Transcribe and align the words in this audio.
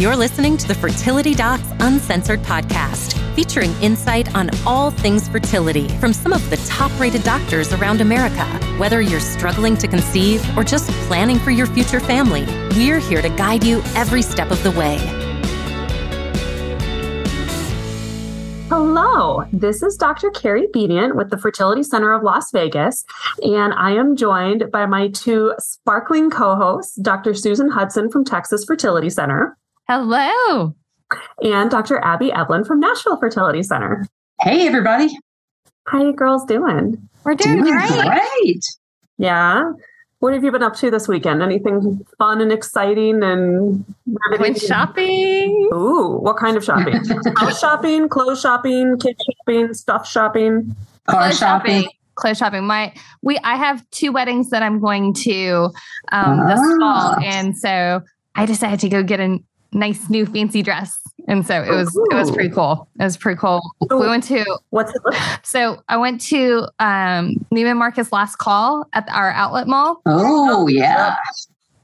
You're 0.00 0.16
listening 0.16 0.56
to 0.56 0.66
the 0.66 0.74
Fertility 0.74 1.34
Docs 1.34 1.68
Uncensored 1.80 2.40
podcast, 2.40 3.12
featuring 3.34 3.70
insight 3.82 4.34
on 4.34 4.48
all 4.66 4.90
things 4.90 5.28
fertility 5.28 5.88
from 5.98 6.14
some 6.14 6.32
of 6.32 6.48
the 6.48 6.56
top 6.68 6.90
rated 6.98 7.22
doctors 7.22 7.70
around 7.74 8.00
America. 8.00 8.46
Whether 8.78 9.02
you're 9.02 9.20
struggling 9.20 9.76
to 9.76 9.86
conceive 9.86 10.42
or 10.56 10.64
just 10.64 10.90
planning 11.06 11.38
for 11.38 11.50
your 11.50 11.66
future 11.66 12.00
family, 12.00 12.46
we're 12.70 12.98
here 12.98 13.20
to 13.20 13.28
guide 13.28 13.62
you 13.62 13.82
every 13.94 14.22
step 14.22 14.50
of 14.50 14.62
the 14.62 14.70
way. 14.70 14.96
Hello, 18.70 19.44
this 19.52 19.82
is 19.82 19.98
Dr. 19.98 20.30
Carrie 20.30 20.68
Bedient 20.72 21.14
with 21.14 21.28
the 21.28 21.36
Fertility 21.36 21.82
Center 21.82 22.14
of 22.14 22.22
Las 22.22 22.50
Vegas, 22.52 23.04
and 23.42 23.74
I 23.74 23.90
am 23.90 24.16
joined 24.16 24.70
by 24.72 24.86
my 24.86 25.08
two 25.08 25.52
sparkling 25.58 26.30
co 26.30 26.56
hosts, 26.56 26.96
Dr. 27.02 27.34
Susan 27.34 27.68
Hudson 27.68 28.08
from 28.10 28.24
Texas 28.24 28.64
Fertility 28.64 29.10
Center. 29.10 29.58
Hello. 29.92 30.72
And 31.42 31.68
Dr. 31.68 31.98
Abby 31.98 32.28
Eblen 32.30 32.64
from 32.64 32.78
Nashville 32.78 33.16
Fertility 33.16 33.64
Center. 33.64 34.06
Hey, 34.40 34.68
everybody. 34.68 35.08
How 35.88 36.00
you 36.04 36.12
girls 36.12 36.44
doing? 36.44 37.08
We're 37.24 37.34
doing, 37.34 37.64
doing 37.64 37.72
great. 37.76 38.06
great. 38.06 38.64
Yeah. 39.18 39.72
What 40.20 40.32
have 40.32 40.44
you 40.44 40.52
been 40.52 40.62
up 40.62 40.76
to 40.76 40.92
this 40.92 41.08
weekend? 41.08 41.42
Anything 41.42 42.06
fun 42.18 42.40
and 42.40 42.52
exciting 42.52 43.20
and 43.24 43.84
went 44.38 44.60
shopping? 44.60 45.68
Ooh, 45.74 46.18
what 46.22 46.36
kind 46.36 46.56
of 46.56 46.62
shopping? 46.62 46.94
House 47.38 47.58
shopping, 47.58 48.08
clothes 48.08 48.40
shopping, 48.40 48.96
kid 48.96 49.16
shopping, 49.40 49.74
stuff 49.74 50.06
shopping, 50.08 50.76
car 51.08 51.22
Clothes 51.22 51.38
shopping. 51.40 51.88
Clothes 52.14 52.38
shopping. 52.38 52.64
My 52.64 52.94
we 53.22 53.38
I 53.42 53.56
have 53.56 53.84
two 53.90 54.12
weddings 54.12 54.50
that 54.50 54.62
I'm 54.62 54.78
going 54.78 55.14
to 55.14 55.70
um 56.12 56.46
this 56.46 56.60
Ah. 56.60 56.76
fall. 56.78 57.24
And 57.24 57.58
so 57.58 58.02
I 58.36 58.46
decided 58.46 58.78
to 58.80 58.88
go 58.88 59.02
get 59.02 59.18
a 59.18 59.40
nice 59.72 60.10
new 60.10 60.26
fancy 60.26 60.62
dress. 60.62 60.98
And 61.28 61.46
so 61.46 61.62
it 61.62 61.70
was 61.70 61.94
it 62.10 62.14
was 62.14 62.30
pretty 62.30 62.50
cool. 62.50 62.88
It 62.98 63.04
was 63.04 63.16
pretty 63.16 63.38
cool. 63.38 63.60
We 63.88 64.08
went 64.08 64.24
to 64.24 64.44
What's 64.70 64.94
it 64.94 65.02
look 65.04 65.14
so 65.42 65.82
I 65.88 65.96
went 65.96 66.20
to 66.22 66.66
um 66.80 67.34
Neiman 67.52 67.76
Marcus 67.76 68.12
last 68.12 68.36
call 68.36 68.86
at 68.92 69.08
our 69.10 69.30
outlet 69.30 69.68
mall. 69.68 70.02
Oh, 70.06 70.66
yeah. 70.66 71.16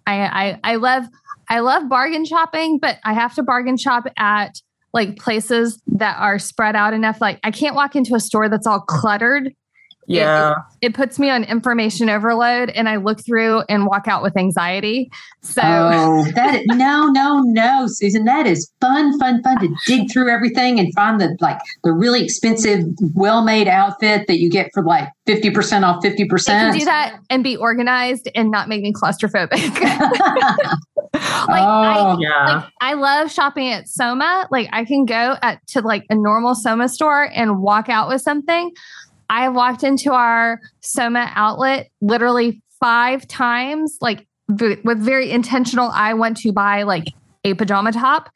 I, 0.07 0.23
I 0.23 0.61
I 0.73 0.77
love 0.77 1.05
I 1.49 1.61
love 1.61 1.89
bargain 1.89 2.25
shopping, 2.25 2.79
but 2.79 2.99
I 3.05 3.13
have 3.13 3.35
to 3.37 3.43
bargain 3.43 3.77
shop 3.77 4.07
at 4.17 4.61
like 4.93 5.17
places 5.19 5.81
that 5.87 6.17
are 6.19 6.39
spread 6.39 6.75
out 6.75 6.95
enough. 6.95 7.21
Like 7.21 7.39
I 7.45 7.51
can't 7.51 7.75
walk 7.75 7.95
into 7.95 8.15
a 8.15 8.21
store 8.21 8.49
that's 8.49 8.67
all 8.67 8.81
cluttered. 8.81 9.55
Yeah. 10.09 10.55
It 10.83 10.95
puts 10.95 11.19
me 11.19 11.31
on 11.31 11.43
information 11.45 12.09
overload, 12.09 12.71
and 12.71 12.89
I 12.89 12.97
look 12.97 13.25
through 13.25 13.63
and 13.69 13.87
walk 13.87 14.07
out 14.07 14.23
with 14.23 14.37
anxiety. 14.37 15.11
So 15.43 15.63
Oh, 15.65 16.25
that 16.35 16.55
is, 16.61 16.67
no, 16.67 17.07
no, 17.09 17.41
no, 17.41 17.87
Susan. 17.89 18.25
That 18.25 18.47
is 18.47 18.71
fun, 18.81 19.19
fun, 19.19 19.43
fun 19.43 19.59
to 19.61 19.69
dig 19.87 20.11
through 20.13 20.31
everything 20.31 20.79
and 20.79 20.93
find 20.95 21.21
the 21.21 21.37
like 21.41 21.59
the 21.83 21.93
really 21.93 22.23
expensive, 22.23 22.85
well-made 23.15 23.67
outfit 23.69 24.27
that 24.29 24.39
you 24.39 24.49
get 24.51 24.71
for 24.75 24.83
like 24.85 25.09
fifty 25.27 25.51
percent 25.51 25.85
off 25.85 26.03
fifty 26.03 26.23
I 26.23 26.27
can 26.27 26.29
percent. 26.29 26.79
do 26.79 26.85
that 26.85 27.19
and 27.31 27.43
be 27.43 27.57
organized 27.57 28.29
and 28.35 28.51
not 28.51 28.69
make 28.69 28.83
me 28.83 28.93
claustrophobic. 28.93 29.51
like 31.15 31.63
Oh. 31.63 32.17
I, 32.17 32.17
Yeah. 32.21 32.55
like 32.57 32.65
I 32.81 32.95
love 32.95 33.33
shopping 33.33 33.69
at 33.73 33.89
Soma. 33.89 34.47
Like 34.51 34.69
I 34.73 34.85
can 34.85 35.05
go 35.05 35.37
at 35.43 35.67
to 35.69 35.81
like 35.81 36.05
a 36.11 36.15
normal 36.15 36.55
Soma 36.55 36.89
store 36.89 37.31
and 37.35 37.61
walk 37.61 37.89
out 37.89 38.09
with 38.09 38.21
something. 38.23 38.73
I 39.29 39.43
have 39.45 39.55
walked 39.55 39.83
into 39.83 40.13
our 40.13 40.61
Soma 40.81 41.31
outlet 41.35 41.91
literally 42.01 42.63
five 42.81 43.27
times, 43.27 43.99
like 44.01 44.27
v- 44.49 44.79
with 44.85 44.99
very 44.99 45.31
intentional. 45.31 45.91
I 45.93 46.15
want 46.15 46.37
to 46.39 46.53
buy 46.53 46.83
like 46.85 47.09
a 47.45 47.55
pajama 47.55 47.93
top, 47.93 48.31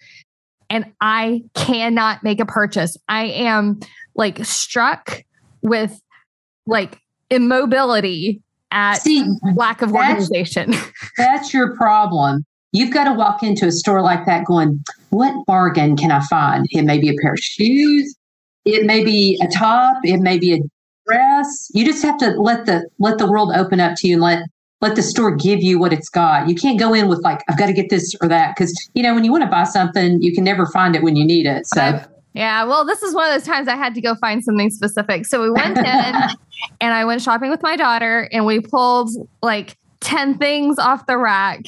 and 0.68 0.86
I 1.00 1.42
cannot 1.54 2.22
make 2.22 2.40
a 2.40 2.46
purchase. 2.46 2.96
I 3.08 3.24
am 3.26 3.80
like 4.14 4.44
struck 4.44 5.22
with 5.62 6.00
like 6.66 6.98
immobility 7.30 8.42
at 8.70 8.94
See, 9.02 9.24
lack 9.54 9.82
of 9.82 9.92
that's- 9.92 10.10
organization. 10.30 10.74
that's 11.16 11.52
your 11.52 11.76
problem. 11.76 12.44
You've 12.72 12.92
got 12.92 13.04
to 13.04 13.14
walk 13.14 13.42
into 13.42 13.66
a 13.66 13.72
store 13.72 14.00
like 14.00 14.26
that 14.26 14.44
going, 14.44 14.84
what 15.08 15.44
bargain 15.46 15.96
can 15.96 16.12
I 16.12 16.20
find? 16.26 16.66
It 16.70 16.82
may 16.82 17.00
be 17.00 17.08
a 17.08 17.14
pair 17.20 17.32
of 17.32 17.38
shoes. 17.40 18.14
It 18.64 18.86
may 18.86 19.02
be 19.02 19.40
a 19.42 19.48
top. 19.48 19.96
It 20.04 20.20
may 20.20 20.38
be 20.38 20.54
a 20.54 20.58
dress. 21.10 21.70
You 21.74 21.84
just 21.84 22.02
have 22.02 22.18
to 22.18 22.30
let 22.40 22.66
the 22.66 22.88
let 22.98 23.18
the 23.18 23.30
world 23.30 23.52
open 23.54 23.80
up 23.80 23.94
to 23.98 24.08
you 24.08 24.14
and 24.14 24.22
let 24.22 24.42
let 24.80 24.96
the 24.96 25.02
store 25.02 25.34
give 25.34 25.62
you 25.62 25.78
what 25.78 25.92
it's 25.92 26.08
got. 26.08 26.48
You 26.48 26.54
can't 26.54 26.78
go 26.78 26.94
in 26.94 27.08
with 27.08 27.20
like, 27.22 27.42
I've 27.48 27.58
got 27.58 27.66
to 27.66 27.72
get 27.74 27.90
this 27.90 28.14
or 28.22 28.28
that. 28.28 28.56
Cause 28.56 28.72
you 28.94 29.02
know, 29.02 29.14
when 29.14 29.24
you 29.24 29.30
want 29.30 29.44
to 29.44 29.50
buy 29.50 29.64
something, 29.64 30.22
you 30.22 30.32
can 30.34 30.42
never 30.42 30.64
find 30.66 30.96
it 30.96 31.02
when 31.02 31.16
you 31.16 31.24
need 31.24 31.44
it. 31.46 31.66
So 31.66 31.82
I've- 31.82 32.04
Yeah, 32.32 32.64
well, 32.64 32.86
this 32.86 33.02
is 33.02 33.14
one 33.14 33.26
of 33.28 33.34
those 33.34 33.44
times 33.46 33.68
I 33.68 33.76
had 33.76 33.94
to 33.94 34.00
go 34.00 34.14
find 34.14 34.42
something 34.42 34.70
specific. 34.70 35.26
So 35.26 35.42
we 35.42 35.50
went 35.50 35.76
in 35.78 35.84
and 35.84 36.94
I 36.94 37.04
went 37.04 37.20
shopping 37.20 37.50
with 37.50 37.62
my 37.62 37.76
daughter 37.76 38.28
and 38.32 38.46
we 38.46 38.60
pulled 38.60 39.10
like 39.42 39.76
10 40.00 40.38
things 40.38 40.78
off 40.78 41.04
the 41.06 41.18
rack 41.18 41.60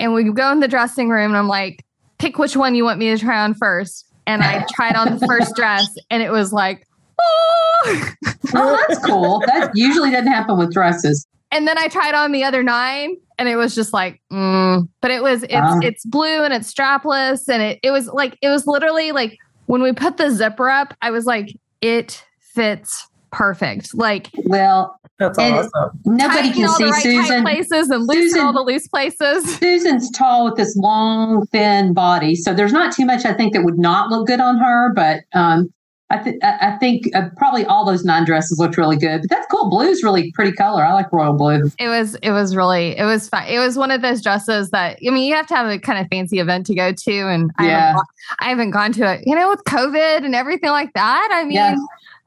and 0.00 0.12
we 0.12 0.24
go 0.32 0.50
in 0.50 0.58
the 0.58 0.66
dressing 0.68 1.10
room 1.10 1.30
and 1.30 1.36
I'm 1.36 1.46
like, 1.46 1.84
pick 2.18 2.38
which 2.38 2.56
one 2.56 2.74
you 2.74 2.82
want 2.82 2.98
me 2.98 3.10
to 3.10 3.18
try 3.18 3.38
on 3.40 3.54
first. 3.54 4.04
And 4.26 4.42
I 4.42 4.66
tried 4.74 4.96
on 4.96 5.16
the 5.16 5.26
first 5.28 5.54
dress 5.56 5.86
and 6.10 6.24
it 6.24 6.32
was 6.32 6.52
like, 6.52 6.87
oh. 7.20 8.08
oh, 8.54 8.84
that's 8.88 9.04
cool. 9.06 9.40
That 9.46 9.70
usually 9.74 10.10
doesn't 10.10 10.26
happen 10.32 10.58
with 10.58 10.72
dresses. 10.72 11.26
and 11.52 11.66
then 11.66 11.78
I 11.78 11.88
tried 11.88 12.14
on 12.14 12.32
the 12.32 12.44
other 12.44 12.62
nine 12.62 13.16
and 13.38 13.48
it 13.48 13.56
was 13.56 13.74
just 13.74 13.92
like, 13.92 14.20
mm. 14.32 14.88
but 15.00 15.10
it 15.10 15.22
was, 15.22 15.42
it's, 15.44 15.52
Wow. 15.52 15.78
it's 15.82 16.04
blue 16.04 16.42
and 16.44 16.52
it's 16.52 16.72
strapless. 16.72 17.48
And 17.48 17.62
it, 17.62 17.78
it 17.82 17.90
was 17.90 18.06
like, 18.08 18.36
it 18.42 18.48
was 18.48 18.66
literally 18.66 19.12
like 19.12 19.36
when 19.66 19.80
we 19.82 19.92
put 19.92 20.16
the 20.16 20.30
zipper 20.30 20.68
up, 20.68 20.94
I 21.02 21.10
was 21.10 21.24
like, 21.24 21.48
it 21.80 22.24
fits 22.54 23.06
perfect. 23.30 23.94
Like 23.94 24.30
Well, 24.44 24.98
That's 25.18 25.38
awesome. 25.38 25.70
nobody 26.04 26.50
can 26.52 26.64
all 26.68 26.74
see 26.74 26.84
the 26.84 26.90
right 26.90 27.02
Susan. 27.02 27.42
places 27.42 27.90
and 27.90 28.06
loose 28.06 28.34
in 28.34 28.40
all 28.40 28.52
the 28.52 28.60
loose 28.62 28.88
places. 28.88 29.44
Susan's 29.58 30.10
tall 30.10 30.44
with 30.46 30.56
this 30.56 30.74
long, 30.76 31.46
thin 31.46 31.92
body, 31.92 32.34
so 32.34 32.52
there's 32.54 32.72
not 32.72 32.92
too 32.94 33.04
much 33.06 33.24
I 33.24 33.32
think 33.34 33.52
that 33.52 33.64
would 33.64 33.78
not 33.78 34.10
look 34.10 34.26
good 34.26 34.40
on 34.40 34.56
her. 34.58 34.92
But 34.94 35.20
um, 35.34 35.72
I, 36.10 36.18
th- 36.22 36.36
I 36.42 36.56
I 36.72 36.78
think 36.78 37.14
uh, 37.14 37.28
probably 37.36 37.64
all 37.66 37.84
those 37.84 38.02
nine 38.04 38.24
dresses 38.24 38.58
looked 38.58 38.76
really 38.78 38.96
good. 38.96 39.20
But 39.22 39.30
that's 39.30 39.46
cool. 39.50 39.68
Blue's 39.68 40.02
really 40.02 40.32
pretty 40.32 40.52
color. 40.52 40.82
I 40.84 40.92
like 40.94 41.12
royal 41.12 41.34
blue. 41.34 41.70
It 41.78 41.88
was, 41.88 42.14
it 42.22 42.30
was 42.30 42.56
really, 42.56 42.96
it 42.96 43.04
was 43.04 43.28
fun. 43.28 43.44
It 43.46 43.58
was 43.58 43.76
one 43.76 43.90
of 43.90 44.00
those 44.00 44.22
dresses 44.22 44.70
that, 44.70 44.98
I 45.06 45.10
mean, 45.10 45.26
you 45.28 45.34
have 45.34 45.46
to 45.48 45.54
have 45.54 45.66
a 45.66 45.78
kind 45.78 45.98
of 45.98 46.06
fancy 46.10 46.38
event 46.38 46.64
to 46.66 46.74
go 46.74 46.92
to. 46.92 47.12
And 47.28 47.50
I, 47.58 47.66
Yeah. 47.66 47.80
haven't, 47.88 48.06
I 48.40 48.48
haven't 48.48 48.70
gone 48.70 48.92
to 48.92 49.12
it, 49.14 49.24
you 49.26 49.34
know, 49.34 49.50
with 49.50 49.62
COVID 49.64 50.24
and 50.24 50.34
everything 50.34 50.70
like 50.70 50.92
that. 50.94 51.28
I 51.32 51.42
mean, 51.44 51.52
Yeah. 51.52 51.76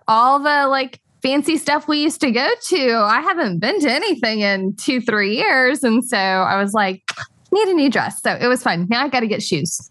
all 0.08 0.38
the 0.40 0.68
like 0.68 1.00
fancy 1.24 1.58
stuff 1.58 1.88
we 1.88 2.02
used 2.04 2.22
to 2.22 2.32
go 2.32 2.50
to, 2.70 2.94
I 2.98 3.22
haven't 3.22 3.60
been 3.60 3.80
to 3.82 3.92
anything 3.92 4.40
in 4.42 4.76
two, 4.76 5.02
three 5.02 5.36
years. 5.38 5.84
And 5.84 6.04
so 6.06 6.18
I 6.18 6.62
was 6.62 6.74
like, 6.74 7.04
need 7.52 7.68
a 7.68 7.74
new 7.74 7.90
dress. 7.90 8.22
So 8.22 8.32
it 8.40 8.48
was 8.48 8.64
fun. 8.64 8.88
Now 8.90 9.04
I 9.04 9.10
got 9.10 9.20
to 9.20 9.28
get 9.28 9.44
shoes. 9.44 9.91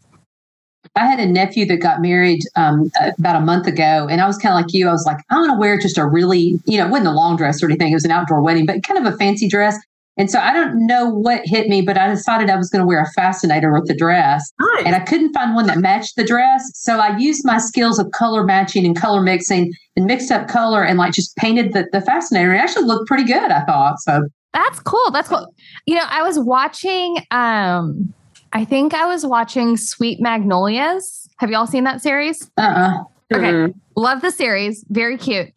I 0.97 1.07
had 1.07 1.21
a 1.21 1.27
nephew 1.27 1.67
that 1.67 1.77
got 1.77 2.03
married 2.03 2.41
um, 2.57 2.91
about 3.19 3.37
a 3.37 3.41
month 3.41 3.67
ago, 3.67 4.09
and 4.11 4.21
I 4.21 4.27
was 4.27 4.39
kind 4.39 4.53
of 4.53 4.61
like 4.61 4.75
you. 4.75 4.89
I 4.89 4.93
was 4.93 5.05
like, 5.07 5.19
I 5.31 5.37
want 5.37 5.53
to 5.53 5.59
wear 5.59 5.79
just 5.79 5.99
a 5.99 6.07
really, 6.07 6.59
you 6.65 6.79
know, 6.79 6.87
it 6.87 6.91
wasn't 6.91 7.09
a 7.09 7.13
long 7.13 7.37
dress 7.37 7.63
or 7.63 7.67
anything. 7.67 7.93
It 7.93 7.95
was 7.95 8.05
an 8.05 8.11
outdoor 8.11 8.43
wedding, 8.43 8.67
but 8.67 8.83
kind 8.83 9.05
of 9.05 9.13
a 9.13 9.17
fancy 9.17 9.49
dress. 9.49 9.79
And 10.17 10.31
so 10.31 10.39
I 10.39 10.53
don't 10.53 10.87
know 10.87 11.09
what 11.09 11.43
hit 11.45 11.69
me, 11.69 11.81
but 11.81 11.97
I 11.97 12.09
decided 12.09 12.51
I 12.51 12.57
was 12.57 12.69
going 12.69 12.81
to 12.81 12.87
wear 12.87 13.01
a 13.01 13.11
fascinator 13.13 13.73
with 13.73 13.87
the 13.87 13.95
dress. 13.95 14.53
Nice. 14.61 14.83
and 14.85 14.95
I 14.95 15.01
couldn't 15.01 15.33
find 15.33 15.55
one 15.55 15.67
that 15.69 15.79
matched 15.79 16.17
the 16.17 16.25
dress. 16.25 16.71
So 16.75 16.99
I 16.99 17.17
used 17.17 17.43
my 17.45 17.59
skills 17.59 17.99
of 17.99 18.11
color 18.11 18.45
matching 18.45 18.85
and 18.85 18.95
color 18.95 19.23
mixing 19.23 19.73
and 19.97 20.05
mixed 20.05 20.31
up 20.31 20.49
color 20.49 20.85
and 20.85 20.99
like 20.99 21.15
just 21.15 21.35
painted 21.37 21.73
the, 21.73 21.87
the 21.93 22.01
fascinator. 22.03 22.53
It 22.53 22.59
actually 22.59 22.85
looked 22.85 23.07
pretty 23.07 23.25
good, 23.25 23.51
I 23.51 23.65
thought. 23.65 24.01
So 24.01 24.29
That's 24.53 24.81
cool. 24.81 25.11
That's 25.11 25.29
cool. 25.29 25.55
You 25.87 25.95
know, 25.95 26.05
I 26.07 26.23
was 26.23 26.39
watching 26.39 27.17
um 27.31 28.13
I 28.53 28.65
think 28.65 28.95
I 28.95 29.07
was 29.07 29.25
watching 29.25 29.77
Sweet 29.77 30.21
Magnolias. 30.21 31.29
Have 31.39 31.51
y'all 31.51 31.67
seen 31.67 31.85
that 31.85 32.03
series? 32.03 32.51
uh-uh. 32.57 33.05
Okay. 33.33 33.53
Mhm. 33.53 33.75
Love 33.97 34.23
the 34.23 34.31
series. 34.31 34.85
Very 34.91 35.17
cute. 35.17 35.53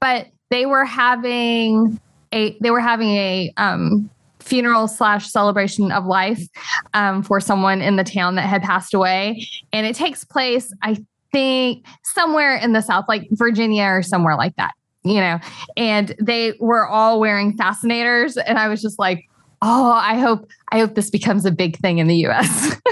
But 0.00 0.28
they 0.50 0.66
were 0.66 0.84
having 0.84 1.98
a 2.32 2.56
they 2.60 2.70
were 2.70 2.80
having 2.80 3.08
a 3.10 3.52
um 3.56 4.10
funeral 4.40 4.86
slash 4.88 5.30
celebration 5.30 5.90
of 5.90 6.04
life 6.04 6.46
um, 6.92 7.22
for 7.22 7.40
someone 7.40 7.80
in 7.80 7.96
the 7.96 8.04
town 8.04 8.34
that 8.34 8.42
had 8.42 8.62
passed 8.62 8.92
away. 8.92 9.42
And 9.72 9.86
it 9.86 9.96
takes 9.96 10.22
place, 10.22 10.70
I 10.82 10.98
think, 11.32 11.86
somewhere 12.02 12.54
in 12.56 12.74
the 12.74 12.82
South, 12.82 13.06
like 13.08 13.26
Virginia 13.30 13.84
or 13.84 14.02
somewhere 14.02 14.36
like 14.36 14.54
that, 14.56 14.72
you 15.02 15.14
know. 15.18 15.38
And 15.78 16.14
they 16.20 16.52
were 16.60 16.86
all 16.86 17.20
wearing 17.20 17.56
fascinators. 17.56 18.36
And 18.36 18.58
I 18.58 18.68
was 18.68 18.82
just 18.82 18.98
like, 18.98 19.24
oh, 19.66 19.92
I 19.92 20.18
hope, 20.18 20.46
I 20.70 20.78
hope 20.78 20.94
this 20.94 21.10
becomes 21.10 21.44
a 21.46 21.50
big 21.50 21.76
thing 21.78 21.98
in 21.98 22.06
the 22.06 22.26
US. 22.28 22.76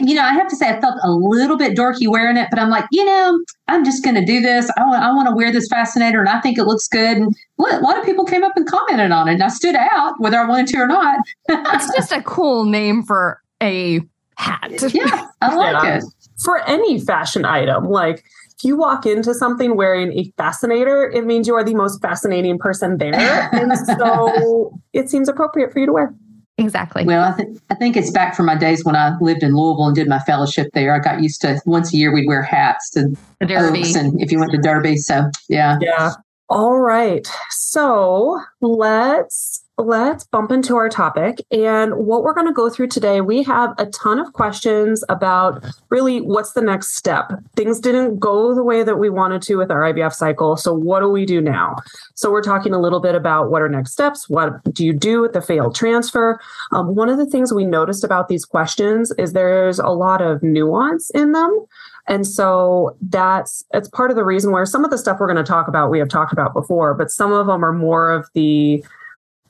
You 0.00 0.14
know, 0.14 0.22
I 0.22 0.32
have 0.32 0.48
to 0.48 0.56
say, 0.56 0.68
I 0.68 0.80
felt 0.80 0.94
a 1.02 1.10
little 1.10 1.56
bit 1.56 1.76
dorky 1.76 2.08
wearing 2.08 2.36
it, 2.36 2.46
but 2.50 2.58
I'm 2.60 2.70
like, 2.70 2.84
you 2.92 3.04
know, 3.04 3.38
I'm 3.66 3.84
just 3.84 4.04
going 4.04 4.14
to 4.14 4.24
do 4.24 4.40
this. 4.40 4.70
I 4.76 4.84
want, 4.84 5.02
I 5.02 5.12
want 5.12 5.28
to 5.28 5.34
wear 5.34 5.52
this 5.52 5.66
fascinator, 5.68 6.20
and 6.20 6.28
I 6.28 6.40
think 6.40 6.56
it 6.56 6.64
looks 6.64 6.86
good. 6.86 7.16
And 7.18 7.34
a 7.58 7.80
lot 7.80 7.98
of 7.98 8.04
people 8.04 8.24
came 8.24 8.44
up 8.44 8.52
and 8.56 8.66
commented 8.66 9.10
on 9.10 9.28
it, 9.28 9.34
and 9.34 9.42
I 9.42 9.48
stood 9.48 9.74
out 9.74 10.14
whether 10.18 10.38
I 10.38 10.48
wanted 10.48 10.68
to 10.68 10.78
or 10.78 10.86
not. 10.86 11.18
it's 11.48 11.94
just 11.96 12.12
a 12.12 12.22
cool 12.22 12.64
name 12.64 13.02
for 13.02 13.42
a 13.62 14.00
hat. 14.36 14.72
Yeah, 14.94 15.26
I 15.42 15.54
like 15.54 15.82
Yeah. 15.84 15.98
it. 15.98 16.04
For 16.42 16.58
any 16.68 17.00
fashion 17.00 17.44
item, 17.44 17.84
like 17.90 18.24
if 18.58 18.64
you 18.64 18.76
walk 18.76 19.06
into 19.06 19.34
something 19.34 19.76
wearing 19.76 20.12
a 20.18 20.32
fascinator, 20.36 21.08
it 21.08 21.24
means 21.24 21.46
you 21.46 21.54
are 21.54 21.62
the 21.62 21.74
most 21.74 22.02
fascinating 22.02 22.58
person 22.58 22.98
there. 22.98 23.14
and 23.52 23.72
so 23.98 24.72
it 24.92 25.08
seems 25.08 25.28
appropriate 25.28 25.72
for 25.72 25.78
you 25.78 25.86
to 25.86 25.92
wear. 25.92 26.14
Exactly. 26.58 27.04
Well, 27.04 27.32
I, 27.32 27.36
th- 27.36 27.56
I 27.70 27.76
think 27.76 27.96
it's 27.96 28.10
back 28.10 28.34
from 28.34 28.46
my 28.46 28.56
days 28.56 28.84
when 28.84 28.96
I 28.96 29.16
lived 29.20 29.44
in 29.44 29.54
Louisville 29.54 29.86
and 29.86 29.94
did 29.94 30.08
my 30.08 30.18
fellowship 30.18 30.70
there. 30.74 30.92
I 30.92 30.98
got 30.98 31.22
used 31.22 31.40
to 31.42 31.60
once 31.66 31.94
a 31.94 31.96
year 31.96 32.12
we'd 32.12 32.26
wear 32.26 32.42
hats 32.42 32.90
to 32.90 33.16
the 33.38 33.46
derby. 33.46 33.78
Oaks 33.78 33.94
and 33.94 34.20
if 34.20 34.32
you 34.32 34.40
went 34.40 34.50
to 34.50 34.58
Derby. 34.58 34.96
So 34.96 35.30
yeah. 35.48 35.78
Yeah. 35.80 36.14
All 36.48 36.80
right. 36.80 37.28
So 37.50 38.40
let's 38.60 39.62
let's 39.78 40.24
bump 40.24 40.50
into 40.50 40.76
our 40.76 40.88
topic. 40.88 41.40
And 41.52 41.94
what 41.94 42.22
we're 42.24 42.34
going 42.34 42.48
to 42.48 42.52
go 42.52 42.68
through 42.68 42.88
today, 42.88 43.20
we 43.20 43.44
have 43.44 43.74
a 43.78 43.86
ton 43.86 44.18
of 44.18 44.32
questions 44.32 45.04
about 45.08 45.64
really 45.88 46.20
what's 46.20 46.52
the 46.52 46.60
next 46.60 46.96
step. 46.96 47.30
Things 47.54 47.78
didn't 47.78 48.18
go 48.18 48.54
the 48.54 48.64
way 48.64 48.82
that 48.82 48.96
we 48.96 49.08
wanted 49.08 49.40
to 49.42 49.56
with 49.56 49.70
our 49.70 49.82
IVF 49.82 50.12
cycle. 50.12 50.56
So 50.56 50.74
what 50.74 51.00
do 51.00 51.08
we 51.08 51.24
do 51.24 51.40
now? 51.40 51.76
So 52.14 52.30
we're 52.30 52.42
talking 52.42 52.74
a 52.74 52.80
little 52.80 53.00
bit 53.00 53.14
about 53.14 53.50
what 53.50 53.62
are 53.62 53.68
next 53.68 53.92
steps. 53.92 54.28
What 54.28 54.62
do 54.74 54.84
you 54.84 54.92
do 54.92 55.20
with 55.20 55.32
the 55.32 55.40
failed 55.40 55.76
transfer? 55.76 56.40
Um, 56.72 56.96
one 56.96 57.08
of 57.08 57.16
the 57.16 57.26
things 57.26 57.52
we 57.52 57.64
noticed 57.64 58.02
about 58.02 58.28
these 58.28 58.44
questions 58.44 59.12
is 59.16 59.32
there's 59.32 59.78
a 59.78 59.88
lot 59.88 60.20
of 60.20 60.42
nuance 60.42 61.10
in 61.10 61.32
them. 61.32 61.66
And 62.08 62.26
so 62.26 62.96
that's 63.02 63.64
it's 63.74 63.88
part 63.88 64.10
of 64.10 64.16
the 64.16 64.24
reason 64.24 64.50
where 64.50 64.64
some 64.64 64.82
of 64.82 64.90
the 64.90 64.96
stuff 64.98 65.18
we're 65.20 65.26
going 65.26 65.36
to 65.36 65.44
talk 65.44 65.68
about 65.68 65.90
we 65.90 65.98
have 65.98 66.08
talked 66.08 66.32
about 66.32 66.54
before, 66.54 66.94
but 66.94 67.10
some 67.10 67.32
of 67.32 67.46
them 67.46 67.62
are 67.62 67.72
more 67.72 68.10
of 68.10 68.26
the 68.32 68.82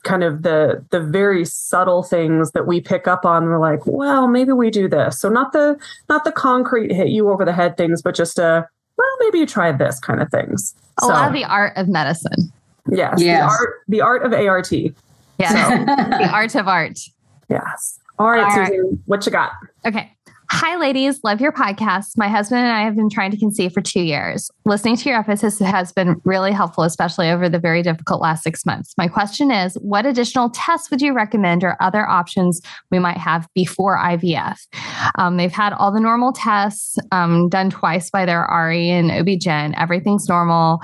kind 0.03 0.23
of 0.23 0.43
the 0.43 0.83
the 0.91 0.99
very 0.99 1.45
subtle 1.45 2.03
things 2.03 2.51
that 2.51 2.65
we 2.67 2.81
pick 2.81 3.07
up 3.07 3.25
on. 3.25 3.45
We're 3.45 3.59
like, 3.59 3.85
well, 3.85 4.27
maybe 4.27 4.51
we 4.51 4.69
do 4.69 4.87
this. 4.87 5.19
So 5.19 5.29
not 5.29 5.51
the 5.53 5.77
not 6.09 6.23
the 6.23 6.31
concrete 6.31 6.91
hit 6.91 7.09
you 7.09 7.29
over 7.29 7.45
the 7.45 7.53
head 7.53 7.77
things, 7.77 8.01
but 8.01 8.15
just 8.15 8.39
a 8.39 8.67
well, 8.97 9.07
maybe 9.21 9.39
you 9.39 9.45
try 9.45 9.71
this 9.71 9.99
kind 9.99 10.21
of 10.21 10.29
things. 10.29 10.75
a 11.01 11.05
lot 11.07 11.27
of 11.27 11.33
the 11.33 11.45
art 11.45 11.73
of 11.77 11.87
medicine. 11.87 12.51
yes, 12.91 13.21
Yes. 13.21 13.39
the 13.41 13.41
art 13.47 13.73
the 13.87 14.01
art 14.01 14.23
of 14.25 14.33
ART. 14.33 14.71
Yeah. 14.71 15.85
the 16.19 16.29
art 16.31 16.55
of 16.55 16.67
art. 16.67 16.99
Yes. 17.49 17.99
All 18.19 18.29
right, 18.29 18.43
All 18.43 18.57
right. 18.59 18.67
Susan, 18.67 19.01
what 19.05 19.25
you 19.25 19.31
got? 19.31 19.51
Okay. 19.85 20.11
Hi, 20.51 20.77
ladies. 20.77 21.19
Love 21.23 21.41
your 21.41 21.51
podcast. 21.51 22.17
My 22.17 22.27
husband 22.27 22.61
and 22.61 22.71
I 22.71 22.81
have 22.81 22.95
been 22.95 23.09
trying 23.09 23.29
to 23.29 23.37
conceive 23.37 23.71
for 23.71 23.81
two 23.81 24.01
years. 24.01 24.49
Listening 24.65 24.95
to 24.97 25.07
your 25.07 25.19
episodes 25.19 25.59
has 25.59 25.91
been 25.91 26.19
really 26.25 26.51
helpful, 26.51 26.83
especially 26.83 27.29
over 27.29 27.47
the 27.47 27.59
very 27.59 27.83
difficult 27.83 28.19
last 28.19 28.43
six 28.43 28.65
months. 28.65 28.95
My 28.97 29.07
question 29.07 29.51
is 29.51 29.75
what 29.75 30.07
additional 30.07 30.49
tests 30.49 30.89
would 30.89 31.01
you 31.01 31.13
recommend 31.13 31.63
or 31.63 31.77
other 31.79 32.07
options 32.07 32.61
we 32.89 32.97
might 32.97 33.17
have 33.17 33.47
before 33.53 33.95
IVF? 33.97 34.57
Um, 35.19 35.37
they've 35.37 35.51
had 35.51 35.71
all 35.71 35.91
the 35.91 35.99
normal 35.99 36.33
tests 36.33 36.97
um, 37.11 37.47
done 37.49 37.69
twice 37.69 38.09
by 38.09 38.25
their 38.25 38.41
RE 38.51 38.89
and 38.89 39.11
OB-GYN. 39.11 39.75
Everything's 39.77 40.27
normal. 40.27 40.79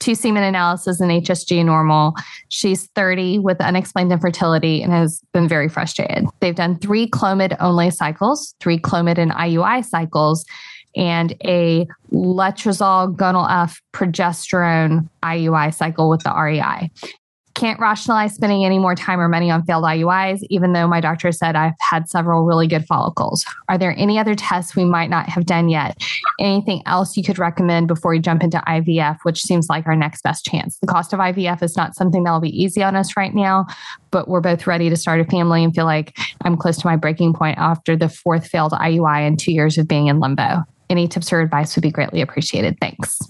Two 0.00 0.14
semen 0.14 0.42
analysis 0.42 1.00
and 1.00 1.10
HSG 1.10 1.64
normal. 1.64 2.14
She's 2.48 2.86
30 2.94 3.38
with 3.38 3.60
unexplained 3.60 4.12
infertility 4.12 4.82
and 4.82 4.92
has 4.92 5.22
been 5.32 5.46
very 5.46 5.68
frustrated. 5.68 6.24
They've 6.40 6.54
done 6.54 6.78
three 6.78 7.06
Clomid 7.06 7.56
only 7.60 7.90
cycles, 7.90 8.54
three 8.60 8.78
Clomid 8.78 9.18
and 9.18 9.30
IUI 9.30 9.84
cycles, 9.84 10.44
and 10.96 11.34
a 11.44 11.86
letrozole 12.12 13.14
gonal 13.14 13.48
F 13.48 13.80
progesterone 13.92 15.08
IUI 15.22 15.72
cycle 15.72 16.08
with 16.08 16.22
the 16.22 16.34
REI. 16.34 16.90
Can't 17.60 17.78
rationalize 17.78 18.34
spending 18.34 18.64
any 18.64 18.78
more 18.78 18.94
time 18.94 19.20
or 19.20 19.28
money 19.28 19.50
on 19.50 19.62
failed 19.64 19.84
IUIs, 19.84 20.40
even 20.48 20.72
though 20.72 20.88
my 20.88 20.98
doctor 20.98 21.30
said 21.30 21.56
I've 21.56 21.74
had 21.78 22.08
several 22.08 22.46
really 22.46 22.66
good 22.66 22.86
follicles. 22.86 23.44
Are 23.68 23.76
there 23.76 23.94
any 23.98 24.18
other 24.18 24.34
tests 24.34 24.74
we 24.74 24.86
might 24.86 25.10
not 25.10 25.28
have 25.28 25.44
done 25.44 25.68
yet? 25.68 26.02
Anything 26.38 26.82
else 26.86 27.18
you 27.18 27.22
could 27.22 27.38
recommend 27.38 27.86
before 27.86 28.12
we 28.12 28.18
jump 28.18 28.42
into 28.42 28.62
IVF, 28.66 29.18
which 29.24 29.42
seems 29.42 29.68
like 29.68 29.86
our 29.86 29.94
next 29.94 30.22
best 30.22 30.46
chance? 30.46 30.78
The 30.78 30.86
cost 30.86 31.12
of 31.12 31.18
IVF 31.18 31.62
is 31.62 31.76
not 31.76 31.94
something 31.94 32.24
that'll 32.24 32.40
be 32.40 32.62
easy 32.62 32.82
on 32.82 32.96
us 32.96 33.14
right 33.14 33.34
now, 33.34 33.66
but 34.10 34.26
we're 34.26 34.40
both 34.40 34.66
ready 34.66 34.88
to 34.88 34.96
start 34.96 35.20
a 35.20 35.26
family 35.26 35.62
and 35.62 35.74
feel 35.74 35.84
like 35.84 36.16
I'm 36.40 36.56
close 36.56 36.78
to 36.78 36.86
my 36.86 36.96
breaking 36.96 37.34
point 37.34 37.58
after 37.58 37.94
the 37.94 38.08
fourth 38.08 38.46
failed 38.46 38.72
IUI 38.72 39.26
and 39.26 39.38
two 39.38 39.52
years 39.52 39.76
of 39.76 39.86
being 39.86 40.06
in 40.06 40.18
limbo. 40.18 40.64
Any 40.88 41.06
tips 41.08 41.30
or 41.30 41.42
advice 41.42 41.76
would 41.76 41.82
be 41.82 41.90
greatly 41.90 42.22
appreciated. 42.22 42.78
Thanks. 42.80 43.20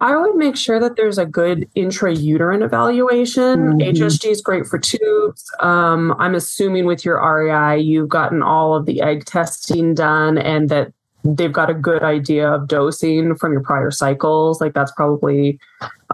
I 0.00 0.16
would 0.16 0.36
make 0.36 0.56
sure 0.56 0.80
that 0.80 0.96
there's 0.96 1.18
a 1.18 1.26
good 1.26 1.68
intrauterine 1.76 2.64
evaluation. 2.64 3.78
Mhm. 3.78 3.86
HSG 3.86 4.30
is 4.30 4.40
great 4.40 4.66
for 4.66 4.78
tubes. 4.78 5.44
Um, 5.60 6.14
I'm 6.18 6.34
assuming 6.34 6.86
with 6.86 7.04
your 7.04 7.18
REI, 7.18 7.78
you've 7.78 8.08
gotten 8.08 8.42
all 8.42 8.74
of 8.74 8.86
the 8.86 9.02
egg 9.02 9.26
testing 9.26 9.94
done 9.94 10.38
and 10.38 10.68
that 10.70 10.92
they've 11.22 11.52
got 11.52 11.68
a 11.68 11.74
good 11.74 12.02
idea 12.02 12.50
of 12.50 12.66
dosing 12.66 13.34
from 13.34 13.52
your 13.52 13.60
prior 13.60 13.90
cycles. 13.90 14.60
Like 14.60 14.72
that's 14.72 14.92
probably 14.92 15.58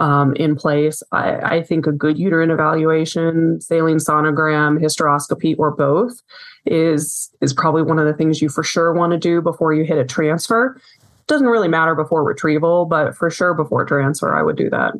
um, 0.00 0.34
in 0.34 0.56
place. 0.56 1.02
I, 1.12 1.58
I 1.58 1.62
think 1.62 1.86
a 1.86 1.92
good 1.92 2.18
uterine 2.18 2.50
evaluation, 2.50 3.60
saline 3.60 3.98
sonogram, 3.98 4.82
hysteroscopy, 4.82 5.54
or 5.58 5.70
both 5.70 6.20
is 6.66 7.30
is 7.40 7.52
probably 7.52 7.82
one 7.82 7.98
of 7.98 8.06
the 8.06 8.12
things 8.12 8.42
you 8.42 8.48
for 8.48 8.64
sure 8.64 8.92
want 8.92 9.12
to 9.12 9.18
do 9.18 9.40
before 9.40 9.72
you 9.72 9.84
hit 9.84 9.98
a 9.98 10.04
transfer 10.04 10.76
doesn't 11.28 11.46
really 11.46 11.68
matter 11.68 11.94
before 11.94 12.24
retrieval, 12.24 12.84
but 12.84 13.16
for 13.16 13.30
sure 13.30 13.54
before 13.54 13.84
transfer, 13.84 14.34
I 14.34 14.42
would 14.42 14.56
do 14.56 14.70
that. 14.70 14.94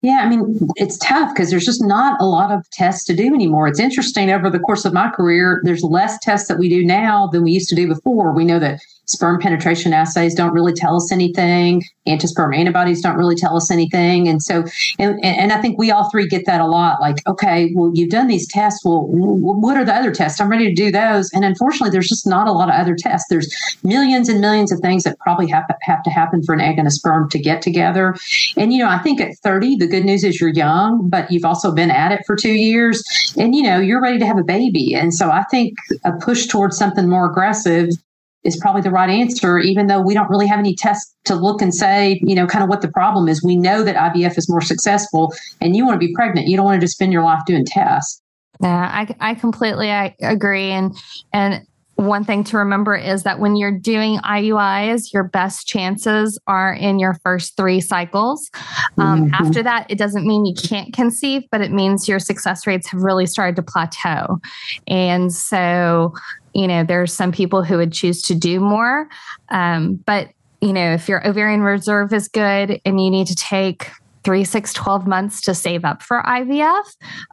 Yeah, 0.00 0.20
I 0.22 0.28
mean, 0.28 0.56
it's 0.76 0.96
tough 0.98 1.34
because 1.34 1.50
there's 1.50 1.64
just 1.64 1.82
not 1.82 2.20
a 2.20 2.24
lot 2.24 2.52
of 2.52 2.68
tests 2.70 3.04
to 3.06 3.16
do 3.16 3.34
anymore. 3.34 3.66
It's 3.66 3.80
interesting 3.80 4.30
over 4.30 4.48
the 4.48 4.60
course 4.60 4.84
of 4.84 4.92
my 4.92 5.10
career, 5.10 5.60
there's 5.64 5.82
less 5.82 6.18
tests 6.20 6.46
that 6.48 6.58
we 6.58 6.68
do 6.68 6.84
now 6.84 7.26
than 7.26 7.42
we 7.42 7.50
used 7.50 7.68
to 7.70 7.74
do 7.74 7.88
before. 7.88 8.32
We 8.32 8.44
know 8.44 8.60
that 8.60 8.80
sperm 9.08 9.40
penetration 9.40 9.92
assays 9.92 10.34
don't 10.34 10.52
really 10.52 10.72
tell 10.72 10.96
us 10.96 11.10
anything, 11.10 11.82
antisperm 12.06 12.52
antibodies 12.52 13.00
don't 13.00 13.16
really 13.16 13.34
tell 13.34 13.56
us 13.56 13.70
anything. 13.70 14.28
And 14.28 14.42
so, 14.42 14.64
and, 14.98 15.22
and 15.24 15.52
I 15.52 15.60
think 15.60 15.78
we 15.78 15.90
all 15.90 16.10
three 16.10 16.26
get 16.26 16.46
that 16.46 16.60
a 16.60 16.66
lot 16.66 17.00
like, 17.00 17.26
okay, 17.26 17.72
well, 17.74 17.90
you've 17.94 18.10
done 18.10 18.26
these 18.26 18.46
tests. 18.46 18.84
Well, 18.84 19.06
what 19.08 19.76
are 19.76 19.84
the 19.84 19.94
other 19.94 20.12
tests? 20.12 20.40
I'm 20.40 20.50
ready 20.50 20.68
to 20.68 20.74
do 20.74 20.90
those. 20.90 21.30
And 21.32 21.44
unfortunately, 21.44 21.90
there's 21.90 22.08
just 22.08 22.26
not 22.26 22.48
a 22.48 22.52
lot 22.52 22.68
of 22.68 22.74
other 22.74 22.94
tests. 22.94 23.28
There's 23.30 23.52
millions 23.82 24.28
and 24.28 24.40
millions 24.40 24.72
of 24.72 24.80
things 24.80 25.04
that 25.04 25.18
probably 25.18 25.48
have, 25.48 25.64
have 25.82 26.02
to 26.02 26.10
happen 26.10 26.42
for 26.42 26.54
an 26.54 26.60
egg 26.60 26.78
and 26.78 26.86
a 26.86 26.90
sperm 26.90 27.30
to 27.30 27.38
get 27.38 27.62
together. 27.62 28.14
And, 28.56 28.72
you 28.72 28.78
know, 28.78 28.88
I 28.88 28.98
think 28.98 29.20
at 29.20 29.36
30, 29.42 29.76
the 29.76 29.86
good 29.86 30.04
news 30.04 30.22
is 30.22 30.40
you're 30.40 30.50
young, 30.50 31.08
but 31.08 31.30
you've 31.30 31.44
also 31.44 31.72
been 31.72 31.90
at 31.90 32.12
it 32.12 32.20
for 32.26 32.36
two 32.36 32.52
years 32.52 33.02
and, 33.38 33.54
you 33.54 33.62
know, 33.62 33.78
you're 33.78 34.02
ready 34.02 34.18
to 34.18 34.26
have 34.26 34.38
a 34.38 34.44
baby. 34.44 34.94
And 34.94 35.14
so 35.14 35.30
I 35.30 35.44
think 35.44 35.74
a 36.04 36.12
push 36.12 36.46
towards 36.46 36.76
something 36.76 37.08
more 37.08 37.30
aggressive 37.30 37.90
is 38.48 38.56
probably 38.56 38.82
the 38.82 38.90
right 38.90 39.10
answer, 39.10 39.58
even 39.58 39.86
though 39.86 40.00
we 40.00 40.14
don't 40.14 40.28
really 40.28 40.46
have 40.46 40.58
any 40.58 40.74
tests 40.74 41.14
to 41.26 41.34
look 41.34 41.62
and 41.62 41.74
say, 41.74 42.18
you 42.22 42.34
know, 42.34 42.46
kind 42.46 42.64
of 42.64 42.68
what 42.68 42.80
the 42.82 42.88
problem 42.88 43.28
is. 43.28 43.44
We 43.44 43.56
know 43.56 43.84
that 43.84 43.94
IVF 43.94 44.36
is 44.36 44.48
more 44.48 44.60
successful 44.60 45.32
and 45.60 45.76
you 45.76 45.86
want 45.86 46.00
to 46.00 46.04
be 46.04 46.12
pregnant. 46.14 46.48
You 46.48 46.56
don't 46.56 46.64
want 46.64 46.80
to 46.80 46.84
just 46.84 46.94
spend 46.94 47.12
your 47.12 47.22
life 47.22 47.40
doing 47.46 47.64
tests. 47.64 48.20
Yeah, 48.60 48.90
I, 48.92 49.14
I 49.20 49.34
completely 49.34 49.92
I 49.92 50.16
agree. 50.20 50.70
And 50.70 50.96
and 51.32 51.64
one 51.98 52.22
thing 52.22 52.44
to 52.44 52.56
remember 52.56 52.94
is 52.94 53.24
that 53.24 53.40
when 53.40 53.56
you're 53.56 53.76
doing 53.76 54.18
IUIs, 54.20 55.12
your 55.12 55.24
best 55.24 55.66
chances 55.66 56.38
are 56.46 56.72
in 56.72 57.00
your 57.00 57.14
first 57.24 57.56
three 57.56 57.80
cycles. 57.80 58.48
Um, 58.98 59.26
Mhm. 59.26 59.30
After 59.32 59.64
that, 59.64 59.86
it 59.88 59.98
doesn't 59.98 60.24
mean 60.24 60.46
you 60.46 60.54
can't 60.54 60.92
conceive, 60.92 61.42
but 61.50 61.60
it 61.60 61.72
means 61.72 62.08
your 62.08 62.20
success 62.20 62.68
rates 62.68 62.86
have 62.90 63.02
really 63.02 63.26
started 63.26 63.56
to 63.56 63.62
plateau. 63.62 64.38
And 64.86 65.32
so, 65.32 66.14
you 66.54 66.66
know, 66.66 66.84
there's 66.84 67.12
some 67.12 67.32
people 67.32 67.62
who 67.62 67.76
would 67.76 67.92
choose 67.92 68.22
to 68.22 68.34
do 68.34 68.60
more. 68.60 69.08
Um, 69.50 69.94
but, 69.94 70.28
you 70.60 70.72
know, 70.72 70.92
if 70.92 71.08
your 71.08 71.26
ovarian 71.26 71.62
reserve 71.62 72.12
is 72.12 72.28
good 72.28 72.80
and 72.84 73.02
you 73.02 73.10
need 73.10 73.26
to 73.28 73.34
take 73.34 73.90
three, 74.24 74.44
six, 74.44 74.72
12 74.72 75.06
months 75.06 75.40
to 75.42 75.54
save 75.54 75.84
up 75.84 76.02
for 76.02 76.22
IVF 76.22 76.84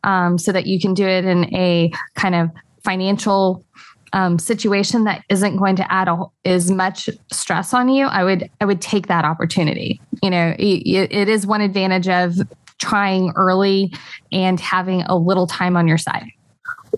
um, 0.04 0.38
so 0.38 0.52
that 0.52 0.66
you 0.66 0.80
can 0.80 0.94
do 0.94 1.06
it 1.06 1.26
in 1.26 1.54
a 1.54 1.92
kind 2.16 2.36
of 2.36 2.50
financial 2.84 3.66
um, 4.14 4.40
situation 4.40 5.04
that 5.04 5.24
isn't 5.30 5.58
going 5.58 5.76
to 5.76 5.92
add 5.92 6.08
a, 6.08 6.18
as 6.46 6.72
much 6.72 7.10
stress 7.32 7.74
on 7.74 7.90
you, 7.90 8.06
I 8.06 8.24
would 8.24 8.50
I 8.62 8.66
would 8.66 8.82
take 8.82 9.08
that 9.08 9.26
opportunity. 9.26 10.00
You 10.24 10.30
know, 10.30 10.56
it, 10.58 11.12
it 11.12 11.28
is 11.28 11.46
one 11.46 11.60
advantage 11.60 12.08
of 12.08 12.36
trying 12.78 13.34
early 13.36 13.94
and 14.32 14.60
having 14.60 15.02
a 15.04 15.18
little 15.18 15.48
time 15.48 15.76
on 15.76 15.88
your 15.88 15.98
side. 15.98 16.28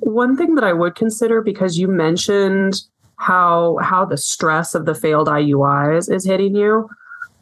One 0.01 0.37
thing 0.37 0.55
that 0.55 0.63
I 0.63 0.73
would 0.73 0.95
consider 0.95 1.41
because 1.41 1.77
you 1.77 1.87
mentioned 1.87 2.81
how 3.17 3.77
how 3.81 4.05
the 4.05 4.17
stress 4.17 4.75
of 4.75 4.85
the 4.85 4.93
failed 4.93 5.27
IUIs 5.27 6.11
is 6.11 6.25
hitting 6.25 6.55
you, 6.55 6.89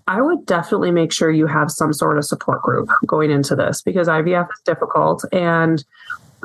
I 0.07 0.21
would 0.21 0.45
definitely 0.45 0.91
make 0.91 1.12
sure 1.12 1.31
you 1.31 1.47
have 1.47 1.71
some 1.71 1.93
sort 1.93 2.17
of 2.17 2.25
support 2.25 2.62
group 2.62 2.89
going 3.05 3.31
into 3.31 3.55
this 3.55 3.81
because 3.81 4.07
IVF 4.07 4.47
is 4.50 4.62
difficult 4.63 5.25
and 5.31 5.83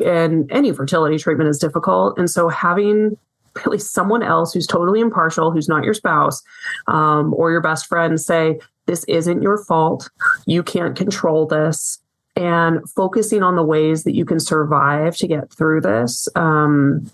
and 0.05 0.51
any 0.51 0.73
fertility 0.73 1.19
treatment 1.19 1.51
is 1.51 1.59
difficult. 1.59 2.19
And 2.19 2.31
so 2.31 2.49
having 2.49 3.17
really 3.65 3.79
someone 3.79 4.23
else 4.23 4.53
who's 4.53 4.67
totally 4.67 5.01
impartial, 5.01 5.51
who's 5.51 5.69
not 5.69 5.85
your 5.85 5.95
spouse 5.95 6.43
um, 6.87 7.35
or 7.35 7.51
your 7.51 7.61
best 7.61 7.87
friend 7.87 8.21
say, 8.21 8.59
this 8.87 9.05
isn't 9.05 9.43
your 9.43 9.59
fault. 9.65 10.11
You 10.47 10.63
can't 10.63 10.97
control 10.97 11.47
this. 11.47 11.99
And 12.37 12.89
focusing 12.91 13.43
on 13.43 13.57
the 13.57 13.63
ways 13.63 14.05
that 14.05 14.15
you 14.15 14.25
can 14.25 14.41
survive 14.41 15.17
to 15.17 15.27
get 15.27 15.53
through 15.53 15.81
this 15.81 16.29
um, 16.37 17.11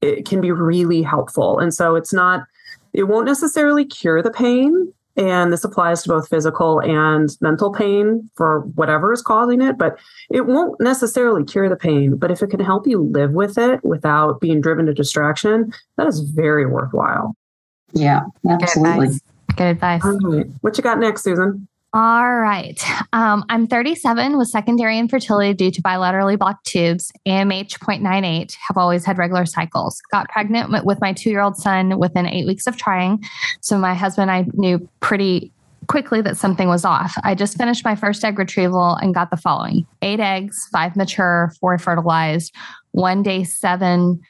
it 0.00 0.26
can 0.26 0.40
be 0.40 0.52
really 0.52 1.02
helpful. 1.02 1.58
And 1.58 1.74
so 1.74 1.94
it's 1.94 2.12
not, 2.12 2.46
it 2.92 3.04
won't 3.04 3.26
necessarily 3.26 3.84
cure 3.84 4.22
the 4.22 4.30
pain. 4.30 4.92
And 5.16 5.52
this 5.52 5.64
applies 5.64 6.04
to 6.04 6.10
both 6.10 6.28
physical 6.28 6.80
and 6.80 7.36
mental 7.40 7.72
pain 7.72 8.30
for 8.36 8.60
whatever 8.76 9.12
is 9.12 9.20
causing 9.20 9.60
it, 9.60 9.76
but 9.76 9.98
it 10.30 10.46
won't 10.46 10.80
necessarily 10.80 11.42
cure 11.42 11.68
the 11.68 11.76
pain. 11.76 12.14
But 12.16 12.30
if 12.30 12.40
it 12.40 12.50
can 12.50 12.60
help 12.60 12.86
you 12.86 13.00
live 13.02 13.32
with 13.32 13.58
it 13.58 13.84
without 13.84 14.40
being 14.40 14.60
driven 14.60 14.86
to 14.86 14.94
distraction, 14.94 15.72
that 15.96 16.06
is 16.06 16.20
very 16.20 16.66
worthwhile. 16.66 17.34
Yeah, 17.92 18.20
absolutely. 18.48 19.08
Good 19.56 19.64
advice. 19.64 20.02
Good 20.02 20.14
advice. 20.14 20.50
What 20.60 20.76
you 20.78 20.84
got 20.84 21.00
next, 21.00 21.24
Susan? 21.24 21.66
All 21.94 22.34
right. 22.36 22.78
Um, 23.14 23.44
I'm 23.48 23.66
37 23.66 24.36
with 24.36 24.48
secondary 24.48 24.98
infertility 24.98 25.54
due 25.54 25.70
to 25.70 25.80
bilaterally 25.80 26.38
blocked 26.38 26.66
tubes, 26.66 27.10
AMH 27.26 27.78
0.98, 27.78 28.54
have 28.66 28.76
always 28.76 29.06
had 29.06 29.16
regular 29.16 29.46
cycles. 29.46 29.98
Got 30.12 30.28
pregnant 30.28 30.84
with 30.84 31.00
my 31.00 31.14
two 31.14 31.30
year 31.30 31.40
old 31.40 31.56
son 31.56 31.98
within 31.98 32.26
eight 32.26 32.46
weeks 32.46 32.66
of 32.66 32.76
trying. 32.76 33.24
So 33.62 33.78
my 33.78 33.94
husband 33.94 34.30
and 34.30 34.46
I 34.46 34.50
knew 34.52 34.86
pretty 35.00 35.50
quickly 35.86 36.20
that 36.20 36.36
something 36.36 36.68
was 36.68 36.84
off. 36.84 37.14
I 37.24 37.34
just 37.34 37.56
finished 37.56 37.86
my 37.86 37.94
first 37.94 38.22
egg 38.22 38.38
retrieval 38.38 38.96
and 38.96 39.14
got 39.14 39.30
the 39.30 39.38
following 39.38 39.86
eight 40.02 40.20
eggs, 40.20 40.68
five 40.70 40.94
mature, 40.94 41.54
four 41.58 41.78
fertilized, 41.78 42.54
one 42.92 43.22
day 43.22 43.44
seven 43.44 44.20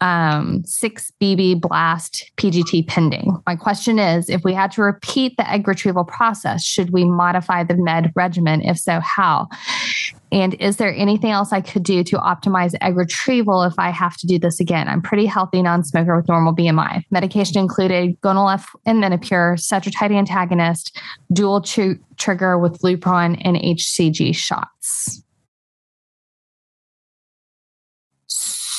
um, 0.00 0.62
6BB 0.62 1.60
blast 1.60 2.30
PGT 2.36 2.86
pending. 2.86 3.36
My 3.46 3.56
question 3.56 3.98
is 3.98 4.28
if 4.28 4.44
we 4.44 4.54
had 4.54 4.70
to 4.72 4.82
repeat 4.82 5.36
the 5.36 5.50
egg 5.50 5.66
retrieval 5.66 6.04
process, 6.04 6.64
should 6.64 6.90
we 6.90 7.04
modify 7.04 7.64
the 7.64 7.74
med 7.76 8.12
regimen? 8.14 8.62
If 8.62 8.78
so, 8.78 9.00
how? 9.00 9.48
And 10.30 10.54
is 10.54 10.76
there 10.76 10.94
anything 10.94 11.30
else 11.30 11.52
I 11.52 11.60
could 11.60 11.82
do 11.82 12.04
to 12.04 12.16
optimize 12.18 12.74
egg 12.80 12.96
retrieval 12.96 13.62
if 13.62 13.78
I 13.78 13.90
have 13.90 14.16
to 14.18 14.26
do 14.26 14.38
this 14.38 14.60
again? 14.60 14.88
I'm 14.88 15.02
pretty 15.02 15.26
healthy 15.26 15.62
non 15.62 15.84
smoker 15.84 16.16
with 16.16 16.28
normal 16.28 16.54
BMI. 16.54 17.02
Medication 17.10 17.58
included 17.58 18.20
Gonal-f 18.20 18.68
and 18.84 19.02
Menopur, 19.02 19.56
cetrotide 19.56 20.14
antagonist, 20.14 21.00
dual 21.32 21.62
tr- 21.62 21.92
trigger 22.16 22.58
with 22.58 22.80
Lupron 22.82 23.40
and 23.44 23.56
HCG 23.56 24.36
shots. 24.36 25.22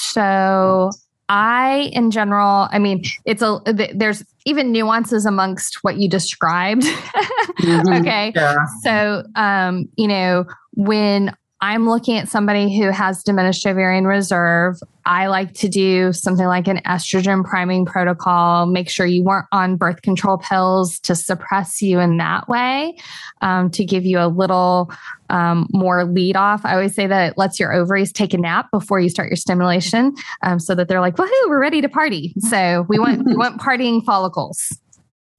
So 0.10 0.92
I, 1.30 1.92
in 1.94 2.12
general, 2.12 2.68
I 2.72 2.80
mean, 2.80 3.04
it's 3.26 3.42
a, 3.42 3.62
there's 3.94 4.24
even 4.46 4.72
nuances 4.72 5.26
amongst 5.26 5.84
what 5.84 5.98
you 5.98 6.10
described. 6.10 6.82
mm-hmm. 6.84 7.94
Okay. 8.02 8.34
Yeah. 8.36 8.56
So, 8.84 9.24
um, 9.36 9.88
you 9.96 10.08
know, 10.08 10.46
when 10.74 11.36
I'm 11.62 11.90
looking 11.90 12.18
at 12.18 12.30
somebody 12.30 12.76
who 12.78 12.90
has 12.90 13.22
diminished 13.22 13.66
ovarian 13.66 14.08
reserve. 14.08 14.78
I 15.06 15.28
like 15.28 15.54
to 15.56 15.68
do 15.68 16.14
something 16.14 16.46
like 16.46 16.68
an 16.68 16.78
estrogen 16.86 17.44
priming 17.44 17.86
protocol, 17.86 18.66
make 18.66 18.90
sure 18.90 19.06
you 19.06 19.24
weren't 19.24 19.48
on 19.52 19.76
birth 19.76 20.02
control 20.02 20.38
pills 20.38 21.00
to 21.00 21.16
suppress 21.16 21.82
you 21.82 22.00
in 22.00 22.16
that 22.18 22.48
way, 22.48 22.96
um, 23.42 23.70
to 23.72 23.84
give 23.84 24.06
you 24.06 24.20
a 24.20 24.28
little 24.28 24.92
um, 25.30 25.68
more 25.72 26.06
lead 26.06 26.38
off. 26.38 26.64
I 26.64 26.74
always 26.74 26.96
say 26.96 27.08
that 27.08 27.32
it 27.32 27.38
lets 27.38 27.60
your 27.60 27.74
ovaries 27.74 28.14
take 28.14 28.34
a 28.34 28.38
nap 28.38 28.72
before 28.72 29.02
you 29.02 29.10
start 29.10 29.30
your 29.30 29.36
stimulation 29.38 30.16
um, 30.44 30.60
so 30.60 30.76
that 30.76 30.88
they're 30.88 31.02
like, 31.02 31.18
woohoo, 31.18 31.50
we're 31.50 31.60
ready 31.60 31.82
to 31.82 31.90
party. 31.90 32.34
So 32.40 32.86
we 32.88 33.00
want, 33.00 33.26
we 33.26 33.36
want 33.38 33.60
partying 33.60 34.04
follicles. 34.06 34.80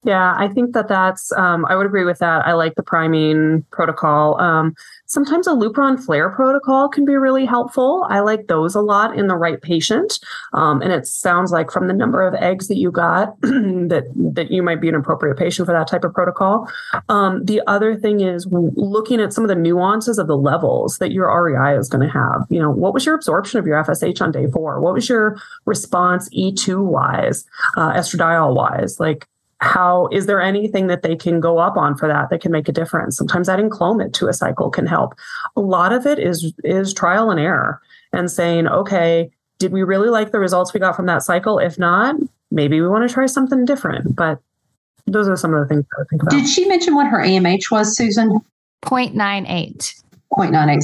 Yeah, 0.03 0.33
I 0.35 0.47
think 0.47 0.73
that 0.73 0.87
that's, 0.87 1.31
um, 1.33 1.63
I 1.65 1.75
would 1.75 1.85
agree 1.85 2.05
with 2.05 2.17
that. 2.19 2.47
I 2.47 2.53
like 2.53 2.73
the 2.73 2.81
priming 2.81 3.63
protocol. 3.69 4.41
Um, 4.41 4.73
sometimes 5.05 5.45
a 5.45 5.51
Lupron 5.51 6.03
flare 6.03 6.31
protocol 6.31 6.89
can 6.89 7.05
be 7.05 7.15
really 7.15 7.45
helpful. 7.45 8.07
I 8.09 8.21
like 8.21 8.47
those 8.47 8.73
a 8.73 8.81
lot 8.81 9.15
in 9.15 9.27
the 9.27 9.35
right 9.35 9.61
patient. 9.61 10.19
Um, 10.53 10.81
and 10.81 10.91
it 10.91 11.05
sounds 11.05 11.51
like 11.51 11.69
from 11.69 11.87
the 11.87 11.93
number 11.93 12.23
of 12.23 12.33
eggs 12.33 12.67
that 12.67 12.77
you 12.77 12.89
got 12.89 13.39
that, 13.41 14.11
that 14.33 14.49
you 14.49 14.63
might 14.63 14.81
be 14.81 14.89
an 14.89 14.95
appropriate 14.95 15.37
patient 15.37 15.67
for 15.67 15.71
that 15.73 15.87
type 15.87 16.03
of 16.03 16.15
protocol. 16.15 16.67
Um, 17.07 17.45
the 17.45 17.61
other 17.67 17.95
thing 17.95 18.21
is 18.21 18.47
looking 18.49 19.21
at 19.21 19.33
some 19.33 19.43
of 19.43 19.49
the 19.49 19.55
nuances 19.55 20.17
of 20.17 20.25
the 20.25 20.37
levels 20.37 20.97
that 20.97 21.11
your 21.11 21.29
REI 21.43 21.77
is 21.77 21.89
going 21.89 22.07
to 22.07 22.11
have. 22.11 22.47
You 22.49 22.59
know, 22.59 22.71
what 22.71 22.95
was 22.95 23.05
your 23.05 23.13
absorption 23.13 23.59
of 23.59 23.67
your 23.67 23.83
FSH 23.83 24.19
on 24.19 24.31
day 24.31 24.47
four? 24.47 24.81
What 24.81 24.95
was 24.95 25.07
your 25.07 25.37
response 25.65 26.27
E2 26.29 26.83
wise, 26.83 27.45
uh, 27.77 27.93
estradiol 27.93 28.55
wise? 28.55 28.99
Like, 28.99 29.27
how 29.61 30.07
is 30.11 30.25
there 30.25 30.41
anything 30.41 30.87
that 30.87 31.03
they 31.03 31.15
can 31.15 31.39
go 31.39 31.59
up 31.59 31.77
on 31.77 31.95
for 31.95 32.07
that 32.07 32.29
that 32.29 32.41
can 32.41 32.51
make 32.51 32.67
a 32.67 32.71
difference 32.71 33.17
sometimes 33.17 33.47
adding 33.47 33.69
clomid 33.69 34.11
to 34.13 34.27
a 34.27 34.33
cycle 34.33 34.69
can 34.69 34.87
help 34.87 35.13
a 35.55 35.61
lot 35.61 35.93
of 35.93 36.05
it 36.05 36.19
is 36.19 36.53
is 36.63 36.93
trial 36.93 37.29
and 37.29 37.39
error 37.39 37.79
and 38.11 38.31
saying 38.31 38.67
okay 38.67 39.29
did 39.59 39.71
we 39.71 39.83
really 39.83 40.09
like 40.09 40.31
the 40.31 40.39
results 40.39 40.73
we 40.73 40.79
got 40.79 40.95
from 40.95 41.05
that 41.05 41.21
cycle 41.23 41.59
if 41.59 41.77
not 41.77 42.15
maybe 42.49 42.81
we 42.81 42.87
want 42.87 43.07
to 43.07 43.13
try 43.13 43.25
something 43.25 43.63
different 43.63 44.15
but 44.15 44.41
those 45.07 45.27
are 45.27 45.35
some 45.35 45.53
of 45.53 45.61
the 45.61 45.67
things 45.67 45.85
I 45.99 46.03
think 46.09 46.21
about. 46.23 46.31
Did 46.31 46.47
she 46.47 46.65
mention 46.65 46.95
what 46.95 47.07
her 47.07 47.19
AMH 47.19 47.71
was, 47.71 47.95
Susan? 47.95 48.39
0.98. 48.83 50.03
0.98. 50.37 50.79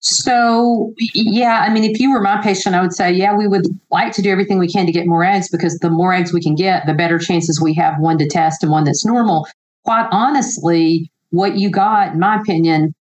So, 0.00 0.92
yeah, 0.98 1.64
I 1.66 1.72
mean, 1.72 1.84
if 1.84 1.98
you 1.98 2.12
were 2.12 2.20
my 2.20 2.40
patient, 2.42 2.74
I 2.74 2.82
would 2.82 2.92
say, 2.92 3.12
yeah, 3.12 3.36
we 3.36 3.48
would 3.48 3.66
like 3.90 4.12
to 4.14 4.22
do 4.22 4.30
everything 4.30 4.58
we 4.58 4.70
can 4.70 4.86
to 4.86 4.92
get 4.92 5.06
more 5.06 5.24
eggs 5.24 5.48
because 5.50 5.78
the 5.78 5.90
more 5.90 6.12
eggs 6.12 6.32
we 6.32 6.40
can 6.40 6.54
get, 6.54 6.86
the 6.86 6.94
better 6.94 7.18
chances 7.18 7.60
we 7.60 7.74
have 7.74 7.98
one 7.98 8.18
to 8.18 8.28
test 8.28 8.62
and 8.62 8.70
one 8.70 8.84
that's 8.84 9.04
normal. 9.04 9.46
Quite 9.84 10.08
honestly, 10.12 11.10
what 11.30 11.56
you 11.56 11.70
got, 11.70 12.12
in 12.12 12.20
my 12.20 12.40
opinion, 12.40 12.94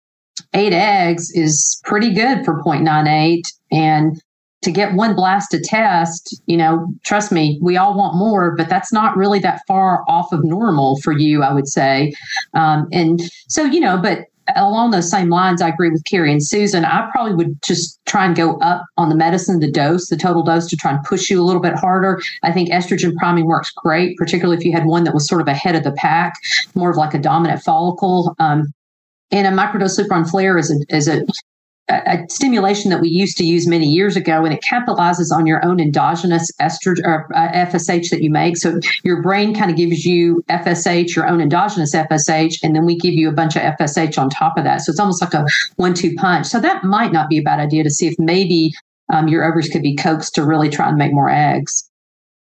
eight 0.54 0.74
eggs 0.74 1.30
is 1.32 1.82
pretty 1.84 2.12
good 2.12 2.44
for 2.44 2.62
0.98. 2.64 3.42
And 3.72 4.22
to 4.64 4.72
get 4.72 4.94
one 4.94 5.16
blast 5.16 5.52
to 5.52 5.60
test, 5.60 6.42
you 6.48 6.58
know, 6.58 6.88
trust 7.04 7.32
me, 7.32 7.60
we 7.62 7.78
all 7.78 7.96
want 7.96 8.16
more, 8.16 8.56
but 8.56 8.70
that's 8.70 8.92
not 8.92 9.16
really 9.16 9.40
that 9.40 9.62
far 9.68 10.04
off 10.08 10.32
of 10.32 10.44
normal 10.44 11.00
for 11.02 11.12
you, 11.12 11.44
I 11.44 11.54
would 11.54 11.68
say. 11.68 12.14
Um, 12.54 12.88
and 12.92 13.22
so, 13.48 13.66
you 13.66 13.80
know, 13.80 13.98
but 13.98 14.26
along 14.56 14.92
those 14.92 15.10
same 15.10 15.30
lines, 15.30 15.62
I 15.62 15.70
agree 15.70 15.90
with 15.90 16.04
Carrie 16.06 16.32
and 16.32 16.46
Susan. 16.46 16.86
I 16.86 17.10
probably 17.12 17.34
would 17.36 17.62
just 17.64 18.00
try 18.06 18.26
and 18.26 18.36
go 18.36 18.58
up 18.58 18.86
on 18.98 19.10
the 19.10 19.16
medicine, 19.16 19.60
the 19.60 19.72
dose, 19.72 20.08
the 20.08 20.18
total 20.18 20.44
dose 20.44 20.68
to 20.68 20.78
try 20.78 20.92
and 20.92 21.04
push 21.04 21.30
you 21.30 21.42
a 21.42 21.46
little 21.46 21.62
bit 21.62 21.76
harder. 21.76 22.22
I 22.44 22.52
think 22.52 22.70
estrogen 22.70 23.16
priming 23.16 23.46
works 23.46 23.72
great, 23.72 24.18
particularly 24.18 24.58
if 24.58 24.66
you 24.66 24.74
had 24.74 24.86
one 24.86 25.04
that 25.06 25.14
was 25.14 25.28
sort 25.28 25.42
of 25.42 25.48
ahead 25.48 25.76
of 25.76 25.84
the 25.84 25.94
pack, 25.94 26.34
more 26.76 26.92
of 26.92 26.98
like 26.98 27.14
a 27.14 27.20
dominant 27.20 27.62
follicle. 27.62 28.36
Um, 28.40 28.74
and 29.32 29.48
a 29.48 29.52
microdose 29.52 30.00
Lupron 30.00 30.30
flare 30.30 30.58
is 30.58 30.72
a, 30.72 30.96
is 30.96 31.08
a 31.08 31.26
a, 31.90 32.20
stimulation 32.30 32.90
that 32.92 33.02
we 33.02 33.10
used 33.10 33.38
to 33.38 33.46
use 33.46 33.68
many 33.68 33.88
years 33.88 34.16
ago, 34.16 34.46
and 34.46 34.54
it 34.54 34.62
capitalizes 34.62 35.36
on 35.36 35.46
your 35.46 35.64
own 35.66 35.80
endogenous 35.80 36.50
estrogen 36.62 37.06
or 37.06 37.28
uh, 37.36 37.52
FSH 37.52 38.10
that 38.10 38.22
you 38.22 38.30
make. 38.30 38.58
So 38.58 38.80
your 39.04 39.22
brain 39.22 39.54
kind 39.54 39.70
of 39.70 39.78
gives 39.78 40.06
you 40.06 40.44
FSH, 40.50 41.16
your 41.16 41.28
own 41.28 41.42
endogenous 41.42 41.94
FSH, 41.94 42.60
and 42.64 42.76
then 42.76 42.86
we 42.86 42.98
give 42.98 43.14
you 43.14 43.30
a 43.30 43.34
bunch 43.34 43.56
of 43.56 43.62
FSH 43.62 44.18
on 44.18 44.30
top 44.30 44.58
of 44.58 44.64
that. 44.64 44.82
So 44.82 44.92
it's 44.92 45.00
almost 45.00 45.22
like 45.22 45.34
a 45.34 45.46
one-two 45.76 46.16
punch. 46.16 46.48
So 46.48 46.60
that 46.60 46.84
might 46.84 47.12
not 47.12 47.30
be 47.30 47.38
a 47.38 47.44
bad 47.44 47.60
idea 47.60 47.84
to 47.84 47.90
see 47.90 48.08
if 48.08 48.16
maybe 48.18 48.72
um, 49.12 49.28
your 49.28 49.44
ovaries 49.44 49.70
could 49.70 49.84
be 49.84 49.96
coaxed 49.96 50.36
to 50.36 50.46
really 50.46 50.70
try 50.70 50.88
and 50.88 50.98
make 50.98 51.14
more 51.14 51.30
eggs. 51.30 51.90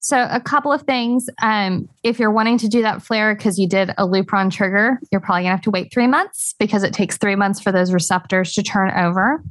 So, 0.03 0.27
a 0.31 0.41
couple 0.41 0.73
of 0.73 0.81
things. 0.81 1.29
Um, 1.43 1.87
if 2.03 2.19
you're 2.19 2.31
wanting 2.31 2.57
to 2.59 2.67
do 2.67 2.81
that 2.81 3.03
flare 3.03 3.35
because 3.35 3.59
you 3.59 3.69
did 3.69 3.91
a 3.91 4.07
Lupron 4.07 4.51
trigger, 4.51 4.99
you're 5.11 5.21
probably 5.21 5.43
gonna 5.43 5.51
have 5.51 5.61
to 5.61 5.71
wait 5.71 5.93
three 5.93 6.07
months 6.07 6.55
because 6.59 6.81
it 6.81 6.91
takes 6.91 7.17
three 7.17 7.35
months 7.35 7.61
for 7.61 7.71
those 7.71 7.93
receptors 7.93 8.53
to 8.53 8.63
turn 8.63 8.91
over. 8.91 9.43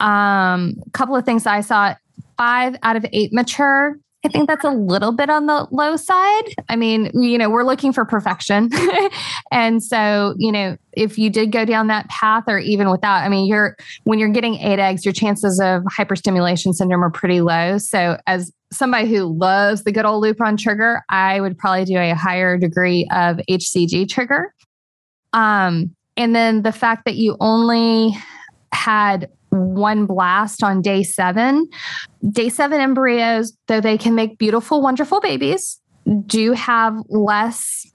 Um, 0.00 0.74
a 0.84 0.90
couple 0.92 1.14
of 1.14 1.24
things 1.24 1.46
I 1.46 1.60
saw 1.60 1.94
five 2.36 2.76
out 2.82 2.96
of 2.96 3.06
eight 3.12 3.32
mature. 3.32 3.96
I 4.24 4.28
think 4.28 4.48
that's 4.48 4.64
a 4.64 4.70
little 4.70 5.12
bit 5.12 5.30
on 5.30 5.46
the 5.46 5.68
low 5.70 5.94
side. 5.94 6.54
I 6.68 6.74
mean, 6.74 7.12
you 7.14 7.38
know, 7.38 7.48
we're 7.48 7.62
looking 7.62 7.92
for 7.92 8.04
perfection. 8.04 8.70
and 9.52 9.80
so, 9.80 10.34
you 10.36 10.50
know, 10.50 10.76
if 10.94 11.16
you 11.16 11.30
did 11.30 11.52
go 11.52 11.64
down 11.64 11.86
that 11.86 12.08
path 12.08 12.42
or 12.48 12.58
even 12.58 12.90
without, 12.90 13.22
I 13.22 13.28
mean, 13.28 13.46
you're 13.46 13.76
when 14.02 14.18
you're 14.18 14.30
getting 14.30 14.56
eight 14.56 14.80
eggs, 14.80 15.04
your 15.04 15.12
chances 15.12 15.60
of 15.60 15.84
hyperstimulation 15.84 16.74
syndrome 16.74 17.04
are 17.04 17.10
pretty 17.10 17.40
low. 17.40 17.78
So 17.78 18.18
as 18.26 18.50
somebody 18.72 19.08
who 19.08 19.24
loves 19.24 19.84
the 19.84 19.92
good 19.92 20.04
old 20.04 20.24
Lupron 20.24 20.58
trigger, 20.58 21.02
I 21.08 21.40
would 21.40 21.56
probably 21.58 21.84
do 21.84 21.96
a 21.96 22.14
higher 22.14 22.58
degree 22.58 23.08
of 23.12 23.38
HCG 23.48 24.08
trigger. 24.08 24.54
Um, 25.32 25.94
and 26.16 26.34
then 26.34 26.62
the 26.62 26.72
fact 26.72 27.04
that 27.04 27.16
you 27.16 27.36
only 27.40 28.16
had 28.72 29.28
one 29.50 30.06
blast 30.06 30.62
on 30.62 30.82
day 30.82 31.02
seven, 31.02 31.68
day 32.30 32.48
seven 32.48 32.80
embryos, 32.80 33.56
though 33.68 33.80
they 33.80 33.98
can 33.98 34.14
make 34.14 34.38
beautiful, 34.38 34.82
wonderful 34.82 35.20
babies, 35.20 35.80
do 36.26 36.52
have 36.52 36.96
less 37.08 37.86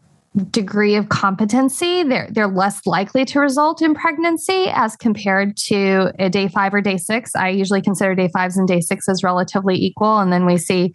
degree 0.50 0.96
of 0.96 1.10
competency, 1.10 2.04
they're 2.04 2.30
they're 2.32 2.48
less 2.48 2.86
likely 2.86 3.26
to 3.26 3.40
result 3.40 3.82
in 3.82 3.94
pregnancy 3.94 4.68
as 4.70 4.96
compared 4.96 5.58
to 5.58 6.12
a 6.20 6.30
day 6.30 6.48
five 6.48 6.74
or 6.74 6.82
day 6.82 6.98
six. 6.98 7.36
I 7.36 7.50
usually 7.50 7.82
consider 7.82 8.16
day 8.16 8.30
fives 8.30 8.58
and 8.58 8.68
day 8.68 8.80
sixes 8.80 9.24
relatively 9.24 9.76
equal, 9.76 10.20
and 10.20 10.32
then 10.32 10.46
we 10.46 10.58
see 10.58 10.94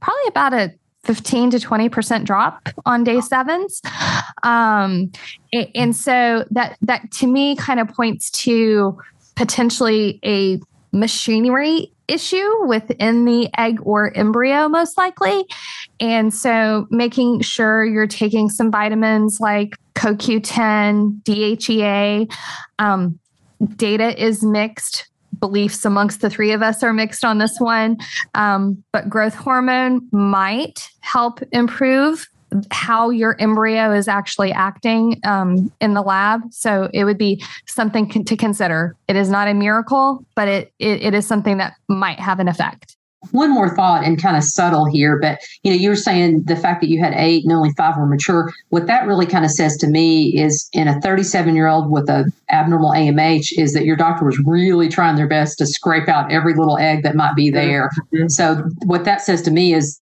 probably 0.00 0.28
about 0.28 0.52
a 0.52 0.70
15 1.04 1.50
to 1.50 1.58
20% 1.58 2.24
drop 2.24 2.68
on 2.86 3.04
day 3.04 3.20
sevens. 3.20 3.80
Um, 4.42 5.12
and 5.74 5.94
so 5.94 6.44
that 6.50 6.76
that 6.82 7.10
to 7.12 7.26
me 7.26 7.56
kind 7.56 7.80
of 7.80 7.88
points 7.88 8.30
to 8.30 8.98
potentially 9.34 10.20
a 10.24 10.60
machinery 10.94 11.92
issue 12.08 12.66
within 12.66 13.24
the 13.24 13.48
egg 13.58 13.78
or 13.82 14.16
embryo, 14.16 14.68
most 14.68 14.96
likely. 14.96 15.44
And 16.00 16.32
so 16.32 16.86
making 16.90 17.40
sure 17.40 17.84
you're 17.84 18.06
taking 18.06 18.48
some 18.48 18.70
vitamins 18.70 19.38
like 19.40 19.76
CoQ10, 19.94 21.22
DHEA. 21.22 22.32
Um, 22.78 23.18
data 23.76 24.22
is 24.22 24.42
mixed. 24.42 25.08
Beliefs 25.40 25.84
amongst 25.84 26.20
the 26.20 26.30
three 26.30 26.52
of 26.52 26.62
us 26.62 26.82
are 26.82 26.92
mixed 26.92 27.24
on 27.24 27.38
this 27.38 27.58
one. 27.58 27.98
Um, 28.34 28.82
but 28.92 29.08
growth 29.08 29.34
hormone 29.34 30.06
might 30.12 30.88
help 31.00 31.40
improve 31.52 32.26
how 32.70 33.10
your 33.10 33.36
embryo 33.40 33.92
is 33.92 34.08
actually 34.08 34.52
acting 34.52 35.20
um, 35.24 35.72
in 35.80 35.94
the 35.94 36.02
lab. 36.02 36.42
So 36.52 36.88
it 36.92 37.04
would 37.04 37.18
be 37.18 37.42
something 37.66 38.08
to 38.24 38.36
consider. 38.36 38.96
It 39.08 39.16
is 39.16 39.28
not 39.28 39.48
a 39.48 39.54
miracle, 39.54 40.24
but 40.34 40.48
it, 40.48 40.72
it, 40.78 41.02
it 41.02 41.14
is 41.14 41.26
something 41.26 41.58
that 41.58 41.74
might 41.88 42.20
have 42.20 42.40
an 42.40 42.48
effect. 42.48 42.96
One 43.30 43.54
more 43.54 43.74
thought 43.74 44.04
and 44.04 44.20
kind 44.20 44.36
of 44.36 44.44
subtle 44.44 44.84
here, 44.84 45.18
but 45.18 45.38
you 45.62 45.72
know, 45.72 45.78
you're 45.78 45.96
saying 45.96 46.42
the 46.44 46.56
fact 46.56 46.82
that 46.82 46.90
you 46.90 47.02
had 47.02 47.14
eight 47.14 47.42
and 47.44 47.52
only 47.54 47.70
five 47.76 47.96
were 47.96 48.04
mature. 48.04 48.52
What 48.68 48.86
that 48.86 49.06
really 49.06 49.24
kind 49.24 49.46
of 49.46 49.50
says 49.50 49.78
to 49.78 49.86
me 49.86 50.38
is 50.38 50.68
in 50.74 50.88
a 50.88 51.00
37 51.00 51.56
year 51.56 51.66
old 51.66 51.90
with 51.90 52.10
a 52.10 52.30
abnormal 52.50 52.90
AMH 52.90 53.52
is 53.56 53.72
that 53.72 53.86
your 53.86 53.96
doctor 53.96 54.26
was 54.26 54.38
really 54.44 54.88
trying 54.88 55.16
their 55.16 55.26
best 55.26 55.56
to 55.58 55.66
scrape 55.66 56.06
out 56.06 56.30
every 56.30 56.54
little 56.54 56.76
egg 56.76 57.02
that 57.04 57.16
might 57.16 57.34
be 57.34 57.50
there. 57.50 57.88
Mm-hmm. 58.12 58.28
So 58.28 58.62
what 58.84 59.04
that 59.06 59.22
says 59.22 59.40
to 59.42 59.50
me 59.50 59.72
is 59.72 59.98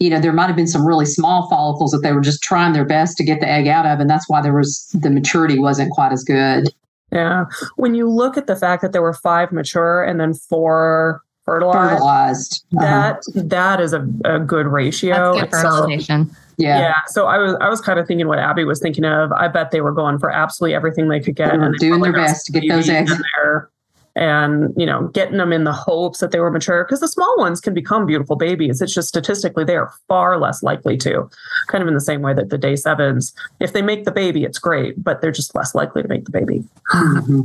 you 0.00 0.10
know, 0.10 0.20
there 0.20 0.32
might 0.32 0.46
have 0.46 0.56
been 0.56 0.66
some 0.66 0.86
really 0.86 1.06
small 1.06 1.48
follicles 1.48 1.92
that 1.92 2.00
they 2.02 2.12
were 2.12 2.20
just 2.20 2.42
trying 2.42 2.72
their 2.72 2.84
best 2.84 3.16
to 3.18 3.24
get 3.24 3.40
the 3.40 3.48
egg 3.48 3.68
out 3.68 3.86
of, 3.86 4.00
and 4.00 4.10
that's 4.10 4.28
why 4.28 4.42
there 4.42 4.54
was 4.54 4.88
the 4.92 5.10
maturity 5.10 5.58
wasn't 5.58 5.90
quite 5.92 6.12
as 6.12 6.24
good. 6.24 6.68
Yeah. 7.12 7.44
When 7.76 7.94
you 7.94 8.10
look 8.10 8.36
at 8.36 8.46
the 8.46 8.56
fact 8.56 8.82
that 8.82 8.92
there 8.92 9.02
were 9.02 9.12
five 9.12 9.52
mature 9.52 10.02
and 10.02 10.18
then 10.18 10.34
four 10.34 11.22
fertilized, 11.44 11.90
fertilized. 11.90 12.64
Uh-huh. 12.76 12.84
that 12.84 13.48
that 13.48 13.80
is 13.80 13.92
a, 13.92 14.06
a 14.24 14.40
good 14.40 14.66
ratio. 14.66 15.34
That's 15.34 15.52
good 15.52 15.62
fertilization. 15.62 16.30
So, 16.30 16.36
yeah. 16.58 16.80
Yeah. 16.80 16.94
So 17.06 17.26
I 17.26 17.38
was 17.38 17.56
I 17.60 17.68
was 17.68 17.80
kind 17.80 17.98
of 17.98 18.06
thinking 18.06 18.26
what 18.26 18.38
Abby 18.38 18.64
was 18.64 18.80
thinking 18.80 19.04
of. 19.04 19.30
I 19.32 19.48
bet 19.48 19.70
they 19.70 19.80
were 19.80 19.92
going 19.92 20.18
for 20.18 20.30
absolutely 20.30 20.74
everything 20.74 21.08
they 21.08 21.20
could 21.20 21.36
get 21.36 21.50
they 21.50 21.56
and 21.56 21.76
doing 21.78 22.00
their 22.00 22.12
best 22.12 22.46
to 22.46 22.52
get 22.52 22.68
those 22.68 22.88
eggs 22.88 23.12
in 23.12 23.22
there 23.36 23.70
and 24.16 24.72
you 24.76 24.86
know 24.86 25.08
getting 25.08 25.38
them 25.38 25.52
in 25.52 25.64
the 25.64 25.72
hopes 25.72 26.20
that 26.20 26.30
they 26.30 26.40
were 26.40 26.50
mature 26.50 26.84
because 26.84 27.00
the 27.00 27.08
small 27.08 27.34
ones 27.38 27.60
can 27.60 27.74
become 27.74 28.06
beautiful 28.06 28.36
babies 28.36 28.80
it's 28.80 28.94
just 28.94 29.08
statistically 29.08 29.64
they 29.64 29.76
are 29.76 29.92
far 30.08 30.38
less 30.38 30.62
likely 30.62 30.96
to 30.96 31.28
kind 31.68 31.82
of 31.82 31.88
in 31.88 31.94
the 31.94 32.00
same 32.00 32.22
way 32.22 32.32
that 32.32 32.50
the 32.50 32.58
day 32.58 32.76
sevens 32.76 33.34
if 33.60 33.72
they 33.72 33.82
make 33.82 34.04
the 34.04 34.12
baby 34.12 34.44
it's 34.44 34.58
great 34.58 35.02
but 35.02 35.20
they're 35.20 35.32
just 35.32 35.54
less 35.54 35.74
likely 35.74 36.02
to 36.02 36.08
make 36.08 36.24
the 36.24 36.30
baby 36.30 36.62
mm-hmm. 36.92 37.40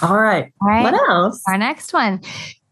All 0.00 0.18
right. 0.18 0.52
All 0.60 0.68
right. 0.68 0.82
What 0.82 0.94
else? 0.94 1.42
Our 1.46 1.58
next 1.58 1.92
one. 1.92 2.20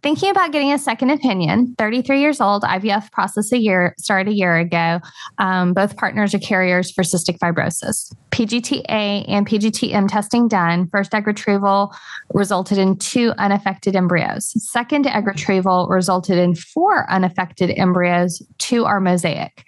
Thinking 0.03 0.31
about 0.31 0.51
getting 0.51 0.73
a 0.73 0.79
second 0.79 1.11
opinion, 1.11 1.75
33 1.77 2.21
years 2.21 2.41
old, 2.41 2.63
IVF 2.63 3.13
process 3.13 3.53
a 3.53 3.59
year 3.59 3.95
started 3.99 4.31
a 4.31 4.35
year 4.35 4.57
ago. 4.57 4.99
Um, 5.37 5.75
both 5.75 5.95
partners 5.97 6.35
are 6.35 6.39
carriers 6.39 6.91
for 6.91 7.05
cystic 7.05 7.39
fibrosis. 7.39 8.11
PGTA 8.41 9.27
and 9.29 9.47
PGTM 9.47 10.09
testing 10.09 10.49
done. 10.49 10.89
First 10.89 11.15
egg 11.15 11.27
retrieval 11.27 11.95
resulted 12.33 12.79
in 12.79 12.97
two 12.97 13.33
unaffected 13.37 13.95
embryos. 13.95 14.53
Second 14.67 15.07
egg 15.07 15.27
retrieval 15.27 15.89
resulted 15.91 16.39
in 16.39 16.55
four 16.55 17.11
unaffected 17.13 17.71
embryos. 17.77 18.43
Two 18.57 18.87
are 18.87 18.99
mosaic. 18.99 19.67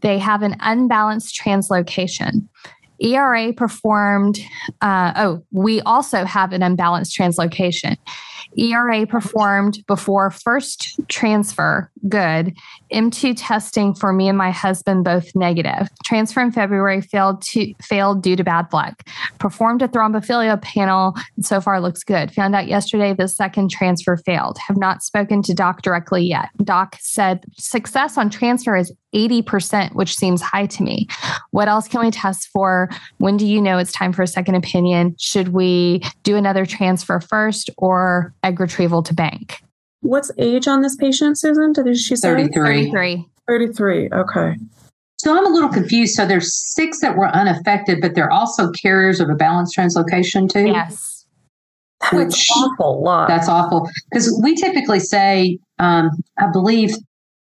They 0.00 0.18
have 0.18 0.42
an 0.42 0.56
unbalanced 0.58 1.40
translocation. 1.40 2.48
ERA 2.98 3.52
performed, 3.52 4.40
uh, 4.80 5.12
oh, 5.14 5.44
we 5.52 5.80
also 5.82 6.24
have 6.24 6.52
an 6.52 6.64
unbalanced 6.64 7.16
translocation. 7.16 7.96
ERA 8.56 9.06
performed 9.06 9.84
before 9.86 10.30
first 10.30 10.98
transfer, 11.08 11.90
good. 12.08 12.56
M2 12.92 13.34
testing 13.36 13.94
for 13.94 14.12
me 14.12 14.28
and 14.28 14.36
my 14.36 14.50
husband 14.50 15.04
both 15.04 15.34
negative. 15.34 15.88
Transfer 16.04 16.40
in 16.40 16.52
February 16.52 17.00
failed 17.00 17.42
to 17.42 17.72
failed 17.82 18.22
due 18.22 18.36
to 18.36 18.44
bad 18.44 18.66
luck. 18.72 19.02
Performed 19.38 19.82
a 19.82 19.88
thrombophilia 19.88 20.60
panel, 20.62 21.14
so 21.40 21.60
far 21.60 21.80
looks 21.80 22.02
good. 22.02 22.32
Found 22.32 22.54
out 22.54 22.66
yesterday 22.66 23.14
the 23.14 23.28
second 23.28 23.70
transfer 23.70 24.16
failed. 24.16 24.58
Have 24.58 24.76
not 24.76 25.02
spoken 25.02 25.42
to 25.42 25.54
doc 25.54 25.82
directly 25.82 26.24
yet. 26.24 26.48
Doc 26.62 26.96
said 27.00 27.44
success 27.56 28.18
on 28.18 28.30
transfer 28.30 28.76
is 28.76 28.92
80%, 29.14 29.94
which 29.94 30.14
seems 30.14 30.40
high 30.40 30.66
to 30.66 30.82
me. 30.82 31.08
What 31.50 31.68
else 31.68 31.88
can 31.88 32.00
we 32.00 32.10
test 32.10 32.48
for? 32.52 32.88
When 33.18 33.36
do 33.36 33.46
you 33.46 33.60
know 33.60 33.78
it's 33.78 33.92
time 33.92 34.12
for 34.12 34.22
a 34.22 34.26
second 34.26 34.54
opinion? 34.54 35.16
Should 35.18 35.48
we 35.48 36.02
do 36.22 36.36
another 36.36 36.64
transfer 36.64 37.20
first 37.20 37.70
or 37.76 38.32
egg 38.42 38.60
retrieval 38.60 39.02
to 39.02 39.14
bank? 39.14 39.62
What's 40.00 40.30
age 40.38 40.66
on 40.66 40.80
this 40.82 40.96
patient, 40.96 41.38
Susan? 41.38 41.72
Did 41.72 41.96
she 41.96 42.16
say 42.16 42.28
33? 42.28 42.90
33. 42.90 43.26
33. 43.46 44.08
Okay. 44.12 44.56
So 45.18 45.36
I'm 45.36 45.44
a 45.44 45.50
little 45.50 45.68
confused. 45.68 46.14
So 46.14 46.24
there's 46.24 46.54
six 46.74 47.00
that 47.00 47.16
were 47.16 47.28
unaffected, 47.28 48.00
but 48.00 48.14
they're 48.14 48.32
also 48.32 48.70
carriers 48.70 49.20
of 49.20 49.28
a 49.28 49.34
balanced 49.34 49.76
translocation 49.76 50.50
too? 50.50 50.68
Yes. 50.68 51.26
That's 52.00 52.14
which 52.14 52.48
awful 52.56 53.02
lot. 53.02 53.28
That's 53.28 53.46
awful. 53.48 53.86
Because 54.10 54.40
we 54.42 54.54
typically 54.54 55.00
say, 55.00 55.58
um, 55.78 56.10
I 56.38 56.46
believe 56.50 56.96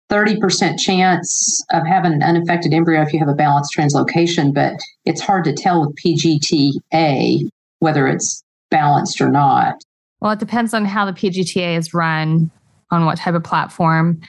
30% 0.09 0.77
chance 0.77 1.63
of 1.71 1.85
having 1.85 2.11
an 2.11 2.23
unaffected 2.23 2.73
embryo 2.73 3.01
if 3.01 3.13
you 3.13 3.19
have 3.19 3.29
a 3.29 3.33
balanced 3.33 3.73
translocation, 3.75 4.53
but 4.53 4.73
it's 5.05 5.21
hard 5.21 5.45
to 5.45 5.53
tell 5.53 5.85
with 5.85 5.95
PGTA 5.95 7.49
whether 7.79 8.07
it's 8.07 8.43
balanced 8.69 9.21
or 9.21 9.29
not. 9.29 9.75
Well, 10.21 10.31
it 10.31 10.39
depends 10.39 10.73
on 10.73 10.85
how 10.85 11.05
the 11.05 11.13
PGTA 11.13 11.77
is 11.77 11.93
run, 11.93 12.51
on 12.91 13.05
what 13.05 13.17
type 13.17 13.35
of 13.35 13.43
platform. 13.43 14.21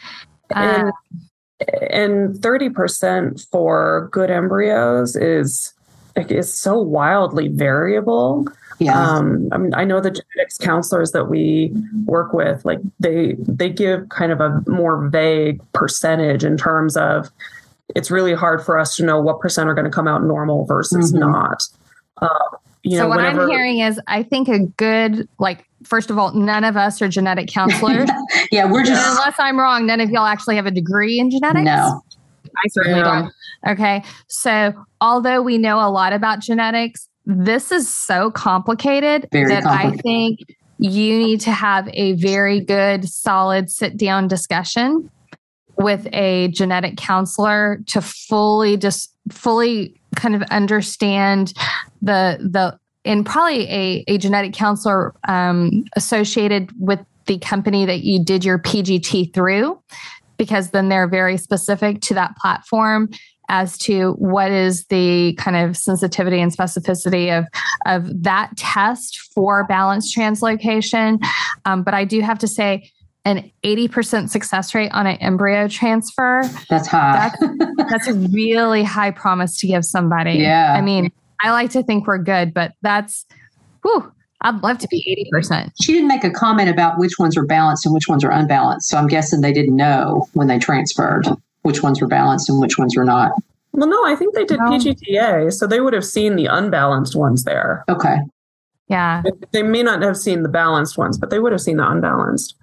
And, 0.54 0.88
uh, 0.88 1.76
and 1.90 2.34
30% 2.36 3.46
for 3.50 4.08
good 4.12 4.30
embryos 4.30 5.16
is 5.16 5.72
is 6.16 6.52
so 6.52 6.78
wildly 6.78 7.48
variable. 7.48 8.46
Yeah. 8.78 9.00
Um, 9.00 9.48
I 9.52 9.58
mean, 9.58 9.74
I 9.74 9.84
know 9.84 10.00
the 10.00 10.10
genetics 10.10 10.58
counselors 10.58 11.12
that 11.12 11.26
we 11.26 11.72
work 12.06 12.32
with, 12.32 12.64
like 12.64 12.80
they 12.98 13.36
they 13.38 13.68
give 13.68 14.08
kind 14.08 14.32
of 14.32 14.40
a 14.40 14.62
more 14.66 15.08
vague 15.08 15.60
percentage 15.72 16.44
in 16.44 16.56
terms 16.56 16.96
of 16.96 17.30
it's 17.94 18.10
really 18.10 18.34
hard 18.34 18.64
for 18.64 18.78
us 18.78 18.96
to 18.96 19.04
know 19.04 19.20
what 19.20 19.40
percent 19.40 19.68
are 19.68 19.74
going 19.74 19.84
to 19.84 19.90
come 19.90 20.08
out 20.08 20.22
normal 20.22 20.64
versus 20.64 21.12
mm-hmm. 21.12 21.30
not. 21.30 21.62
Uh, 22.22 22.56
you 22.82 22.96
so 22.96 23.02
know, 23.02 23.08
what 23.08 23.18
whenever, 23.18 23.42
I'm 23.42 23.50
hearing 23.50 23.80
is, 23.80 24.00
I 24.06 24.22
think 24.22 24.48
a 24.48 24.60
good 24.60 25.28
like 25.38 25.66
first 25.84 26.10
of 26.10 26.18
all, 26.18 26.34
none 26.34 26.64
of 26.64 26.76
us 26.76 27.00
are 27.02 27.08
genetic 27.08 27.48
counselors. 27.52 28.08
yeah, 28.50 28.70
we're 28.70 28.84
just 28.84 29.06
unless 29.08 29.36
I'm 29.38 29.58
wrong, 29.58 29.86
none 29.86 30.00
of 30.00 30.10
y'all 30.10 30.26
actually 30.26 30.56
have 30.56 30.66
a 30.66 30.70
degree 30.70 31.18
in 31.18 31.30
genetics. 31.30 31.64
No, 31.64 32.00
I 32.56 32.68
certainly 32.68 33.00
yeah. 33.00 33.22
don't. 33.64 33.72
Okay, 33.72 34.02
so 34.28 34.72
although 35.00 35.42
we 35.42 35.58
know 35.58 35.76
a 35.76 35.90
lot 35.90 36.12
about 36.12 36.40
genetics, 36.40 37.08
this 37.26 37.70
is 37.70 37.94
so 37.94 38.30
complicated 38.30 39.28
very 39.30 39.48
that 39.48 39.64
complicated. 39.64 39.98
I 39.98 40.02
think 40.02 40.40
you 40.78 41.18
need 41.18 41.40
to 41.42 41.52
have 41.52 41.88
a 41.92 42.14
very 42.14 42.60
good, 42.60 43.06
solid 43.06 43.70
sit 43.70 43.98
down 43.98 44.28
discussion 44.28 45.10
with 45.76 46.08
a 46.12 46.48
genetic 46.48 46.96
counselor 46.96 47.80
to 47.86 48.00
fully 48.00 48.76
just 48.76 49.14
fully 49.30 49.99
kind 50.16 50.34
of 50.34 50.42
understand 50.50 51.52
the 52.02 52.38
the 52.40 52.78
and 53.04 53.24
probably 53.24 53.68
a, 53.70 54.04
a 54.08 54.18
genetic 54.18 54.52
counselor 54.52 55.14
um, 55.26 55.84
associated 55.96 56.70
with 56.78 57.00
the 57.26 57.38
company 57.38 57.86
that 57.86 58.00
you 58.00 58.22
did 58.22 58.44
your 58.44 58.58
PGT 58.58 59.32
through, 59.32 59.80
because 60.36 60.70
then 60.70 60.88
they're 60.88 61.08
very 61.08 61.36
specific 61.36 62.00
to 62.02 62.14
that 62.14 62.36
platform 62.36 63.08
as 63.48 63.76
to 63.78 64.12
what 64.12 64.50
is 64.50 64.86
the 64.86 65.34
kind 65.34 65.56
of 65.56 65.76
sensitivity 65.76 66.40
and 66.40 66.56
specificity 66.56 67.36
of, 67.36 67.46
of 67.84 68.22
that 68.22 68.56
test 68.56 69.18
for 69.34 69.64
balanced 69.66 70.16
translocation. 70.16 71.18
Um, 71.64 71.82
but 71.82 71.94
I 71.94 72.04
do 72.04 72.20
have 72.20 72.38
to 72.38 72.48
say, 72.48 72.90
an 73.24 73.50
80% 73.64 74.30
success 74.30 74.74
rate 74.74 74.90
on 74.92 75.06
an 75.06 75.16
embryo 75.16 75.68
transfer. 75.68 76.42
That's 76.68 76.86
high. 76.86 77.30
That's, 77.40 77.90
that's 77.90 78.08
a 78.08 78.14
really 78.14 78.82
high 78.82 79.10
promise 79.10 79.58
to 79.58 79.66
give 79.66 79.84
somebody. 79.84 80.32
Yeah. 80.32 80.74
I 80.76 80.80
mean, 80.80 81.12
I 81.42 81.50
like 81.50 81.70
to 81.72 81.82
think 81.82 82.06
we're 82.06 82.18
good, 82.18 82.54
but 82.54 82.72
that's, 82.82 83.26
whew, 83.82 84.10
I'd 84.42 84.62
love 84.62 84.78
to 84.78 84.88
be 84.88 85.30
80%. 85.34 85.70
She 85.82 85.92
didn't 85.92 86.08
make 86.08 86.24
a 86.24 86.30
comment 86.30 86.70
about 86.70 86.98
which 86.98 87.18
ones 87.18 87.36
are 87.36 87.44
balanced 87.44 87.84
and 87.84 87.94
which 87.94 88.08
ones 88.08 88.24
are 88.24 88.30
unbalanced. 88.30 88.88
So 88.88 88.96
I'm 88.96 89.06
guessing 89.06 89.42
they 89.42 89.52
didn't 89.52 89.76
know 89.76 90.26
when 90.32 90.48
they 90.48 90.58
transferred 90.58 91.26
which 91.62 91.82
ones 91.82 92.00
were 92.00 92.08
balanced 92.08 92.48
and 92.48 92.58
which 92.58 92.78
ones 92.78 92.96
were 92.96 93.04
not. 93.04 93.32
Well, 93.72 93.88
no, 93.88 94.06
I 94.06 94.16
think 94.16 94.34
they 94.34 94.44
did 94.44 94.58
no. 94.58 94.70
PGTA, 94.70 95.52
so 95.52 95.66
they 95.66 95.80
would 95.80 95.92
have 95.92 96.04
seen 96.04 96.36
the 96.36 96.46
unbalanced 96.46 97.14
ones 97.14 97.44
there. 97.44 97.84
Okay. 97.88 98.16
Yeah. 98.88 99.22
They 99.52 99.62
may 99.62 99.82
not 99.82 100.02
have 100.02 100.16
seen 100.16 100.42
the 100.42 100.48
balanced 100.48 100.98
ones, 100.98 101.18
but 101.18 101.30
they 101.30 101.38
would 101.38 101.52
have 101.52 101.60
seen 101.60 101.76
the 101.76 101.88
unbalanced. 101.88 102.56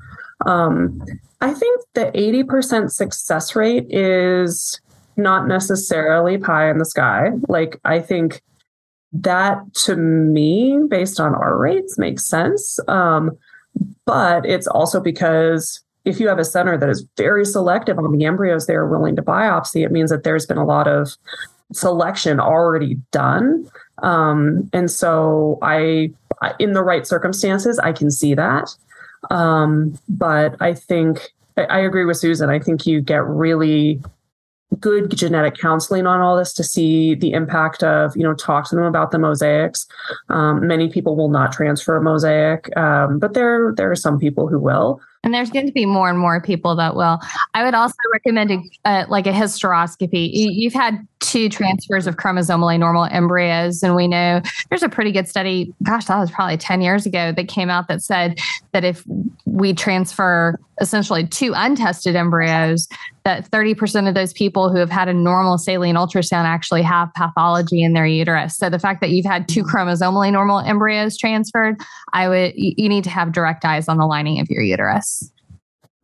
Um, 0.46 1.04
I 1.42 1.54
think 1.54 1.82
the 1.94 2.12
80% 2.14 2.92
success 2.92 3.56
rate 3.56 3.86
is 3.90 4.80
not 5.16 5.48
necessarily 5.48 6.38
pie 6.38 6.70
in 6.70 6.78
the 6.78 6.86
sky. 6.86 7.30
Like, 7.48 7.80
I 7.84 8.00
think 8.00 8.42
that 9.14 9.74
to 9.86 9.96
me, 9.96 10.80
based 10.88 11.20
on 11.20 11.34
our 11.34 11.58
rates, 11.58 11.98
makes 11.98 12.26
sense. 12.26 12.80
Um, 12.88 13.38
but 14.06 14.46
it's 14.46 14.68
also 14.68 15.00
because 15.00 15.84
if 16.06 16.20
you 16.20 16.28
have 16.28 16.40
a 16.40 16.46
center 16.46 16.78
that 16.78 16.90
is 16.90 17.06
very 17.18 17.46
selective 17.46 18.00
on 18.00 18.18
the 18.18 18.26
embryos 18.26 18.66
they 18.66 18.74
are 18.74 18.88
willing 18.88 19.16
to 19.16 19.22
biopsy, 19.22 19.84
it 19.84 19.92
means 19.92 20.10
that 20.10 20.24
there's 20.24 20.46
been 20.46 20.58
a 20.58 20.66
lot 20.66 20.88
of 20.88 21.18
selection 21.74 22.40
already 22.40 22.96
done. 23.12 23.70
Um, 24.04 24.70
and 24.72 24.90
so 24.90 25.60
I, 25.62 26.12
in 26.60 26.74
the 26.74 26.84
right 26.84 27.06
circumstances, 27.06 27.78
I 27.80 27.92
can 27.92 28.10
see 28.10 28.36
that. 28.36 28.74
Um, 29.30 29.98
but 30.08 30.56
I 30.60 30.74
think 30.74 31.34
I, 31.58 31.80
agree 31.80 32.06
with 32.06 32.18
Susan. 32.18 32.50
I 32.50 32.60
think 32.60 32.86
you 32.86 33.02
get 33.02 33.26
really 33.26 34.02
good 34.80 35.16
genetic 35.16 35.58
counseling 35.58 36.06
on 36.06 36.20
all 36.20 36.38
this 36.38 36.54
to 36.54 36.64
see 36.64 37.16
the 37.16 37.32
impact 37.32 37.84
of 37.84 38.16
you 38.16 38.24
know 38.24 38.34
talk 38.34 38.70
to 38.70 38.76
them 38.76 38.84
about 38.84 39.12
the 39.12 39.18
mosaics 39.18 39.88
um, 40.30 40.68
many 40.68 40.90
people 40.90 41.16
will 41.16 41.30
not 41.30 41.52
transfer 41.52 41.96
a 41.96 42.02
mosaic 42.02 42.76
um, 42.78 43.18
but 43.18 43.34
there 43.34 43.74
there 43.76 43.90
are 43.90 43.96
some 43.96 44.20
people 44.20 44.48
who 44.48 44.60
will 44.60 45.00
and 45.24 45.34
there's 45.34 45.50
going 45.50 45.66
to 45.66 45.72
be 45.72 45.86
more 45.86 46.10
and 46.10 46.20
more 46.20 46.42
people 46.42 46.76
that 46.76 46.96
will. 46.96 47.20
I 47.54 47.64
would 47.64 47.74
also 47.74 47.96
recommend 48.14 48.52
a, 48.86 49.06
like 49.10 49.28
a 49.28 49.32
hysteroscopy. 49.32 50.30
You, 50.32 50.70
have 50.70 50.82
had 50.82 51.08
two 51.20 51.50
transfers 51.50 52.08
of 52.08 52.16
chromosomally 52.16 52.80
normal 52.80 53.06
embryos, 53.06 53.84
and 53.84 53.96
we 53.96 54.08
know 54.08 54.42
there's 54.70 54.84
a 54.84 54.90
pretty 54.90 55.12
good 55.12 55.28
study. 55.28 55.74
Gosh, 55.84 56.06
that 56.06 56.18
was 56.18 56.32
probably 56.32 56.58
10 56.58 56.82
years 56.82 57.06
ago 57.06 57.32
that 57.32 57.48
came 57.48 57.70
out 57.70 57.88
that 57.88 58.02
said 58.02 58.40
that 58.72 58.84
if 58.84 59.04
we 59.46 59.74
transfer 59.74 60.60
essentially 60.80 61.26
two 61.26 61.54
untested 61.56 62.16
embryos, 62.16 62.88
that 63.24 63.50
30% 63.50 64.08
of 64.08 64.14
those 64.14 64.32
people 64.32 64.70
who 64.70 64.78
have 64.78 64.90
had 64.90 65.10
a 65.10 65.14
normal 65.14 65.58
saline 65.58 65.96
ultrasound 65.96 66.46
actually 66.46 66.82
have 66.82 67.14
pathology 67.14 67.84
in 67.84 67.94
their 67.94 68.06
uterus. 68.06 68.56
So 68.56 68.70
the 68.70 68.80
fact 68.80 69.02
that 69.02 69.10
you've 69.10 69.26
had 69.26 69.50
two 69.50 69.64
chromosomally 69.64 70.32
normal 70.32 70.60
embryos 70.60 71.18
transferred, 71.18 71.82
I 72.14 72.30
would 72.30 72.54
you 72.56 72.88
need 72.88 73.04
to 73.04 73.10
have 73.10 73.32
direct 73.32 73.66
eyes 73.66 73.90
on 73.90 73.98
the 73.98 74.06
lining 74.06 74.40
of 74.40 74.50
your 74.50 74.62
uterus. 74.62 75.17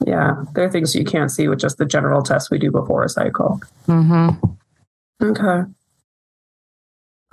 Yeah, 0.06 0.44
there 0.54 0.66
are 0.66 0.72
things 0.72 0.96
you 0.96 1.06
can't 1.06 1.32
see 1.32 1.48
with 1.48 1.60
just 1.60 1.78
the 1.78 1.86
general 1.86 2.22
tests 2.22 2.52
we 2.52 2.60
do 2.60 2.72
before 2.72 3.04
a 3.04 3.10
cycle. 3.10 3.62
Mm-hmm. 3.88 4.46
Okay. 5.24 5.70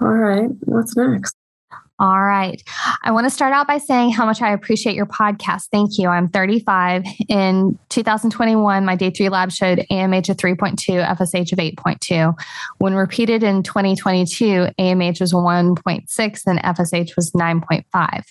All 0.00 0.09
right. 0.09 0.50
What's 0.64 0.96
next? 0.96 1.37
All 2.00 2.22
right. 2.22 2.62
I 3.02 3.10
want 3.10 3.26
to 3.26 3.30
start 3.30 3.52
out 3.52 3.66
by 3.66 3.76
saying 3.76 4.12
how 4.12 4.24
much 4.24 4.40
I 4.40 4.54
appreciate 4.54 4.96
your 4.96 5.04
podcast. 5.04 5.68
Thank 5.70 5.98
you. 5.98 6.08
I'm 6.08 6.28
35. 6.28 7.04
In 7.28 7.78
2021, 7.90 8.86
my 8.86 8.96
day 8.96 9.10
three 9.10 9.28
lab 9.28 9.52
showed 9.52 9.84
AMH 9.90 10.30
of 10.30 10.38
3.2, 10.38 10.78
FSH 10.78 11.52
of 11.52 11.58
8.2. 11.58 12.34
When 12.78 12.94
repeated 12.94 13.42
in 13.42 13.62
2022, 13.62 14.68
AMH 14.78 15.20
was 15.20 15.34
1.6 15.34 16.42
and 16.46 16.58
FSH 16.62 17.16
was 17.16 17.32
9.5. 17.32 18.24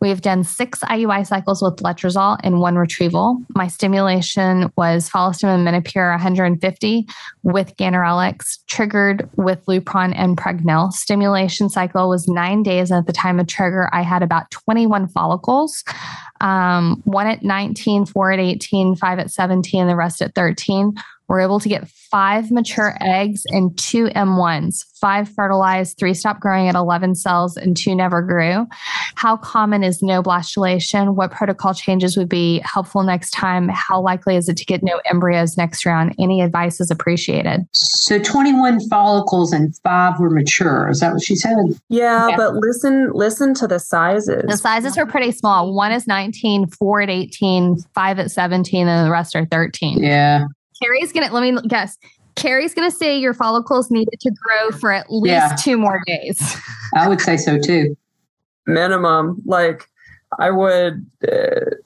We 0.00 0.08
have 0.08 0.22
done 0.22 0.42
six 0.42 0.80
IUI 0.80 1.24
cycles 1.24 1.62
with 1.62 1.76
letrozole 1.76 2.40
and 2.42 2.58
one 2.58 2.74
retrieval. 2.74 3.40
My 3.54 3.68
stimulation 3.68 4.72
was 4.76 5.08
Follistim 5.08 5.44
and 5.44 5.64
Menopur 5.64 6.10
150 6.10 7.06
with 7.44 7.76
Ganirelix, 7.76 8.58
triggered 8.66 9.30
with 9.36 9.64
Lupron 9.66 10.12
and 10.16 10.36
Pregnyl. 10.36 10.90
Stimulation 10.90 11.68
cycle 11.68 12.08
was 12.08 12.26
nine 12.26 12.64
days 12.64 12.90
at 12.90 13.06
the 13.06 13.11
the 13.12 13.18
time 13.18 13.38
of 13.38 13.46
trigger, 13.46 13.88
I 13.92 14.02
had 14.02 14.22
about 14.22 14.50
21 14.50 15.08
follicles, 15.08 15.84
um, 16.40 17.02
one 17.04 17.26
at 17.26 17.42
19, 17.42 18.06
four 18.06 18.32
at 18.32 18.40
18, 18.40 18.96
five 18.96 19.18
at 19.18 19.30
17, 19.30 19.86
the 19.86 19.96
rest 19.96 20.22
at 20.22 20.34
13. 20.34 20.94
We're 21.32 21.40
able 21.40 21.60
to 21.60 21.68
get 21.70 21.88
five 21.88 22.50
mature 22.50 22.94
eggs 23.00 23.44
and 23.46 23.74
two 23.78 24.08
M1s, 24.08 24.84
five 25.00 25.30
fertilized, 25.30 25.96
three 25.96 26.12
stopped 26.12 26.40
growing 26.40 26.68
at 26.68 26.74
11 26.74 27.14
cells, 27.14 27.56
and 27.56 27.74
two 27.74 27.94
never 27.94 28.20
grew. 28.20 28.66
How 29.14 29.38
common 29.38 29.82
is 29.82 30.02
no 30.02 30.22
blastulation? 30.22 31.14
What 31.14 31.30
protocol 31.30 31.72
changes 31.72 32.18
would 32.18 32.28
be 32.28 32.60
helpful 32.66 33.02
next 33.02 33.30
time? 33.30 33.70
How 33.70 33.98
likely 33.98 34.36
is 34.36 34.50
it 34.50 34.58
to 34.58 34.66
get 34.66 34.82
no 34.82 35.00
embryos 35.10 35.56
next 35.56 35.86
round? 35.86 36.14
Any 36.18 36.42
advice 36.42 36.82
is 36.82 36.90
appreciated. 36.90 37.66
So 37.72 38.18
21 38.18 38.86
follicles 38.90 39.54
and 39.54 39.74
five 39.78 40.20
were 40.20 40.28
mature. 40.28 40.90
Is 40.90 41.00
that 41.00 41.14
what 41.14 41.22
she 41.22 41.34
said? 41.34 41.56
Yeah, 41.88 42.28
yeah. 42.28 42.36
but 42.36 42.56
listen, 42.56 43.10
listen 43.14 43.54
to 43.54 43.66
the 43.66 43.78
sizes. 43.78 44.44
The 44.48 44.58
sizes 44.58 44.98
are 44.98 45.06
pretty 45.06 45.32
small. 45.32 45.74
One 45.74 45.92
is 45.92 46.06
19, 46.06 46.66
four 46.66 47.00
at 47.00 47.08
18, 47.08 47.78
five 47.94 48.18
at 48.18 48.30
17, 48.30 48.86
and 48.86 49.06
the 49.06 49.10
rest 49.10 49.34
are 49.34 49.46
13. 49.46 50.02
Yeah. 50.02 50.44
Carrie's 50.82 51.12
gonna 51.12 51.32
let 51.32 51.42
me 51.42 51.60
guess. 51.68 51.98
Carrie's 52.34 52.74
gonna 52.74 52.90
say 52.90 53.18
your 53.18 53.34
follicles 53.34 53.90
needed 53.90 54.18
to 54.20 54.30
grow 54.30 54.70
for 54.78 54.90
at 54.92 55.06
least 55.10 55.32
yeah. 55.32 55.56
two 55.56 55.76
more 55.78 56.00
days. 56.06 56.56
I 56.94 57.08
would 57.08 57.20
say 57.20 57.36
so 57.36 57.58
too. 57.58 57.96
Minimum, 58.66 59.42
like 59.44 59.88
I 60.38 60.50
would 60.50 61.04
uh, 61.30 61.76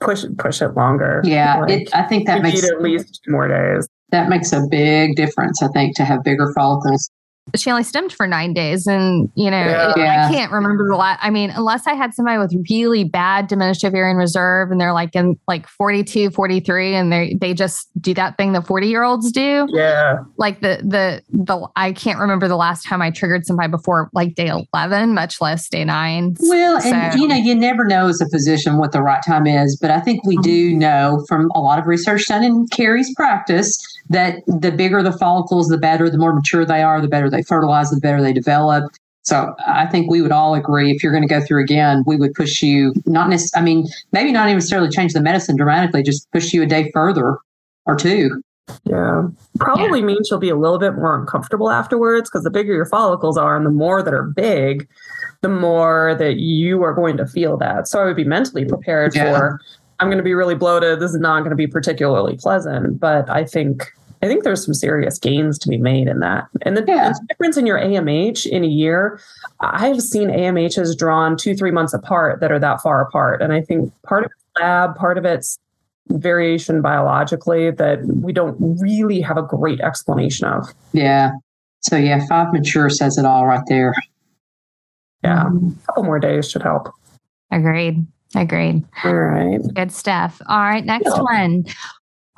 push 0.00 0.24
push 0.38 0.62
it 0.62 0.68
longer. 0.70 1.20
Yeah, 1.24 1.60
like, 1.60 1.70
it, 1.70 1.94
I 1.94 2.02
think 2.02 2.26
that 2.26 2.42
makes 2.42 2.64
at 2.64 2.80
least 2.80 3.22
two 3.24 3.32
more 3.32 3.48
days. 3.48 3.88
That 4.10 4.28
makes 4.28 4.52
a 4.52 4.66
big 4.70 5.16
difference. 5.16 5.62
I 5.62 5.68
think 5.68 5.96
to 5.96 6.04
have 6.04 6.22
bigger 6.22 6.52
follicles 6.54 7.10
she 7.56 7.70
only 7.70 7.82
stimmed 7.82 8.12
for 8.12 8.26
nine 8.26 8.54
days. 8.54 8.86
And, 8.86 9.30
you 9.34 9.50
know, 9.50 9.56
yeah. 9.56 9.92
Yeah. 9.96 10.28
I 10.28 10.32
can't 10.32 10.52
remember 10.52 10.88
the 10.88 10.96
last, 10.96 11.18
I 11.22 11.30
mean, 11.30 11.50
unless 11.50 11.86
I 11.86 11.94
had 11.94 12.14
somebody 12.14 12.38
with 12.38 12.54
really 12.70 13.04
bad 13.04 13.48
diminished 13.48 13.84
ovarian 13.84 14.16
reserve 14.16 14.70
and 14.70 14.80
they're 14.80 14.92
like 14.92 15.14
in 15.14 15.38
like 15.48 15.66
42, 15.66 16.30
43, 16.30 16.94
and 16.94 17.12
they, 17.12 17.34
they 17.34 17.52
just 17.52 17.88
do 18.00 18.14
that 18.14 18.36
thing 18.36 18.52
that 18.52 18.66
40 18.66 18.86
year 18.86 19.02
olds 19.02 19.32
do. 19.32 19.66
Yeah. 19.70 20.20
Like 20.36 20.60
the, 20.60 20.80
the, 20.82 21.22
the, 21.30 21.68
I 21.76 21.92
can't 21.92 22.18
remember 22.18 22.48
the 22.48 22.56
last 22.56 22.86
time 22.86 23.02
I 23.02 23.10
triggered 23.10 23.44
somebody 23.44 23.68
before 23.68 24.08
like 24.12 24.34
day 24.34 24.50
11, 24.72 25.12
much 25.12 25.40
less 25.40 25.68
day 25.68 25.84
nine. 25.84 26.36
Well, 26.40 26.80
so. 26.80 26.90
and 26.90 27.20
you 27.20 27.26
know, 27.26 27.36
you 27.36 27.54
never 27.54 27.84
know 27.84 28.08
as 28.08 28.20
a 28.20 28.28
physician 28.28 28.78
what 28.78 28.92
the 28.92 29.02
right 29.02 29.22
time 29.26 29.46
is, 29.46 29.76
but 29.76 29.90
I 29.90 30.00
think 30.00 30.24
we 30.24 30.36
do 30.38 30.70
mm-hmm. 30.70 30.78
know 30.78 31.24
from 31.28 31.50
a 31.54 31.60
lot 31.60 31.78
of 31.78 31.86
research 31.86 32.28
done 32.28 32.44
in 32.44 32.66
Carrie's 32.68 33.12
practice 33.14 33.78
that 34.10 34.42
the 34.46 34.70
bigger 34.70 35.02
the 35.02 35.12
follicles, 35.12 35.68
the 35.68 35.78
better, 35.78 36.10
the 36.10 36.18
more 36.18 36.34
mature 36.34 36.64
they 36.64 36.82
are, 36.82 37.00
the 37.00 37.08
better 37.08 37.30
they 37.30 37.42
fertilize, 37.42 37.90
the 37.90 38.00
better 38.00 38.20
they 38.20 38.32
develop. 38.32 38.92
So 39.22 39.54
I 39.66 39.86
think 39.86 40.10
we 40.10 40.20
would 40.20 40.32
all 40.32 40.54
agree 40.54 40.90
if 40.90 41.02
you're 41.02 41.12
going 41.12 41.26
to 41.26 41.32
go 41.32 41.40
through 41.40 41.62
again, 41.62 42.02
we 42.06 42.16
would 42.16 42.34
push 42.34 42.60
you 42.60 42.92
not 43.06 43.28
necessarily, 43.28 43.62
I 43.62 43.64
mean, 43.64 43.88
maybe 44.10 44.32
not 44.32 44.48
even 44.48 44.56
necessarily 44.56 44.90
change 44.90 45.12
the 45.12 45.22
medicine 45.22 45.56
dramatically, 45.56 46.02
just 46.02 46.30
push 46.32 46.52
you 46.52 46.62
a 46.62 46.66
day 46.66 46.90
further 46.92 47.38
or 47.86 47.96
two. 47.96 48.42
Yeah. 48.84 49.28
Probably 49.58 50.00
yeah. 50.00 50.06
means 50.06 50.28
you'll 50.30 50.40
be 50.40 50.48
a 50.48 50.56
little 50.56 50.78
bit 50.78 50.94
more 50.94 51.18
uncomfortable 51.18 51.70
afterwards 51.70 52.30
because 52.30 52.42
the 52.42 52.50
bigger 52.50 52.72
your 52.72 52.86
follicles 52.86 53.36
are 53.36 53.56
and 53.56 53.64
the 53.64 53.70
more 53.70 54.02
that 54.02 54.14
are 54.14 54.24
big, 54.24 54.88
the 55.40 55.48
more 55.48 56.16
that 56.18 56.36
you 56.36 56.82
are 56.82 56.92
going 56.92 57.16
to 57.16 57.26
feel 57.26 57.56
that. 57.58 57.88
So 57.88 58.00
I 58.00 58.04
would 58.04 58.16
be 58.16 58.24
mentally 58.24 58.64
prepared 58.64 59.14
yeah. 59.14 59.36
for 59.36 59.60
I'm 60.02 60.08
going 60.08 60.18
to 60.18 60.24
be 60.24 60.34
really 60.34 60.56
bloated. 60.56 60.98
This 60.98 61.12
is 61.12 61.20
not 61.20 61.40
going 61.40 61.50
to 61.50 61.56
be 61.56 61.68
particularly 61.68 62.36
pleasant, 62.36 62.98
but 62.98 63.30
I 63.30 63.44
think 63.44 63.92
I 64.20 64.26
think 64.26 64.42
there's 64.42 64.64
some 64.64 64.74
serious 64.74 65.16
gains 65.16 65.60
to 65.60 65.68
be 65.68 65.78
made 65.78 66.08
in 66.08 66.18
that. 66.18 66.48
And 66.62 66.76
the, 66.76 66.84
yeah. 66.86 67.10
the 67.10 67.26
difference 67.28 67.56
in 67.56 67.66
your 67.66 67.78
AMH 67.78 68.44
in 68.46 68.64
a 68.64 68.68
year, 68.68 69.20
I've 69.60 70.00
seen 70.00 70.28
AMHs 70.28 70.98
drawn 70.98 71.36
two, 71.36 71.54
three 71.54 71.70
months 71.70 71.94
apart 71.94 72.40
that 72.40 72.50
are 72.50 72.58
that 72.58 72.80
far 72.82 73.00
apart. 73.00 73.40
And 73.40 73.52
I 73.52 73.60
think 73.60 73.92
part 74.02 74.24
of 74.24 74.32
it's 74.32 74.60
lab, 74.60 74.96
part 74.96 75.18
of 75.18 75.24
it's 75.24 75.56
variation 76.08 76.82
biologically 76.82 77.70
that 77.70 78.04
we 78.04 78.32
don't 78.32 78.56
really 78.80 79.20
have 79.20 79.36
a 79.36 79.42
great 79.42 79.80
explanation 79.80 80.48
of. 80.48 80.74
Yeah. 80.92 81.30
So 81.82 81.96
yeah, 81.96 82.26
five 82.28 82.52
mature 82.52 82.90
says 82.90 83.18
it 83.18 83.24
all 83.24 83.46
right 83.46 83.62
there. 83.68 83.94
Yeah. 85.22 85.46
A 85.46 85.86
couple 85.86 86.02
more 86.02 86.18
days 86.18 86.50
should 86.50 86.62
help. 86.62 86.92
Agreed. 87.52 88.04
Agreed. 88.34 88.84
All 89.04 89.14
right. 89.14 89.60
Good 89.74 89.92
stuff. 89.92 90.40
All 90.48 90.60
right. 90.60 90.84
Next 90.84 91.10
yeah. 91.14 91.22
one. 91.22 91.64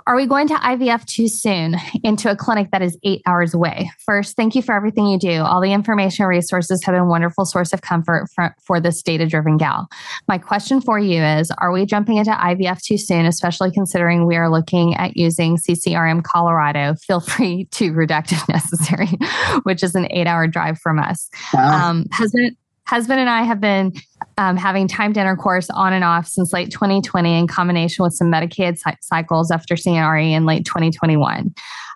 Are 0.06 0.16
we 0.16 0.26
going 0.26 0.48
to 0.48 0.54
IVF 0.54 1.06
too 1.06 1.28
soon 1.28 1.76
into 2.02 2.30
a 2.30 2.36
clinic 2.36 2.70
that 2.72 2.82
is 2.82 2.98
eight 3.04 3.22
hours 3.24 3.54
away? 3.54 3.90
First, 4.04 4.36
thank 4.36 4.54
you 4.54 4.60
for 4.60 4.74
everything 4.74 5.06
you 5.06 5.18
do. 5.18 5.40
All 5.40 5.62
the 5.62 5.72
information 5.72 6.26
resources 6.26 6.84
have 6.84 6.92
been 6.92 7.02
a 7.02 7.06
wonderful 7.06 7.46
source 7.46 7.72
of 7.72 7.80
comfort 7.80 8.28
for, 8.34 8.54
for 8.66 8.80
this 8.80 9.02
data 9.02 9.24
driven 9.24 9.56
gal. 9.56 9.88
My 10.28 10.36
question 10.36 10.82
for 10.82 10.98
you 10.98 11.22
is 11.22 11.50
Are 11.56 11.72
we 11.72 11.86
jumping 11.86 12.18
into 12.18 12.32
IVF 12.32 12.82
too 12.82 12.98
soon, 12.98 13.24
especially 13.24 13.70
considering 13.70 14.26
we 14.26 14.36
are 14.36 14.50
looking 14.50 14.94
at 14.96 15.16
using 15.16 15.56
CCRM 15.56 16.22
Colorado? 16.22 16.96
Feel 17.06 17.20
free 17.20 17.66
to 17.72 17.92
redact 17.92 18.30
if 18.30 18.46
necessary, 18.48 19.08
which 19.62 19.82
is 19.82 19.94
an 19.94 20.06
eight 20.10 20.26
hour 20.26 20.46
drive 20.46 20.78
from 20.78 20.98
us. 20.98 21.30
Wow. 21.54 21.90
Um, 21.90 22.06
husband, 22.12 22.56
husband 22.86 23.20
and 23.20 23.30
I 23.30 23.42
have 23.42 23.60
been 23.60 23.92
um, 24.38 24.56
having 24.56 24.88
timed 24.88 25.16
intercourse 25.16 25.70
on 25.70 25.92
and 25.92 26.04
off 26.04 26.26
since 26.26 26.52
late 26.52 26.70
2020 26.70 27.38
in 27.38 27.46
combination 27.46 28.02
with 28.02 28.14
some 28.14 28.30
medicated 28.30 28.78
cycles 29.00 29.50
after 29.50 29.74
CNRE 29.74 30.32
in 30.32 30.44
late 30.44 30.64
2021. 30.64 31.54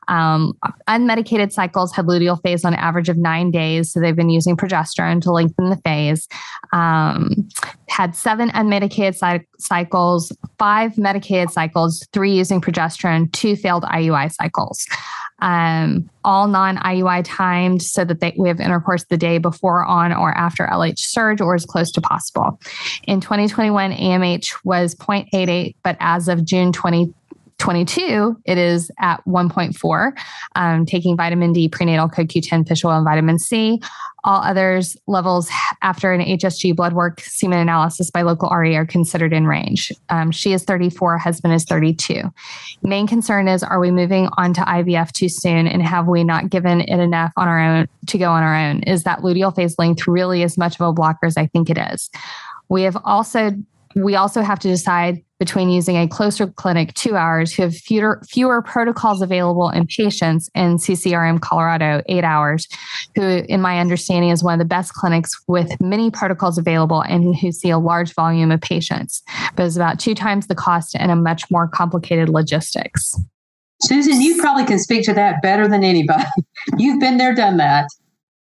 Um, 0.08 0.54
unmedicated 0.88 1.52
cycles 1.52 1.94
have 1.94 2.06
luteal 2.06 2.40
phase 2.42 2.64
on 2.64 2.74
average 2.74 3.10
of 3.10 3.18
nine 3.18 3.50
days, 3.50 3.92
so 3.92 4.00
they've 4.00 4.16
been 4.16 4.30
using 4.30 4.56
progesterone 4.56 5.20
to 5.22 5.30
lengthen 5.30 5.68
the 5.68 5.76
phase. 5.76 6.26
Um, 6.72 7.48
had 7.88 8.16
seven 8.16 8.48
unmedicated 8.50 9.16
cy- 9.16 9.44
cycles, 9.58 10.32
five 10.58 10.96
medicated 10.96 11.50
cycles, 11.50 12.06
three 12.12 12.32
using 12.32 12.60
progesterone, 12.60 13.30
two 13.32 13.54
failed 13.54 13.84
IUI 13.84 14.32
cycles. 14.32 14.86
Um, 15.40 16.10
all 16.24 16.48
non 16.48 16.76
IUI 16.78 17.22
timed 17.24 17.82
so 17.82 18.04
that 18.04 18.20
they, 18.20 18.34
we 18.36 18.48
have 18.48 18.60
intercourse 18.60 19.04
the 19.04 19.16
day 19.16 19.38
before, 19.38 19.84
on, 19.84 20.12
or 20.12 20.36
after 20.36 20.66
LH 20.66 20.98
surge 20.98 21.40
or 21.40 21.54
as 21.54 21.64
close 21.64 21.90
to 21.92 22.00
possible. 22.00 22.60
In 23.04 23.20
2021, 23.20 23.92
AMH 23.92 24.56
was 24.64 24.94
0.88, 24.94 25.74
but 25.82 25.96
as 26.00 26.28
of 26.28 26.44
June 26.44 26.72
20, 26.72 27.12
22, 27.58 28.40
it 28.44 28.56
is 28.56 28.90
at 29.00 29.24
1.4, 29.24 30.12
um, 30.54 30.86
taking 30.86 31.16
vitamin 31.16 31.52
D, 31.52 31.68
prenatal 31.68 32.08
CoQ10, 32.08 32.66
fish 32.66 32.84
oil, 32.84 32.96
and 32.96 33.04
vitamin 33.04 33.38
C. 33.38 33.80
All 34.24 34.42
others 34.42 34.96
levels 35.06 35.50
after 35.82 36.12
an 36.12 36.20
HSG 36.20 36.74
blood 36.74 36.92
work 36.92 37.20
semen 37.20 37.58
analysis 37.58 38.10
by 38.10 38.22
local 38.22 38.48
RE 38.50 38.76
are 38.76 38.86
considered 38.86 39.32
in 39.32 39.46
range. 39.46 39.92
Um, 40.08 40.30
she 40.30 40.52
is 40.52 40.64
34, 40.64 41.18
husband 41.18 41.54
is 41.54 41.64
32. 41.64 42.22
Main 42.82 43.06
concern 43.06 43.48
is 43.48 43.62
are 43.62 43.80
we 43.80 43.90
moving 43.90 44.28
on 44.36 44.52
to 44.54 44.60
IVF 44.60 45.12
too 45.12 45.28
soon 45.28 45.66
and 45.66 45.82
have 45.82 46.06
we 46.06 46.24
not 46.24 46.50
given 46.50 46.80
it 46.80 46.98
enough 47.00 47.32
on 47.36 47.48
our 47.48 47.60
own 47.60 47.88
to 48.06 48.18
go 48.18 48.30
on 48.30 48.42
our 48.42 48.54
own? 48.54 48.82
Is 48.84 49.04
that 49.04 49.20
luteal 49.20 49.54
phase 49.54 49.78
length 49.78 50.06
really 50.06 50.42
as 50.42 50.58
much 50.58 50.74
of 50.74 50.86
a 50.86 50.92
blocker 50.92 51.26
as 51.26 51.36
I 51.36 51.46
think 51.46 51.70
it 51.70 51.78
is? 51.78 52.10
We 52.68 52.82
have 52.82 52.96
also 53.04 53.52
we 53.94 54.16
also 54.16 54.42
have 54.42 54.58
to 54.60 54.68
decide 54.68 55.22
between 55.38 55.70
using 55.70 55.96
a 55.96 56.08
closer 56.08 56.46
clinic 56.46 56.92
two 56.94 57.16
hours 57.16 57.52
who 57.52 57.62
have 57.62 57.74
fewer, 57.74 58.20
fewer 58.28 58.60
protocols 58.60 59.22
available 59.22 59.70
in 59.70 59.86
patients 59.86 60.50
and 60.54 60.78
CCRM 60.78 61.40
Colorado 61.40 62.02
eight 62.06 62.24
hours, 62.24 62.66
who, 63.14 63.22
in 63.48 63.60
my 63.60 63.78
understanding, 63.78 64.30
is 64.30 64.42
one 64.42 64.54
of 64.54 64.58
the 64.58 64.64
best 64.64 64.94
clinics 64.94 65.30
with 65.46 65.80
many 65.80 66.10
protocols 66.10 66.58
available 66.58 67.02
and 67.02 67.36
who 67.36 67.52
see 67.52 67.70
a 67.70 67.78
large 67.78 68.14
volume 68.14 68.50
of 68.50 68.60
patients, 68.60 69.22
but 69.54 69.64
is 69.64 69.76
about 69.76 70.00
two 70.00 70.14
times 70.14 70.46
the 70.46 70.54
cost 70.54 70.96
and 70.96 71.10
a 71.10 71.16
much 71.16 71.50
more 71.50 71.68
complicated 71.68 72.28
logistics. 72.28 73.14
Susan, 73.82 74.20
you 74.20 74.40
probably 74.40 74.64
can 74.64 74.78
speak 74.78 75.04
to 75.04 75.14
that 75.14 75.40
better 75.40 75.68
than 75.68 75.84
anybody. 75.84 76.24
You've 76.78 76.98
been 76.98 77.16
there, 77.16 77.34
done 77.34 77.58
that. 77.58 77.86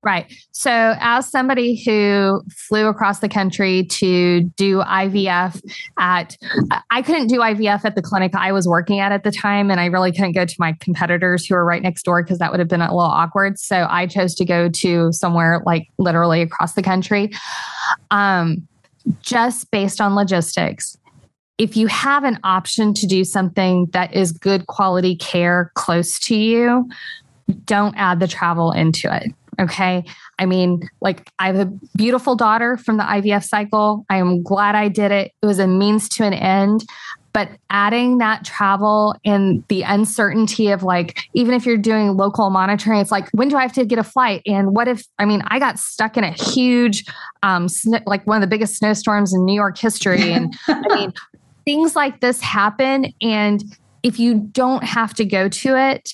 Right. 0.05 0.31
So, 0.51 0.93
as 0.99 1.27
somebody 1.27 1.83
who 1.83 2.43
flew 2.51 2.85
across 2.85 3.19
the 3.19 3.27
country 3.27 3.85
to 3.85 4.41
do 4.55 4.81
IVF 4.81 5.59
at, 5.97 6.37
I 6.91 7.01
couldn't 7.01 7.25
do 7.25 7.39
IVF 7.39 7.83
at 7.83 7.95
the 7.95 8.03
clinic 8.03 8.35
I 8.35 8.51
was 8.51 8.67
working 8.67 8.99
at 8.99 9.11
at 9.11 9.23
the 9.23 9.31
time. 9.31 9.71
And 9.71 9.79
I 9.79 9.87
really 9.87 10.11
couldn't 10.11 10.33
go 10.33 10.45
to 10.45 10.55
my 10.59 10.73
competitors 10.79 11.47
who 11.47 11.55
were 11.55 11.65
right 11.65 11.81
next 11.81 12.03
door 12.03 12.21
because 12.21 12.37
that 12.37 12.51
would 12.51 12.59
have 12.59 12.69
been 12.69 12.81
a 12.81 12.95
little 12.95 12.99
awkward. 13.01 13.57
So, 13.57 13.87
I 13.89 14.05
chose 14.05 14.35
to 14.35 14.45
go 14.45 14.69
to 14.69 15.11
somewhere 15.11 15.63
like 15.65 15.87
literally 15.97 16.43
across 16.43 16.73
the 16.73 16.83
country. 16.83 17.31
Um, 18.11 18.67
just 19.21 19.71
based 19.71 19.99
on 19.99 20.13
logistics, 20.13 20.95
if 21.57 21.75
you 21.75 21.87
have 21.87 22.23
an 22.23 22.39
option 22.43 22.93
to 22.93 23.07
do 23.07 23.23
something 23.23 23.87
that 23.91 24.13
is 24.13 24.31
good 24.31 24.67
quality 24.67 25.15
care 25.15 25.71
close 25.73 26.19
to 26.19 26.35
you, 26.35 26.87
don't 27.63 27.95
add 27.97 28.19
the 28.19 28.27
travel 28.27 28.71
into 28.71 29.11
it. 29.11 29.33
Okay. 29.59 30.03
I 30.39 30.45
mean, 30.45 30.81
like, 31.01 31.29
I 31.39 31.47
have 31.47 31.59
a 31.59 31.71
beautiful 31.97 32.35
daughter 32.35 32.77
from 32.77 32.97
the 32.97 33.03
IVF 33.03 33.43
cycle. 33.43 34.05
I 34.09 34.17
am 34.17 34.43
glad 34.43 34.75
I 34.75 34.89
did 34.89 35.11
it. 35.11 35.31
It 35.41 35.45
was 35.45 35.59
a 35.59 35.67
means 35.67 36.09
to 36.09 36.23
an 36.23 36.33
end. 36.33 36.85
But 37.35 37.49
adding 37.69 38.19
that 38.19 38.45
travel 38.45 39.13
and 39.25 39.61
the 39.67 39.81
uncertainty 39.81 40.71
of 40.71 40.83
like, 40.83 41.19
even 41.33 41.53
if 41.53 41.65
you're 41.65 41.75
doing 41.75 42.15
local 42.15 42.49
monitoring, 42.49 43.01
it's 43.01 43.11
like, 43.11 43.29
when 43.31 43.49
do 43.49 43.57
I 43.57 43.61
have 43.61 43.73
to 43.73 43.85
get 43.85 43.99
a 43.99 44.05
flight? 44.05 44.41
And 44.45 44.73
what 44.73 44.87
if, 44.87 45.05
I 45.19 45.25
mean, 45.25 45.41
I 45.47 45.59
got 45.59 45.77
stuck 45.77 46.15
in 46.15 46.23
a 46.23 46.31
huge, 46.31 47.03
um, 47.43 47.67
sn- 47.67 48.03
like 48.05 48.25
one 48.25 48.37
of 48.37 48.41
the 48.41 48.47
biggest 48.47 48.77
snowstorms 48.77 49.33
in 49.33 49.43
New 49.43 49.53
York 49.53 49.77
history. 49.77 50.31
And 50.31 50.57
I 50.69 50.95
mean, 50.95 51.13
things 51.65 51.93
like 51.93 52.21
this 52.21 52.39
happen. 52.39 53.13
And 53.21 53.61
if 54.01 54.17
you 54.17 54.35
don't 54.35 54.85
have 54.85 55.13
to 55.15 55.25
go 55.25 55.49
to 55.49 55.77
it, 55.77 56.13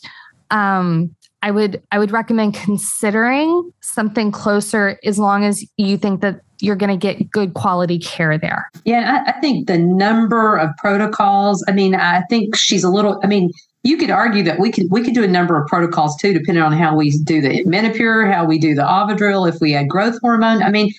um, 0.50 1.16
I 1.42 1.52
would 1.52 1.82
I 1.92 2.00
would 2.00 2.12
recommend 2.12 2.54
considering 2.54 3.72
something 3.82 4.32
closer 4.32 5.00
as 5.04 5.18
long 5.18 5.44
as 5.44 5.66
you 5.78 5.98
think 5.98 6.22
that 6.22 6.42
you're 6.60 6.76
going 6.76 6.92
to 6.92 6.98
get 6.98 7.32
good 7.32 7.56
quality 7.56 7.98
care 7.98 8.38
there. 8.38 8.70
Yeah, 8.86 9.24
I, 9.26 9.32
I, 9.32 9.40
think 9.40 9.68
the 9.68 9.80
number 9.80 10.58
of 10.58 10.70
protocols. 10.78 11.66
I 11.68 11.72
mean, 11.72 11.96
I 11.96 12.22
think 12.30 12.56
she's 12.56 12.84
a 12.84 12.90
little. 12.90 13.20
I 13.24 13.28
mean, 13.28 13.50
you 13.84 13.98
could 13.98 14.12
argue 14.12 14.44
that 14.44 14.60
we 14.60 14.72
could 14.72 14.86
we 14.92 15.04
could 15.04 15.16
do 15.16 15.24
a 15.24 15.28
number 15.28 15.60
of 15.60 15.68
protocols 15.68 16.16
too, 16.18 16.34
depending 16.34 16.64
on 16.64 16.72
how 16.72 16.96
we 16.96 17.18
do 17.24 17.42
the 17.42 17.64
Menopur, 17.66 18.32
how 18.32 18.46
we 18.46 18.60
do 18.60 18.76
the 18.76 18.84
Ovidrel, 18.84 19.50
if 19.50 19.60
we 19.60 19.74
add 19.74 19.90
growth 19.90 20.20
hormone. 20.22 20.62
I 20.62 20.70
mean, 20.70 20.92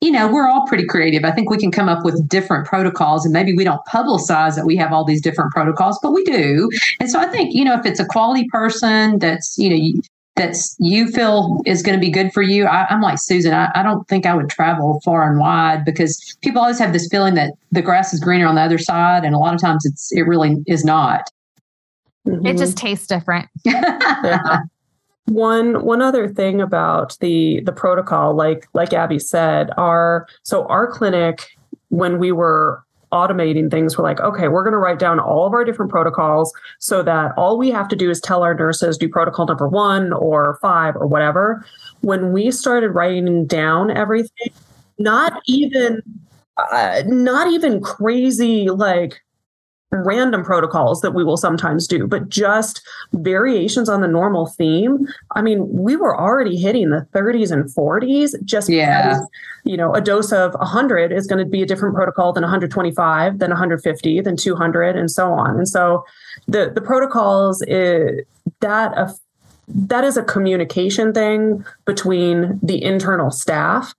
you 0.00 0.12
know, 0.12 0.30
we're 0.30 0.48
all 0.48 0.66
pretty 0.66 0.86
creative. 0.86 1.24
I 1.24 1.32
think 1.32 1.50
we 1.50 1.58
can 1.58 1.72
come 1.72 1.88
up 1.88 2.04
with 2.04 2.28
different 2.28 2.66
protocols 2.66 3.24
and 3.24 3.32
maybe 3.32 3.52
we 3.52 3.64
don't 3.64 3.84
publicize 3.86 4.54
that 4.54 4.64
we 4.64 4.76
have 4.76 4.92
all 4.92 5.04
these 5.04 5.20
different 5.20 5.50
protocols, 5.52 5.98
but 6.02 6.12
we 6.12 6.22
do. 6.24 6.70
And 7.00 7.10
so 7.10 7.18
I 7.18 7.26
think, 7.26 7.54
you 7.54 7.64
know, 7.64 7.74
if 7.74 7.84
it's 7.84 7.98
a 7.98 8.06
quality 8.06 8.46
person 8.48 9.18
that's, 9.18 9.58
you 9.58 9.68
know, 9.68 10.00
that's 10.36 10.76
you 10.78 11.08
feel 11.08 11.60
is 11.66 11.82
going 11.82 11.98
to 11.98 12.00
be 12.00 12.10
good 12.10 12.32
for 12.32 12.42
you. 12.42 12.64
I, 12.64 12.86
am 12.90 13.02
like 13.02 13.18
Susan. 13.20 13.52
I, 13.52 13.70
I, 13.74 13.82
don't 13.82 14.06
think 14.08 14.24
I 14.24 14.34
would 14.34 14.48
travel 14.48 15.00
far 15.04 15.28
and 15.28 15.40
wide 15.40 15.84
because 15.84 16.36
people 16.42 16.62
always 16.62 16.78
have 16.78 16.92
this 16.92 17.08
feeling 17.10 17.34
that 17.34 17.54
the 17.72 17.82
grass 17.82 18.14
is 18.14 18.20
greener 18.20 18.46
on 18.46 18.54
the 18.54 18.60
other 18.60 18.78
side, 18.78 19.24
and 19.24 19.34
a 19.34 19.38
lot 19.38 19.52
of 19.52 19.60
times 19.60 19.84
it's 19.84 20.12
it 20.12 20.22
really 20.22 20.62
is 20.68 20.84
not. 20.84 21.28
Mm-hmm. 22.26 22.46
It 22.46 22.56
just 22.56 22.76
tastes 22.76 23.08
different. 23.08 23.48
yeah. 23.64 24.60
One 25.28 25.84
one 25.84 26.00
other 26.02 26.28
thing 26.28 26.60
about 26.60 27.16
the 27.20 27.60
the 27.60 27.72
protocol, 27.72 28.34
like 28.34 28.66
like 28.72 28.92
Abby 28.92 29.18
said, 29.18 29.70
our 29.76 30.26
so 30.42 30.66
our 30.66 30.86
clinic 30.86 31.46
when 31.90 32.18
we 32.18 32.32
were 32.32 32.82
automating 33.10 33.70
things 33.70 33.96
we're 33.96 34.04
like 34.04 34.20
okay 34.20 34.48
we're 34.48 34.62
going 34.62 34.72
to 34.72 34.78
write 34.78 34.98
down 34.98 35.18
all 35.18 35.46
of 35.46 35.54
our 35.54 35.64
different 35.64 35.90
protocols 35.90 36.52
so 36.78 37.02
that 37.02 37.32
all 37.38 37.56
we 37.56 37.70
have 37.70 37.88
to 37.88 37.96
do 37.96 38.10
is 38.10 38.20
tell 38.20 38.42
our 38.42 38.52
nurses 38.52 38.98
do 38.98 39.08
protocol 39.08 39.46
number 39.46 39.66
one 39.66 40.12
or 40.12 40.58
five 40.60 40.94
or 40.94 41.06
whatever. 41.06 41.64
When 42.02 42.32
we 42.32 42.50
started 42.50 42.90
writing 42.90 43.46
down 43.46 43.90
everything 43.90 44.50
not 44.98 45.40
even 45.46 46.02
uh, 46.72 47.02
not 47.06 47.50
even 47.52 47.80
crazy 47.80 48.68
like 48.68 49.20
random 49.90 50.44
protocols 50.44 51.00
that 51.00 51.14
we 51.14 51.24
will 51.24 51.36
sometimes 51.36 51.86
do, 51.86 52.06
but 52.06 52.28
just 52.28 52.86
variations 53.12 53.88
on 53.88 54.00
the 54.00 54.08
normal 54.08 54.46
theme. 54.46 55.06
I 55.34 55.42
mean, 55.42 55.66
we 55.68 55.96
were 55.96 56.18
already 56.18 56.56
hitting 56.56 56.90
the 56.90 57.06
30s 57.14 57.50
and 57.50 57.64
40s 57.64 58.34
just 58.44 58.68
yeah. 58.68 59.08
because, 59.08 59.28
you 59.64 59.76
know, 59.76 59.94
a 59.94 60.00
dose 60.00 60.30
of 60.30 60.52
100 60.54 61.10
is 61.12 61.26
going 61.26 61.42
to 61.42 61.50
be 61.50 61.62
a 61.62 61.66
different 61.66 61.94
protocol 61.94 62.32
than 62.32 62.42
125, 62.42 63.38
than 63.38 63.50
150, 63.50 64.20
than 64.20 64.36
200, 64.36 64.96
and 64.96 65.10
so 65.10 65.32
on. 65.32 65.56
And 65.56 65.68
so 65.68 66.04
the, 66.46 66.70
the 66.74 66.82
protocols, 66.82 67.62
is, 67.62 68.24
that, 68.60 68.96
uh, 68.96 69.12
that 69.68 70.04
is 70.04 70.16
a 70.16 70.22
communication 70.22 71.12
thing 71.12 71.64
between 71.86 72.58
the 72.62 72.82
internal 72.82 73.30
staff 73.30 73.94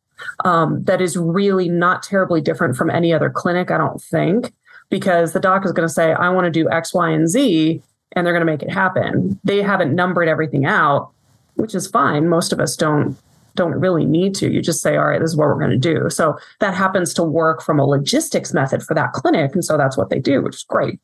um, 0.46 0.84
that 0.84 1.02
is 1.02 1.18
really 1.18 1.70
not 1.70 2.04
terribly 2.04 2.42
different 2.42 2.76
from 2.76 2.90
any 2.90 3.14
other 3.14 3.30
clinic, 3.30 3.72
I 3.72 3.78
don't 3.78 4.02
think 4.02 4.52
because 4.90 5.34
the 5.34 5.40
doc 5.40 5.66
is 5.66 5.72
going 5.72 5.88
to 5.88 5.94
say, 5.94 6.14
I 6.14 6.30
want 6.30 6.46
to 6.46 6.52
do 6.52 6.70
X, 6.70 6.94
Y, 6.94 7.10
and 7.10 7.28
Z, 7.28 7.82
and 8.14 8.26
they're 8.26 8.34
going 8.34 8.46
to 8.46 8.52
make 8.52 8.64
it 8.64 8.72
happen. 8.72 9.40
They 9.44 9.62
haven't 9.62 9.94
numbered 9.94 10.28
everything 10.28 10.66
out, 10.66 11.12
which 11.56 11.76
is 11.76 11.88
fine. 11.88 12.28
Most 12.28 12.52
of 12.52 12.60
us 12.60 12.76
don't 12.76 13.18
don't 13.56 13.74
really 13.74 14.06
need 14.06 14.34
to. 14.36 14.50
You 14.50 14.62
just 14.62 14.82
say, 14.82 14.96
all 14.96 15.08
right, 15.08 15.20
this 15.20 15.32
is 15.32 15.36
what 15.36 15.48
we're 15.48 15.60
going 15.60 15.72
to 15.72 15.78
do. 15.78 16.10
So 16.10 16.38
that 16.60 16.74
happens 16.74 17.14
to 17.16 17.24
work 17.24 17.62
from 17.62 17.78
a 17.78 17.86
logistics 17.86 18.54
method 18.54 18.82
for 18.84 18.94
that 18.94 19.12
clinic. 19.12 19.54
And 19.54 19.66
so 19.66 19.76
that's 19.76 19.98
what 19.98 20.10
they 20.10 20.20
do, 20.20 20.42
which 20.42 20.56
is 20.56 20.64
great. 20.64 20.98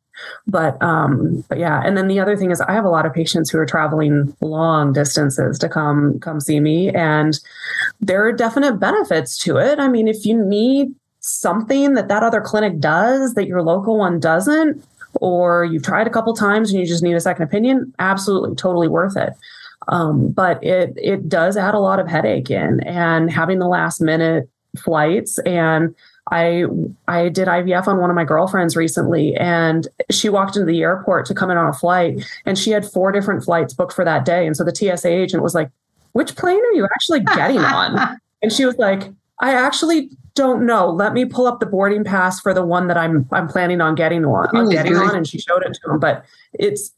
But 0.48 0.82
um, 0.82 1.44
but 1.50 1.60
yeah, 1.60 1.82
and 1.84 1.98
then 1.98 2.08
the 2.08 2.22
other 2.22 2.38
thing 2.38 2.52
is 2.52 2.62
I 2.62 2.72
have 2.72 2.86
a 2.86 2.90
lot 2.90 3.06
of 3.06 3.14
patients 3.14 3.50
who 3.50 3.58
are 3.58 3.66
traveling 3.66 4.34
long 4.40 4.94
distances 4.94 5.60
to 5.60 5.68
come 5.68 6.18
come 6.22 6.40
see 6.40 6.62
me. 6.62 6.90
And 6.92 7.38
there 8.00 8.26
are 8.26 8.32
definite 8.32 8.80
benefits 8.80 9.38
to 9.40 9.58
it. 9.58 9.78
I 9.78 9.90
mean, 9.90 10.08
if 10.08 10.26
you 10.26 10.42
need 10.42 10.96
something 11.26 11.94
that 11.96 12.08
that 12.08 12.24
other 12.24 12.42
clinic 12.42 12.80
does 12.80 13.34
that 13.34 13.48
your 13.48 13.62
local 13.62 13.98
one 13.98 14.20
doesn't, 14.20 14.84
or 15.16 15.66
you've 15.66 15.84
tried 15.84 16.08
a 16.08 16.10
couple 16.10 16.34
times 16.34 16.72
and 16.72 16.80
you 16.80 16.86
just 16.86 17.04
need 17.04 17.16
a 17.16 17.22
second 17.22 17.44
opinion, 17.44 17.94
absolutely, 18.00 18.56
totally 18.56 18.88
worth 18.88 19.18
it. 19.18 19.34
Um, 19.88 20.30
but 20.30 20.64
it 20.64 20.94
it 20.98 21.30
does 21.30 21.58
add 21.58 21.74
a 21.74 21.80
lot 21.80 22.00
of 22.00 22.08
headache 22.08 22.50
in, 22.50 22.80
and 22.82 23.32
having 23.32 23.60
the 23.60 23.68
last 23.68 24.02
minute 24.02 24.50
flights 24.78 25.40
and 25.40 25.96
I 26.32 26.66
I 27.08 27.30
did 27.30 27.48
IVF 27.48 27.88
on 27.88 28.00
one 28.00 28.10
of 28.10 28.16
my 28.16 28.24
girlfriends 28.24 28.76
recently, 28.76 29.36
and 29.36 29.88
she 30.10 30.30
walked 30.30 30.56
into 30.56 30.66
the 30.66 30.82
airport 30.82 31.26
to 31.28 31.36
come 31.36 31.52
in 31.52 31.58
on 31.58 31.68
a 31.68 31.74
flight, 31.74 32.26
and 32.46 32.58
she 32.58 32.72
had 32.72 32.86
four 32.86 33.12
different 33.12 33.44
flights 33.44 33.74
booked 33.74 33.94
for 33.94 34.04
that 34.06 34.26
day. 34.26 34.48
And 34.48 34.58
so 34.58 34.64
the 34.64 34.76
TSA 34.76 35.08
agent 35.08 35.44
was 35.44 35.54
like, 35.54 35.70
"Which 36.14 36.36
plane 36.36 36.60
are 36.60 36.74
you 36.74 36.86
actually 36.96 37.20
getting 37.20 37.60
on?" 37.60 38.20
and 38.42 38.52
she 38.52 38.66
was 38.66 38.78
like, 38.78 39.12
"I 39.40 39.54
actually 39.54 40.10
don't 40.36 40.66
know. 40.66 40.90
Let 40.90 41.14
me 41.14 41.26
pull 41.26 41.48
up 41.48 41.60
the 41.60 41.66
boarding 41.66 42.04
pass 42.04 42.40
for 42.40 42.54
the 42.54 42.64
one 42.66 42.88
that 42.88 42.98
I'm 42.98 43.28
I'm 43.32 43.48
planning 43.48 43.82
on 43.82 43.96
getting 43.96 44.26
on. 44.26 44.56
I'm 44.56 44.70
getting 44.70 44.96
on, 44.96 45.16
and 45.16 45.28
she 45.28 45.40
showed 45.40 45.64
it 45.64 45.78
to 45.82 45.92
him. 45.92 46.00
But 46.00 46.26
it's 46.54 46.94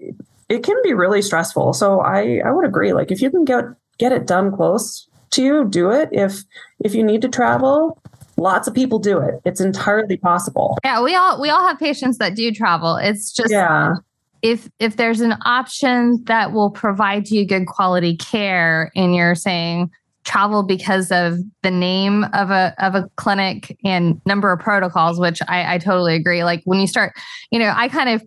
it 0.49 0.63
can 0.63 0.75
be 0.83 0.93
really 0.93 1.21
stressful. 1.21 1.73
So 1.73 2.01
I 2.01 2.41
I 2.45 2.51
would 2.51 2.65
agree. 2.65 2.93
Like 2.93 3.11
if 3.11 3.21
you 3.21 3.29
can 3.29 3.45
get 3.45 3.65
get 3.97 4.11
it 4.11 4.27
done 4.27 4.55
close 4.55 5.07
to 5.31 5.43
you, 5.43 5.65
do 5.65 5.91
it. 5.91 6.09
If 6.11 6.43
if 6.79 6.95
you 6.95 7.03
need 7.03 7.21
to 7.21 7.29
travel, 7.29 8.01
lots 8.37 8.67
of 8.67 8.73
people 8.73 8.99
do 8.99 9.19
it. 9.19 9.41
It's 9.45 9.61
entirely 9.61 10.17
possible. 10.17 10.77
Yeah, 10.83 11.03
we 11.03 11.15
all 11.15 11.39
we 11.39 11.49
all 11.49 11.65
have 11.65 11.77
patients 11.77 12.17
that 12.17 12.35
do 12.35 12.51
travel. 12.51 12.95
It's 12.95 13.31
just 13.31 13.51
yeah. 13.51 13.95
if 14.41 14.69
if 14.79 14.97
there's 14.97 15.21
an 15.21 15.35
option 15.45 16.23
that 16.25 16.53
will 16.53 16.71
provide 16.71 17.29
you 17.29 17.45
good 17.45 17.67
quality 17.67 18.15
care 18.15 18.91
and 18.95 19.15
you're 19.15 19.35
saying 19.35 19.91
travel 20.27 20.61
because 20.61 21.09
of 21.09 21.39
the 21.63 21.71
name 21.71 22.25
of 22.33 22.51
a 22.51 22.75
of 22.79 22.95
a 22.95 23.09
clinic 23.15 23.77
and 23.83 24.21
number 24.25 24.51
of 24.51 24.59
protocols 24.59 25.19
which 25.19 25.39
I, 25.47 25.75
I 25.75 25.77
totally 25.77 26.15
agree 26.15 26.43
like 26.43 26.61
when 26.65 26.79
you 26.79 26.87
start 26.87 27.13
you 27.49 27.57
know 27.57 27.73
i 27.75 27.87
kind 27.87 28.09
of 28.09 28.21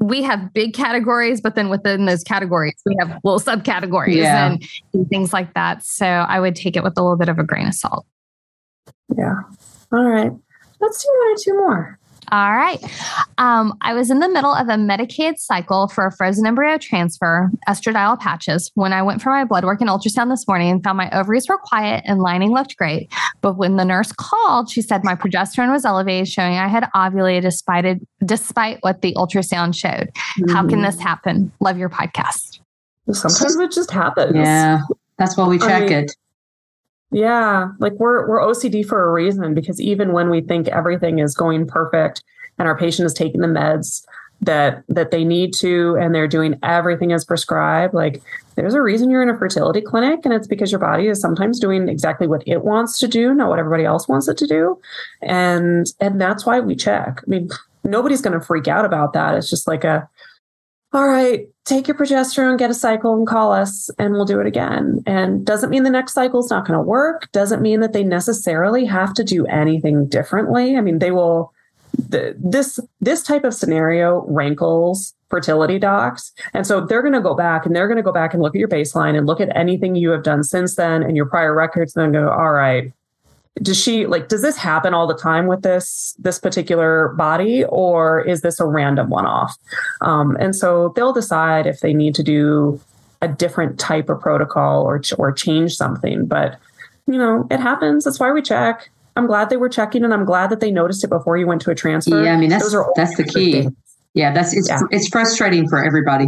we 0.00 0.22
have 0.22 0.52
big 0.52 0.74
categories, 0.74 1.40
but 1.40 1.54
then 1.54 1.68
within 1.70 2.04
those 2.04 2.22
categories, 2.22 2.74
we 2.84 2.96
have 3.00 3.18
little 3.24 3.40
subcategories 3.40 4.16
yeah. 4.16 4.46
and, 4.46 4.68
and, 4.92 5.08
things 5.08 5.32
like 5.32 5.54
that. 5.54 5.84
So 5.84 6.04
I 6.04 6.40
would 6.40 6.56
take 6.56 6.76
it 6.76 6.82
with 6.82 6.98
a 6.98 7.02
little 7.02 7.16
bit 7.16 7.28
of 7.28 7.38
a 7.38 7.44
grain 7.44 7.68
of 7.68 7.74
salt. 7.74 8.04
Yeah. 9.16 9.42
All 9.92 10.04
right. 10.04 10.32
Let's 10.80 11.02
do 11.02 11.08
one 11.08 11.32
or 11.32 11.36
two 11.42 11.54
more. 11.54 11.98
All 12.32 12.54
right. 12.56 12.82
Um, 13.38 13.76
I 13.80 13.94
was 13.94 14.10
in 14.10 14.18
the 14.18 14.28
middle 14.28 14.52
of 14.52 14.68
a 14.68 14.78
medicated 14.78 15.38
cycle 15.38 15.88
for 15.88 16.06
a 16.06 16.12
frozen 16.12 16.46
embryo 16.46 16.78
transfer, 16.78 17.50
estradiol 17.68 18.18
patches, 18.18 18.70
when 18.74 18.92
I 18.92 19.02
went 19.02 19.22
for 19.22 19.30
my 19.30 19.44
blood 19.44 19.64
work 19.64 19.80
and 19.80 19.90
ultrasound 19.90 20.30
this 20.30 20.46
morning 20.46 20.70
and 20.70 20.82
found 20.82 20.96
my 20.96 21.10
ovaries 21.10 21.48
were 21.48 21.58
quiet 21.58 22.02
and 22.06 22.20
lining 22.20 22.52
looked 22.52 22.76
great. 22.76 23.12
But 23.40 23.56
when 23.56 23.76
the 23.76 23.84
nurse 23.84 24.12
called, 24.12 24.70
she 24.70 24.82
said 24.82 25.04
my 25.04 25.14
progesterone 25.14 25.72
was 25.72 25.84
elevated, 25.84 26.28
showing 26.28 26.54
I 26.54 26.68
had 26.68 26.88
ovulated 26.94 27.42
despite, 27.42 28.00
despite 28.24 28.78
what 28.80 29.02
the 29.02 29.14
ultrasound 29.14 29.74
showed. 29.74 30.10
Mm-hmm. 30.38 30.50
How 30.50 30.66
can 30.66 30.82
this 30.82 30.96
mm-hmm. 30.96 31.06
happen? 31.06 31.52
Love 31.60 31.78
your 31.78 31.90
podcast. 31.90 32.60
Sometimes 33.12 33.56
it 33.56 33.72
just 33.72 33.90
happens. 33.90 34.34
Yeah. 34.34 34.80
That's 35.18 35.36
why 35.36 35.46
we 35.46 35.58
check 35.58 35.70
I 35.70 35.80
mean, 35.80 35.92
it. 35.92 36.16
Yeah, 37.10 37.68
like 37.78 37.92
we're 37.94 38.28
we're 38.28 38.40
OCD 38.40 38.84
for 38.84 39.04
a 39.04 39.12
reason 39.12 39.54
because 39.54 39.80
even 39.80 40.12
when 40.12 40.30
we 40.30 40.40
think 40.40 40.68
everything 40.68 41.20
is 41.20 41.34
going 41.34 41.66
perfect 41.66 42.24
and 42.58 42.66
our 42.66 42.76
patient 42.76 43.06
is 43.06 43.14
taking 43.14 43.40
the 43.40 43.46
meds 43.46 44.04
that 44.40 44.82
that 44.88 45.10
they 45.10 45.24
need 45.24 45.54
to 45.54 45.96
and 46.00 46.14
they're 46.14 46.28
doing 46.28 46.58
everything 46.62 47.12
as 47.12 47.24
prescribed, 47.24 47.94
like 47.94 48.20
there's 48.56 48.74
a 48.74 48.82
reason 48.82 49.10
you're 49.10 49.22
in 49.22 49.28
a 49.28 49.38
fertility 49.38 49.80
clinic 49.80 50.20
and 50.24 50.34
it's 50.34 50.46
because 50.46 50.72
your 50.72 50.80
body 50.80 51.06
is 51.06 51.20
sometimes 51.20 51.60
doing 51.60 51.88
exactly 51.88 52.26
what 52.26 52.42
it 52.46 52.64
wants 52.64 52.98
to 52.98 53.08
do, 53.08 53.34
not 53.34 53.48
what 53.48 53.58
everybody 53.58 53.84
else 53.84 54.08
wants 54.08 54.28
it 54.28 54.36
to 54.38 54.46
do. 54.46 54.78
And 55.22 55.86
and 56.00 56.20
that's 56.20 56.44
why 56.44 56.60
we 56.60 56.74
check. 56.74 57.20
I 57.24 57.30
mean, 57.30 57.48
nobody's 57.84 58.22
going 58.22 58.38
to 58.38 58.44
freak 58.44 58.66
out 58.66 58.84
about 58.84 59.12
that. 59.12 59.34
It's 59.34 59.50
just 59.50 59.68
like 59.68 59.84
a 59.84 60.08
all 60.94 61.08
right, 61.08 61.48
take 61.64 61.88
your 61.88 61.96
progesterone, 61.96 62.56
get 62.56 62.70
a 62.70 62.74
cycle, 62.74 63.14
and 63.14 63.26
call 63.26 63.52
us, 63.52 63.90
and 63.98 64.14
we'll 64.14 64.24
do 64.24 64.40
it 64.40 64.46
again. 64.46 65.02
And 65.06 65.44
doesn't 65.44 65.70
mean 65.70 65.82
the 65.82 65.90
next 65.90 66.14
cycle 66.14 66.38
is 66.38 66.50
not 66.50 66.66
going 66.66 66.78
to 66.78 66.82
work. 66.82 67.30
Doesn't 67.32 67.60
mean 67.60 67.80
that 67.80 67.92
they 67.92 68.04
necessarily 68.04 68.84
have 68.84 69.12
to 69.14 69.24
do 69.24 69.44
anything 69.46 70.06
differently. 70.06 70.76
I 70.76 70.80
mean, 70.80 71.00
they 71.00 71.10
will. 71.10 71.52
The, 72.08 72.34
this 72.36 72.80
this 73.00 73.22
type 73.22 73.44
of 73.44 73.54
scenario 73.54 74.24
rankles 74.26 75.14
fertility 75.30 75.78
docs, 75.78 76.32
and 76.52 76.66
so 76.66 76.80
they're 76.80 77.02
going 77.02 77.14
to 77.14 77.20
go 77.20 77.36
back 77.36 77.64
and 77.64 77.74
they're 77.74 77.86
going 77.86 77.98
to 77.98 78.02
go 78.02 78.12
back 78.12 78.34
and 78.34 78.42
look 78.42 78.54
at 78.54 78.58
your 78.58 78.68
baseline 78.68 79.16
and 79.16 79.26
look 79.26 79.40
at 79.40 79.56
anything 79.56 79.94
you 79.94 80.10
have 80.10 80.24
done 80.24 80.42
since 80.42 80.74
then 80.74 81.04
and 81.04 81.16
your 81.16 81.26
prior 81.26 81.54
records, 81.54 81.94
and 81.96 82.02
then 82.02 82.20
go, 82.20 82.30
all 82.30 82.52
right, 82.52 82.92
does 83.62 83.80
she 83.80 84.06
like 84.06 84.28
does 84.28 84.42
this 84.42 84.56
happen 84.56 84.94
all 84.94 85.06
the 85.06 85.14
time 85.16 85.46
with 85.46 85.62
this 85.62 86.14
this 86.18 86.38
particular 86.38 87.08
body 87.10 87.64
or 87.66 88.20
is 88.22 88.40
this 88.40 88.58
a 88.58 88.66
random 88.66 89.10
one-off? 89.10 89.56
Um, 90.00 90.36
and 90.40 90.56
so 90.56 90.92
they'll 90.96 91.12
decide 91.12 91.66
if 91.66 91.80
they 91.80 91.94
need 91.94 92.14
to 92.16 92.22
do 92.22 92.80
a 93.22 93.28
different 93.28 93.78
type 93.78 94.08
of 94.08 94.20
protocol 94.20 94.82
or 94.82 95.00
or 95.18 95.32
change 95.32 95.76
something 95.76 96.26
but 96.26 96.58
you 97.06 97.16
know 97.16 97.46
it 97.50 97.60
happens. 97.60 98.04
That's 98.04 98.18
why 98.18 98.32
we 98.32 98.42
check. 98.42 98.90
I'm 99.16 99.26
glad 99.28 99.50
they 99.50 99.56
were 99.56 99.68
checking 99.68 100.02
and 100.02 100.12
i'm 100.12 100.24
glad 100.24 100.50
that 100.50 100.58
they 100.58 100.72
noticed 100.72 101.04
it 101.04 101.08
before 101.08 101.36
you 101.36 101.46
went 101.46 101.62
to 101.62 101.70
a 101.70 101.74
transfer. 101.74 102.24
Yeah 102.24 102.34
i 102.34 102.36
mean 102.36 102.50
that's 102.50 102.74
that's 102.96 103.16
the 103.16 103.22
key. 103.22 103.52
things. 103.52 103.72
yeah 104.14 104.32
that's 104.32 104.56
it's, 104.56 104.68
yeah. 104.68 104.80
it's 104.90 105.06
frustrating 105.08 105.68
for 105.68 105.84
everybody 105.84 106.26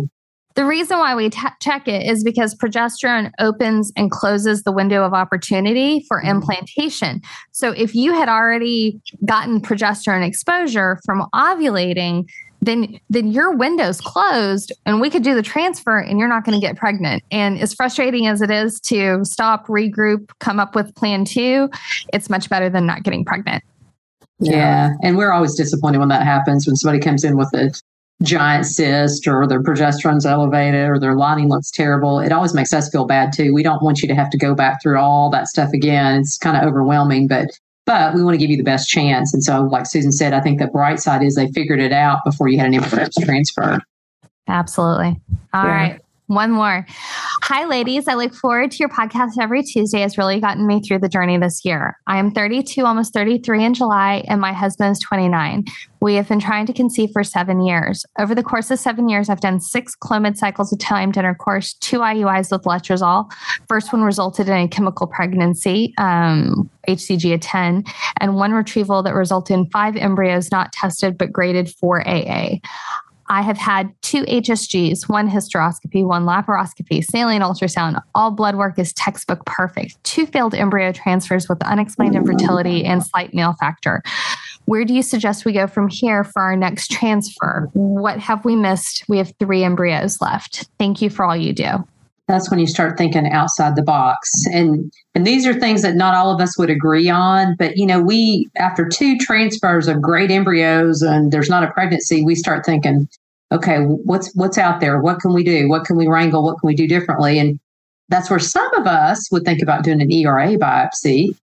the 0.56 0.64
reason 0.64 0.98
why 0.98 1.14
we 1.14 1.30
t- 1.30 1.46
check 1.60 1.86
it 1.86 2.06
is 2.06 2.24
because 2.24 2.54
progesterone 2.54 3.30
opens 3.38 3.92
and 3.94 4.10
closes 4.10 4.62
the 4.62 4.72
window 4.72 5.04
of 5.04 5.12
opportunity 5.12 6.04
for 6.08 6.18
mm-hmm. 6.18 6.30
implantation. 6.30 7.20
So 7.52 7.70
if 7.72 7.94
you 7.94 8.12
had 8.14 8.28
already 8.28 9.00
gotten 9.24 9.60
progesterone 9.60 10.26
exposure 10.26 10.98
from 11.04 11.26
ovulating, 11.34 12.28
then 12.62 12.98
then 13.10 13.28
your 13.28 13.54
window's 13.54 14.00
closed 14.00 14.72
and 14.86 14.98
we 15.00 15.10
could 15.10 15.22
do 15.22 15.34
the 15.34 15.42
transfer 15.42 15.98
and 15.98 16.18
you're 16.18 16.26
not 16.26 16.44
going 16.44 16.58
to 16.58 16.66
get 16.66 16.76
pregnant. 16.76 17.22
And 17.30 17.58
as 17.58 17.74
frustrating 17.74 18.26
as 18.26 18.40
it 18.40 18.50
is 18.50 18.80
to 18.80 19.24
stop, 19.24 19.66
regroup, 19.66 20.30
come 20.40 20.58
up 20.58 20.74
with 20.74 20.94
plan 20.94 21.26
2, 21.26 21.68
it's 22.14 22.30
much 22.30 22.48
better 22.48 22.70
than 22.70 22.86
not 22.86 23.02
getting 23.02 23.26
pregnant. 23.26 23.62
Yeah. 24.40 24.52
yeah. 24.52 24.90
And 25.02 25.18
we're 25.18 25.32
always 25.32 25.54
disappointed 25.54 25.98
when 25.98 26.08
that 26.08 26.22
happens 26.22 26.66
when 26.66 26.76
somebody 26.76 26.98
comes 26.98 27.24
in 27.24 27.36
with 27.36 27.52
a 27.54 27.70
giant 28.22 28.66
cyst 28.66 29.29
or 29.29 29.46
their 29.46 29.62
progesterone's 29.62 30.26
elevated 30.26 30.88
or 30.88 30.98
their 30.98 31.14
lining 31.14 31.48
looks 31.48 31.70
terrible, 31.70 32.18
it 32.18 32.33
always 32.33 32.55
makes 32.55 32.72
us 32.72 32.88
feel 32.88 33.05
bad 33.05 33.33
too. 33.33 33.52
We 33.52 33.62
don't 33.62 33.83
want 33.83 34.02
you 34.02 34.09
to 34.09 34.14
have 34.14 34.31
to 34.31 34.38
go 34.38 34.55
back 34.55 34.83
through 34.83 34.98
all 34.98 35.31
that 35.31 35.48
stuff 35.48 35.72
again. 35.72 36.20
It's 36.20 36.38
kind 36.38 36.57
of 36.57 36.62
overwhelming, 36.62 37.29
but 37.29 37.59
but 37.85 38.14
we 38.14 38.24
want 38.24 38.35
to 38.35 38.38
give 38.38 38.50
you 38.50 38.57
the 38.57 38.64
best 38.64 38.88
chance. 38.88 39.33
And 39.33 39.44
so, 39.44 39.62
like 39.62 39.87
Susan 39.87 40.11
said, 40.11 40.33
I 40.33 40.40
think 40.40 40.59
the 40.59 40.66
bright 40.66 40.98
side 40.98 41.22
is 41.22 41.37
they 41.37 41.46
figured 41.52 41.81
it 41.81 41.92
out 41.92 42.18
before 42.24 42.48
you 42.48 42.59
had 42.59 42.68
an 42.68 42.74
embryo 42.74 43.07
transfer. 43.20 43.81
Absolutely. 44.48 45.20
All 45.55 45.64
yeah. 45.64 45.70
right. 45.70 46.00
One 46.28 46.50
more. 46.50 46.84
Hi, 47.42 47.66
ladies. 47.66 48.08
I 48.08 48.14
look 48.14 48.34
forward 48.34 48.72
to 48.72 48.78
your 48.78 48.88
podcast 48.88 49.34
every 49.40 49.62
Tuesday. 49.62 50.02
It's 50.02 50.18
really 50.18 50.40
gotten 50.40 50.66
me 50.66 50.80
through 50.80 50.98
the 50.98 51.08
journey 51.08 51.38
this 51.38 51.64
year. 51.64 51.96
I 52.08 52.18
am 52.18 52.32
32, 52.32 52.84
almost 52.84 53.12
33 53.12 53.64
in 53.64 53.74
July, 53.74 54.24
and 54.26 54.40
my 54.40 54.52
husband 54.52 54.90
is 54.90 54.98
29. 54.98 55.64
We 56.00 56.14
have 56.14 56.28
been 56.28 56.40
trying 56.40 56.66
to 56.66 56.72
conceive 56.72 57.10
for 57.12 57.22
seven 57.22 57.60
years. 57.60 58.04
Over 58.18 58.34
the 58.34 58.42
course 58.42 58.72
of 58.72 58.80
seven 58.80 59.08
years, 59.08 59.28
I've 59.28 59.40
done 59.40 59.60
six 59.60 59.94
Clomid 59.94 60.36
cycles 60.36 60.72
of 60.72 60.80
timed 60.80 61.16
intercourse, 61.16 61.74
two 61.74 62.00
IUIs 62.00 62.50
with 62.50 62.62
letrozole. 62.62 63.30
First 63.68 63.92
one 63.92 64.02
resulted 64.02 64.48
in 64.48 64.56
a 64.56 64.68
chemical 64.68 65.06
pregnancy, 65.06 65.94
um, 65.96 66.68
HCG 66.88 67.34
of 67.34 67.40
10, 67.40 67.84
and 68.20 68.34
one 68.34 68.52
retrieval 68.52 69.02
that 69.04 69.14
resulted 69.14 69.54
in 69.56 69.70
five 69.70 69.96
embryos 69.96 70.50
not 70.50 70.72
tested 70.72 71.16
but 71.16 71.32
graded 71.32 71.70
for 71.70 72.06
AA. 72.06 72.56
I 73.28 73.42
have 73.42 73.58
had 73.58 73.92
two 74.02 74.22
HSGs, 74.24 75.08
one 75.08 75.28
hysteroscopy, 75.28 76.04
one 76.04 76.24
laparoscopy, 76.24 77.04
saline 77.04 77.42
ultrasound. 77.42 78.00
All 78.14 78.30
blood 78.30 78.56
work 78.56 78.78
is 78.78 78.92
textbook 78.92 79.44
perfect. 79.46 80.02
Two 80.04 80.26
failed 80.26 80.54
embryo 80.54 80.92
transfers 80.92 81.48
with 81.48 81.62
unexplained 81.64 82.14
infertility 82.14 82.84
and 82.84 83.04
slight 83.04 83.34
male 83.34 83.54
factor. 83.54 84.02
Where 84.66 84.84
do 84.84 84.94
you 84.94 85.02
suggest 85.02 85.44
we 85.44 85.52
go 85.52 85.66
from 85.66 85.88
here 85.88 86.24
for 86.24 86.42
our 86.42 86.56
next 86.56 86.90
transfer? 86.90 87.70
What 87.72 88.18
have 88.18 88.44
we 88.44 88.56
missed? 88.56 89.04
We 89.08 89.18
have 89.18 89.32
three 89.38 89.62
embryos 89.62 90.20
left. 90.20 90.68
Thank 90.78 91.00
you 91.00 91.10
for 91.10 91.24
all 91.24 91.36
you 91.36 91.52
do. 91.52 91.86
That's 92.28 92.50
when 92.50 92.58
you 92.58 92.66
start 92.66 92.98
thinking 92.98 93.30
outside 93.30 93.76
the 93.76 93.82
box. 93.82 94.28
And 94.52 94.92
and 95.14 95.26
these 95.26 95.46
are 95.46 95.54
things 95.54 95.82
that 95.82 95.94
not 95.94 96.14
all 96.14 96.34
of 96.34 96.40
us 96.40 96.58
would 96.58 96.70
agree 96.70 97.08
on, 97.08 97.54
but 97.56 97.76
you 97.76 97.86
know, 97.86 98.00
we 98.00 98.48
after 98.56 98.88
two 98.88 99.16
transfers 99.18 99.86
of 99.86 100.02
great 100.02 100.30
embryos 100.30 101.02
and 101.02 101.30
there's 101.30 101.50
not 101.50 101.62
a 101.62 101.70
pregnancy, 101.70 102.24
we 102.24 102.34
start 102.34 102.66
thinking, 102.66 103.08
okay, 103.52 103.78
what's 103.78 104.34
what's 104.34 104.58
out 104.58 104.80
there? 104.80 105.00
What 105.00 105.20
can 105.20 105.32
we 105.32 105.44
do? 105.44 105.68
What 105.68 105.84
can 105.84 105.96
we 105.96 106.08
wrangle? 106.08 106.42
What 106.42 106.58
can 106.58 106.66
we 106.66 106.74
do 106.74 106.88
differently? 106.88 107.38
And 107.38 107.60
that's 108.08 108.30
where 108.30 108.38
some 108.38 108.72
of 108.74 108.86
us 108.86 109.30
would 109.30 109.44
think 109.44 109.62
about 109.62 109.84
doing 109.84 110.00
an 110.00 110.10
ERA 110.10 110.56
biopsy. 110.56 111.36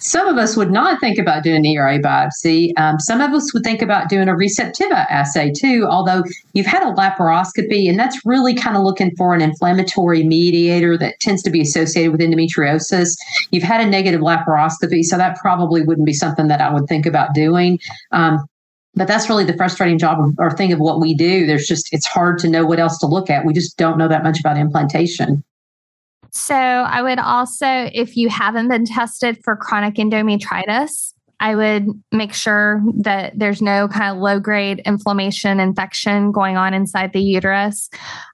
Some 0.00 0.26
of 0.26 0.38
us 0.38 0.56
would 0.56 0.70
not 0.70 0.98
think 1.00 1.18
about 1.18 1.44
doing 1.44 1.58
an 1.58 1.66
ERA 1.66 1.98
biopsy. 1.98 2.72
Um, 2.76 2.98
some 2.98 3.20
of 3.20 3.32
us 3.32 3.52
would 3.54 3.62
think 3.62 3.82
about 3.82 4.08
doing 4.08 4.28
a 4.28 4.32
receptiva 4.32 5.06
assay 5.10 5.52
too, 5.52 5.86
although 5.88 6.24
you've 6.52 6.66
had 6.66 6.82
a 6.82 6.92
laparoscopy, 6.94 7.88
and 7.88 7.98
that's 7.98 8.18
really 8.24 8.54
kind 8.54 8.76
of 8.76 8.82
looking 8.82 9.14
for 9.16 9.34
an 9.34 9.42
inflammatory 9.42 10.22
mediator 10.22 10.96
that 10.98 11.20
tends 11.20 11.42
to 11.42 11.50
be 11.50 11.60
associated 11.60 12.12
with 12.12 12.20
endometriosis. 12.20 13.14
You've 13.50 13.62
had 13.62 13.80
a 13.80 13.86
negative 13.88 14.20
laparoscopy, 14.20 15.04
so 15.04 15.16
that 15.16 15.36
probably 15.38 15.82
wouldn't 15.82 16.06
be 16.06 16.14
something 16.14 16.48
that 16.48 16.60
I 16.60 16.72
would 16.72 16.86
think 16.88 17.06
about 17.06 17.34
doing. 17.34 17.78
Um, 18.10 18.44
but 18.94 19.06
that's 19.06 19.28
really 19.28 19.44
the 19.44 19.56
frustrating 19.56 19.98
job 19.98 20.18
or 20.38 20.50
thing 20.50 20.72
of 20.72 20.80
what 20.80 21.00
we 21.00 21.14
do. 21.14 21.46
There's 21.46 21.66
just, 21.66 21.92
it's 21.92 22.06
hard 22.06 22.38
to 22.40 22.48
know 22.48 22.66
what 22.66 22.80
else 22.80 22.98
to 22.98 23.06
look 23.06 23.30
at. 23.30 23.44
We 23.44 23.52
just 23.52 23.76
don't 23.76 23.98
know 23.98 24.08
that 24.08 24.24
much 24.24 24.40
about 24.40 24.56
implantation. 24.56 25.44
So 26.32 26.54
I 26.54 27.02
would 27.02 27.18
also, 27.18 27.90
if 27.92 28.16
you 28.16 28.28
haven't 28.28 28.68
been 28.68 28.84
tested 28.84 29.38
for 29.42 29.56
chronic 29.56 29.94
endometritis, 29.94 31.12
I 31.40 31.54
would 31.54 31.86
make 32.12 32.34
sure 32.34 32.82
that 32.98 33.38
there's 33.38 33.62
no 33.62 33.88
kind 33.88 34.14
of 34.14 34.22
low 34.22 34.38
grade 34.38 34.82
inflammation, 34.84 35.58
infection 35.58 36.32
going 36.32 36.56
on 36.56 36.74
inside 36.74 37.12
the 37.12 37.22
uterus. 37.22 37.88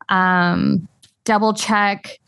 Um, 0.09 0.89
double 1.25 1.55
check, 1.55 2.19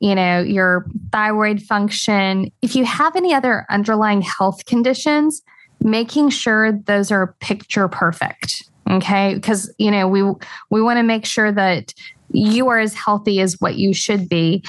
you 0.00 0.14
know, 0.14 0.40
your 0.40 0.86
thyroid 1.12 1.62
function. 1.62 2.50
If 2.62 2.74
you 2.74 2.84
have 2.84 3.14
any 3.14 3.32
other 3.32 3.64
underlying 3.70 4.22
health 4.22 4.66
conditions, 4.66 5.40
making 5.80 6.30
sure 6.30 6.72
those 6.72 7.12
are 7.12 7.34
picture 7.40 7.88
perfect. 7.88 8.68
Okay. 8.90 9.34
Because, 9.34 9.72
you 9.78 9.90
know, 9.90 10.08
we, 10.08 10.22
we 10.70 10.82
want 10.82 10.98
to 10.98 11.02
make 11.02 11.24
sure 11.24 11.52
that 11.52 11.94
you 12.30 12.68
are 12.68 12.80
as 12.80 12.94
healthy 12.94 13.40
as 13.40 13.60
what 13.60 13.76
you 13.76 13.94
should 13.94 14.28
be. 14.28 14.64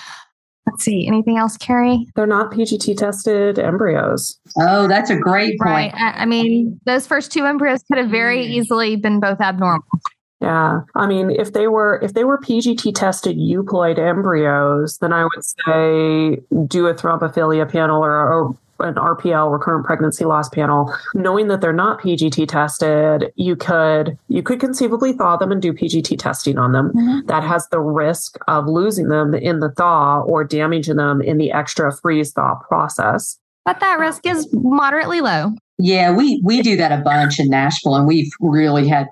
Let's 0.66 0.84
see. 0.84 1.08
Anything 1.08 1.38
else, 1.38 1.58
Carrie? 1.58 2.08
They're 2.16 2.26
not 2.26 2.52
PGT 2.52 2.98
tested 2.98 3.60
embryos. 3.60 4.40
Oh, 4.58 4.88
that's 4.88 5.10
a 5.10 5.16
great 5.16 5.60
point. 5.60 5.94
Right. 5.94 6.14
I 6.16 6.26
mean, 6.26 6.80
those 6.86 7.06
first 7.06 7.32
two 7.32 7.46
embryos 7.46 7.84
could 7.88 8.00
have 8.00 8.10
very 8.10 8.40
mm. 8.40 8.50
easily 8.50 8.96
been 8.96 9.20
both 9.20 9.40
abnormal. 9.40 9.84
Yeah. 10.42 10.82
I 10.96 11.08
mean, 11.08 11.32
if 11.32 11.54
they 11.54 11.68
were 11.68 12.00
if 12.04 12.14
they 12.14 12.24
were 12.24 12.38
PGT 12.38 12.94
tested 12.94 13.38
euploid 13.38 13.98
embryos, 13.98 14.98
then 15.00 15.14
I 15.14 15.24
would 15.24 15.44
say 15.44 16.42
do 16.68 16.88
a 16.88 16.94
thrombophilia 16.94 17.72
panel 17.72 18.04
or, 18.04 18.12
or 18.12 18.58
an 18.80 18.96
RPL 18.96 19.52
recurrent 19.52 19.86
pregnancy 19.86 20.26
loss 20.26 20.50
panel, 20.50 20.94
knowing 21.14 21.48
that 21.48 21.62
they're 21.62 21.74
not 21.74 22.02
PGT 22.02 22.48
tested, 22.48 23.32
you 23.36 23.56
could 23.56 24.18
you 24.28 24.44
could 24.44 24.60
conceivably 24.60 25.14
thaw 25.14 25.38
them 25.38 25.52
and 25.52 25.62
do 25.62 25.74
PGT 25.74 26.18
testing 26.18 26.58
on 26.58 26.72
them. 26.72 26.92
Mm-hmm. 26.92 27.28
That 27.28 27.44
has 27.44 27.68
the 27.70 27.80
risk 27.80 28.38
of 28.48 28.68
losing 28.68 29.10
them 29.10 29.34
in 29.34 29.60
the 29.60 29.72
thaw 29.72 30.22
or 30.22 30.44
damaging 30.44 30.98
them 30.98 31.22
in 31.22 31.38
the 31.38 31.52
extra 31.52 31.96
freeze 31.96 32.32
thaw 32.32 32.56
process. 32.68 33.40
But 33.66 33.80
that 33.80 34.00
risk 34.00 34.28
is 34.28 34.48
moderately 34.54 35.22
low. 35.22 35.54
Yeah, 35.78 36.12
we 36.12 36.42
we 36.42 36.62
do 36.62 36.78
that 36.78 36.94
a 36.94 37.02
bunch 37.02 37.38
in 37.38 37.50
Nashville, 37.50 37.96
and 37.96 38.08
we've 38.08 38.32
really 38.40 38.88
had, 38.88 39.08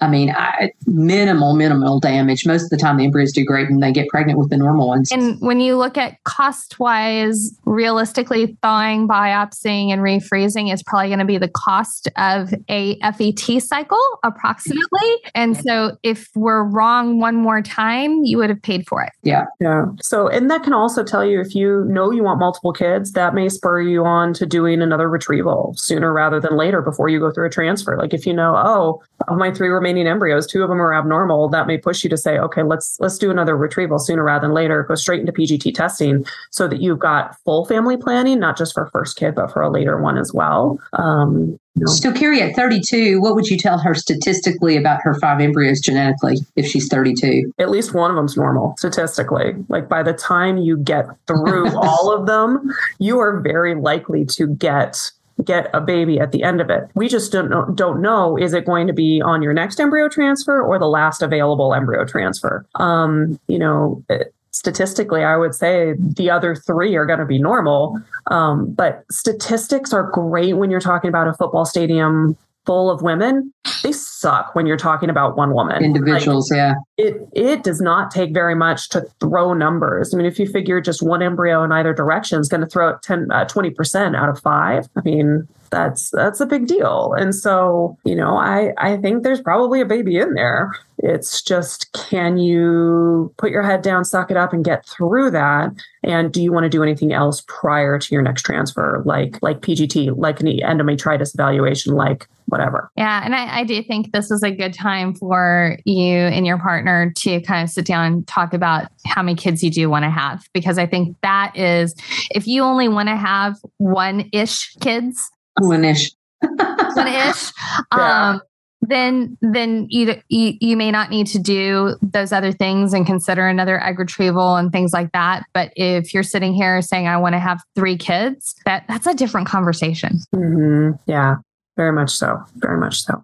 I 0.00 0.08
mean, 0.08 0.30
I, 0.30 0.70
minimal 0.86 1.56
minimal 1.56 1.98
damage. 1.98 2.46
Most 2.46 2.64
of 2.64 2.70
the 2.70 2.76
time, 2.76 2.96
the 2.96 3.04
embryos 3.04 3.32
do 3.32 3.44
great, 3.44 3.68
and 3.68 3.82
they 3.82 3.90
get 3.90 4.08
pregnant 4.08 4.38
with 4.38 4.50
the 4.50 4.56
normal 4.56 4.86
ones. 4.86 5.10
And 5.10 5.40
when 5.40 5.58
you 5.58 5.76
look 5.76 5.98
at 5.98 6.22
cost 6.22 6.78
wise, 6.78 7.58
realistically, 7.64 8.56
thawing, 8.62 9.08
biopsying, 9.08 9.92
and 9.92 10.00
refreezing 10.00 10.72
is 10.72 10.80
probably 10.84 11.08
going 11.08 11.18
to 11.18 11.24
be 11.24 11.38
the 11.38 11.48
cost 11.48 12.08
of 12.16 12.54
a 12.68 13.00
FET 13.00 13.60
cycle, 13.60 13.98
approximately. 14.22 15.10
And 15.34 15.56
so, 15.56 15.96
if 16.04 16.28
we're 16.36 16.62
wrong 16.62 17.18
one 17.18 17.34
more 17.34 17.62
time, 17.62 18.22
you 18.22 18.38
would 18.38 18.50
have 18.50 18.62
paid 18.62 18.86
for 18.86 19.02
it. 19.02 19.10
Yeah, 19.24 19.46
yeah. 19.60 19.86
So, 20.00 20.28
and 20.28 20.48
that 20.52 20.62
can 20.62 20.72
also 20.72 21.02
tell 21.02 21.24
you 21.24 21.40
if 21.40 21.52
you 21.52 21.84
know 21.88 22.12
you 22.12 22.22
want 22.22 22.38
multiple 22.38 22.72
kids, 22.72 23.10
that 23.12 23.34
may 23.34 23.48
spur 23.48 23.80
you 23.80 24.04
on 24.04 24.32
to 24.34 24.46
doing 24.46 24.82
another 24.82 25.08
retrieval. 25.08 25.74
So 25.76 25.95
sooner 25.96 26.12
rather 26.12 26.38
than 26.40 26.56
later 26.56 26.82
before 26.82 27.08
you 27.08 27.18
go 27.18 27.30
through 27.30 27.46
a 27.46 27.50
transfer. 27.50 27.96
Like 27.96 28.12
if 28.12 28.26
you 28.26 28.34
know, 28.34 28.54
oh, 28.56 29.02
of 29.28 29.38
my 29.38 29.50
three 29.50 29.68
remaining 29.68 30.06
embryos, 30.06 30.46
two 30.46 30.62
of 30.62 30.68
them 30.68 30.80
are 30.80 30.94
abnormal, 30.94 31.48
that 31.48 31.66
may 31.66 31.78
push 31.78 32.04
you 32.04 32.10
to 32.10 32.18
say, 32.18 32.38
okay, 32.38 32.62
let's 32.62 32.98
let's 33.00 33.16
do 33.16 33.30
another 33.30 33.56
retrieval 33.56 33.98
sooner 33.98 34.22
rather 34.22 34.46
than 34.46 34.54
later. 34.54 34.82
Go 34.82 34.94
straight 34.94 35.20
into 35.20 35.32
PGT 35.32 35.74
testing 35.74 36.26
so 36.50 36.68
that 36.68 36.82
you've 36.82 36.98
got 36.98 37.34
full 37.44 37.64
family 37.64 37.96
planning, 37.96 38.38
not 38.38 38.58
just 38.58 38.74
for 38.74 38.90
first 38.92 39.16
kid, 39.16 39.34
but 39.34 39.50
for 39.50 39.62
a 39.62 39.70
later 39.70 40.00
one 40.00 40.18
as 40.18 40.32
well. 40.34 40.78
Um, 40.92 41.58
so, 41.84 42.10
Carrie, 42.10 42.40
at 42.40 42.56
32, 42.56 43.20
what 43.20 43.34
would 43.34 43.48
you 43.48 43.58
tell 43.58 43.78
her 43.78 43.94
statistically 43.94 44.78
about 44.78 45.02
her 45.02 45.12
five 45.20 45.40
embryos 45.42 45.80
genetically 45.80 46.38
if 46.56 46.66
she's 46.66 46.88
32? 46.88 47.52
At 47.58 47.70
least 47.70 47.92
one 47.92 48.10
of 48.10 48.16
them's 48.16 48.34
normal 48.36 48.74
statistically. 48.78 49.54
Like 49.68 49.86
by 49.86 50.02
the 50.02 50.14
time 50.14 50.56
you 50.56 50.78
get 50.78 51.06
through 51.26 51.68
all 51.76 52.10
of 52.10 52.26
them, 52.26 52.72
you 52.98 53.18
are 53.18 53.40
very 53.40 53.74
likely 53.74 54.24
to 54.24 54.46
get 54.46 55.10
get 55.44 55.68
a 55.74 55.80
baby 55.80 56.18
at 56.18 56.32
the 56.32 56.42
end 56.42 56.60
of 56.60 56.70
it. 56.70 56.88
We 56.94 57.08
just 57.08 57.30
don't 57.32 57.50
know, 57.50 57.66
don't 57.74 58.00
know 58.00 58.36
is 58.38 58.54
it 58.54 58.64
going 58.64 58.86
to 58.86 58.92
be 58.92 59.20
on 59.20 59.42
your 59.42 59.52
next 59.52 59.78
embryo 59.80 60.08
transfer 60.08 60.62
or 60.62 60.78
the 60.78 60.86
last 60.86 61.22
available 61.22 61.74
embryo 61.74 62.04
transfer. 62.04 62.64
Um, 62.76 63.38
you 63.46 63.58
know, 63.58 64.02
statistically, 64.50 65.22
I 65.22 65.36
would 65.36 65.54
say 65.54 65.94
the 65.98 66.30
other 66.30 66.54
three 66.54 66.96
are 66.96 67.04
going 67.04 67.18
to 67.18 67.26
be 67.26 67.38
normal. 67.38 68.00
Um, 68.28 68.72
but 68.72 69.04
statistics 69.10 69.92
are 69.92 70.04
great 70.04 70.54
when 70.54 70.70
you're 70.70 70.80
talking 70.80 71.08
about 71.08 71.28
a 71.28 71.34
football 71.34 71.66
stadium 71.66 72.36
full 72.66 72.90
of 72.90 73.00
women, 73.00 73.52
they 73.82 73.92
suck 73.92 74.54
when 74.54 74.66
you're 74.66 74.76
talking 74.76 75.08
about 75.08 75.36
one 75.36 75.54
woman. 75.54 75.82
Individuals, 75.82 76.50
like, 76.50 76.58
yeah. 76.58 76.74
It 76.98 77.16
it 77.32 77.62
does 77.62 77.80
not 77.80 78.10
take 78.10 78.34
very 78.34 78.54
much 78.54 78.88
to 78.90 79.02
throw 79.20 79.54
numbers. 79.54 80.12
I 80.12 80.16
mean, 80.16 80.26
if 80.26 80.38
you 80.38 80.46
figure 80.46 80.80
just 80.80 81.02
one 81.02 81.22
embryo 81.22 81.62
in 81.62 81.72
either 81.72 81.94
direction 81.94 82.40
is 82.40 82.48
going 82.48 82.62
to 82.62 82.66
throw 82.66 82.96
10 83.02 83.30
uh, 83.30 83.44
20% 83.46 84.16
out 84.16 84.28
of 84.28 84.40
5, 84.40 84.88
I 84.96 85.00
mean, 85.02 85.48
that's 85.70 86.10
that's 86.10 86.40
a 86.40 86.46
big 86.46 86.66
deal. 86.66 87.14
And 87.18 87.34
so, 87.34 87.96
you 88.04 88.14
know, 88.14 88.36
I 88.36 88.72
I 88.78 88.96
think 88.96 89.22
there's 89.22 89.40
probably 89.40 89.80
a 89.80 89.86
baby 89.86 90.16
in 90.16 90.34
there. 90.34 90.72
It's 90.98 91.42
just 91.42 91.92
can 91.92 92.38
you 92.38 93.32
put 93.36 93.50
your 93.50 93.62
head 93.62 93.82
down, 93.82 94.04
suck 94.04 94.30
it 94.30 94.36
up 94.36 94.52
and 94.52 94.64
get 94.64 94.86
through 94.86 95.30
that? 95.32 95.72
And 96.02 96.32
do 96.32 96.42
you 96.42 96.52
want 96.52 96.64
to 96.64 96.70
do 96.70 96.82
anything 96.82 97.12
else 97.12 97.42
prior 97.46 97.98
to 97.98 98.14
your 98.14 98.22
next 98.22 98.42
transfer 98.42 99.02
like 99.04 99.42
like 99.42 99.60
PGT, 99.60 100.16
like 100.16 100.40
an 100.40 100.46
endometritis 100.46 101.34
evaluation, 101.34 101.94
like 101.94 102.28
whatever. 102.46 102.90
Yeah. 102.96 103.22
And 103.24 103.34
I, 103.34 103.60
I, 103.60 103.64
do 103.64 103.82
think 103.82 104.12
this 104.12 104.30
is 104.30 104.42
a 104.42 104.50
good 104.50 104.72
time 104.72 105.14
for 105.14 105.78
you 105.84 106.16
and 106.16 106.46
your 106.46 106.58
partner 106.58 107.12
to 107.16 107.40
kind 107.42 107.64
of 107.64 107.70
sit 107.70 107.84
down 107.84 108.06
and 108.06 108.26
talk 108.26 108.54
about 108.54 108.88
how 109.04 109.22
many 109.22 109.36
kids 109.36 109.62
you 109.62 109.70
do 109.70 109.90
want 109.90 110.04
to 110.04 110.10
have. 110.10 110.48
Because 110.52 110.78
I 110.78 110.86
think 110.86 111.16
that 111.22 111.56
is, 111.56 111.94
if 112.30 112.46
you 112.46 112.62
only 112.62 112.88
want 112.88 113.08
to 113.08 113.16
have 113.16 113.56
one 113.78 114.28
ish 114.32 114.74
kids, 114.80 115.30
one 115.58 115.84
ish, 115.84 116.12
one 116.40 117.08
ish, 117.08 117.52
um, 117.90 118.40
then 118.82 119.36
then 119.40 119.86
you, 119.88 120.20
you 120.28 120.54
you 120.60 120.76
may 120.76 120.90
not 120.90 121.10
need 121.10 121.26
to 121.28 121.38
do 121.38 121.96
those 122.02 122.32
other 122.32 122.52
things 122.52 122.92
and 122.92 123.06
consider 123.06 123.46
another 123.46 123.82
egg 123.82 123.98
retrieval 123.98 124.56
and 124.56 124.70
things 124.70 124.92
like 124.92 125.10
that 125.12 125.44
but 125.54 125.72
if 125.76 126.12
you're 126.12 126.22
sitting 126.22 126.52
here 126.52 126.80
saying 126.82 127.08
i 127.08 127.16
want 127.16 127.32
to 127.32 127.38
have 127.38 127.58
three 127.74 127.96
kids 127.96 128.54
that 128.64 128.84
that's 128.86 129.06
a 129.06 129.14
different 129.14 129.48
conversation 129.48 130.20
mm-hmm. 130.34 130.90
yeah 131.10 131.36
very 131.76 131.92
much 131.92 132.10
so. 132.10 132.42
Very 132.56 132.78
much 132.78 133.02
so. 133.02 133.22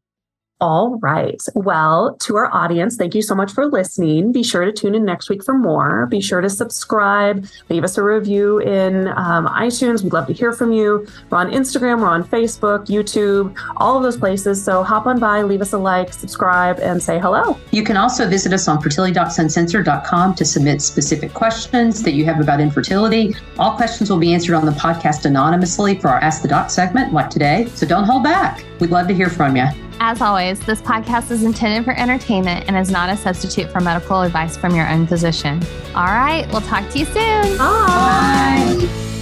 All 0.63 0.97
right. 0.99 1.43
Well, 1.57 2.15
to 2.21 2.37
our 2.37 2.49
audience, 2.55 2.95
thank 2.95 3.17
you 3.17 3.23
so 3.23 3.35
much 3.35 3.51
for 3.51 3.67
listening. 3.67 4.31
Be 4.31 4.45
sure 4.45 4.65
to 4.65 4.71
tune 4.71 4.95
in 4.95 5.05
next 5.05 5.29
week 5.29 5.43
for 5.43 5.55
more. 5.55 6.07
Be 6.07 6.21
sure 6.21 6.41
to 6.41 6.49
subscribe, 6.49 7.45
leave 7.69 7.83
us 7.83 7.99
a 7.99 8.03
review 8.05 8.61
in 8.61 9.09
um, 9.09 9.49
iTunes. 9.49 10.05
We'd 10.05 10.13
love 10.13 10.29
to 10.29 10.33
hear 10.33 10.53
from 10.53 10.71
you. 10.71 11.05
We're 11.31 11.39
on 11.39 11.51
Instagram, 11.51 11.99
we're 11.99 12.07
on 12.07 12.23
Facebook, 12.23 12.87
YouTube, 12.87 13.59
all 13.77 13.97
of 13.97 14.05
those 14.05 14.17
places. 14.17 14.65
So 14.65 14.85
hop 14.85 15.07
on 15.07 15.19
by, 15.19 15.43
leave 15.43 15.63
us 15.63 15.73
a 15.73 15.79
like, 15.79 16.13
subscribe, 16.13 16.79
and 16.79 17.03
say 17.03 17.19
hello. 17.19 17.59
You 17.73 17.83
can 17.83 17.97
also 17.97 18.29
visit 18.29 18.53
us 18.53 18.69
on 18.69 18.81
fertilitydocsuncensored.com 18.81 20.37
to 20.37 20.45
submit 20.45 20.81
specific 20.81 21.35
questions 21.35 22.05
that 22.05 22.13
you 22.13 22.25
have 22.27 22.41
about 22.41 22.61
infertility. 22.61 23.35
All 23.59 23.75
questions 23.75 24.11
will 24.11 24.19
be 24.21 24.33
answered 24.33 24.55
on 24.55 24.65
the 24.65 24.71
podcast 24.71 25.25
anonymously 25.25 25.99
for 25.99 26.07
our 26.07 26.21
Ask 26.21 26.41
the 26.41 26.47
Doc 26.47 26.71
segment, 26.71 27.13
like 27.13 27.31
today. 27.31 27.67
So 27.75 27.85
don't 27.85 28.05
hold 28.05 28.23
back. 28.23 28.65
We'd 28.79 28.91
love 28.91 29.09
to 29.09 29.15
hear 29.15 29.29
from 29.29 29.57
you. 29.57 29.67
As 30.05 30.21
always, 30.21 30.59
this 30.59 30.83
podcast 30.83 31.31
is 31.31 31.45
intended 31.45 31.85
for 31.85 31.97
entertainment 31.97 32.65
and 32.67 32.77
is 32.77 32.91
not 32.91 33.09
a 33.09 33.17
substitute 33.17 33.71
for 33.71 33.81
medical 33.81 34.23
advice 34.23 34.57
from 34.57 34.75
your 34.75 34.89
own 34.89 35.07
physician. 35.07 35.63
All 35.95 36.07
right, 36.07 36.45
we'll 36.51 36.61
talk 36.63 36.91
to 36.91 36.99
you 36.99 37.05
soon. 37.05 37.57
Bye. 37.57 38.79
Bye. 38.81 39.19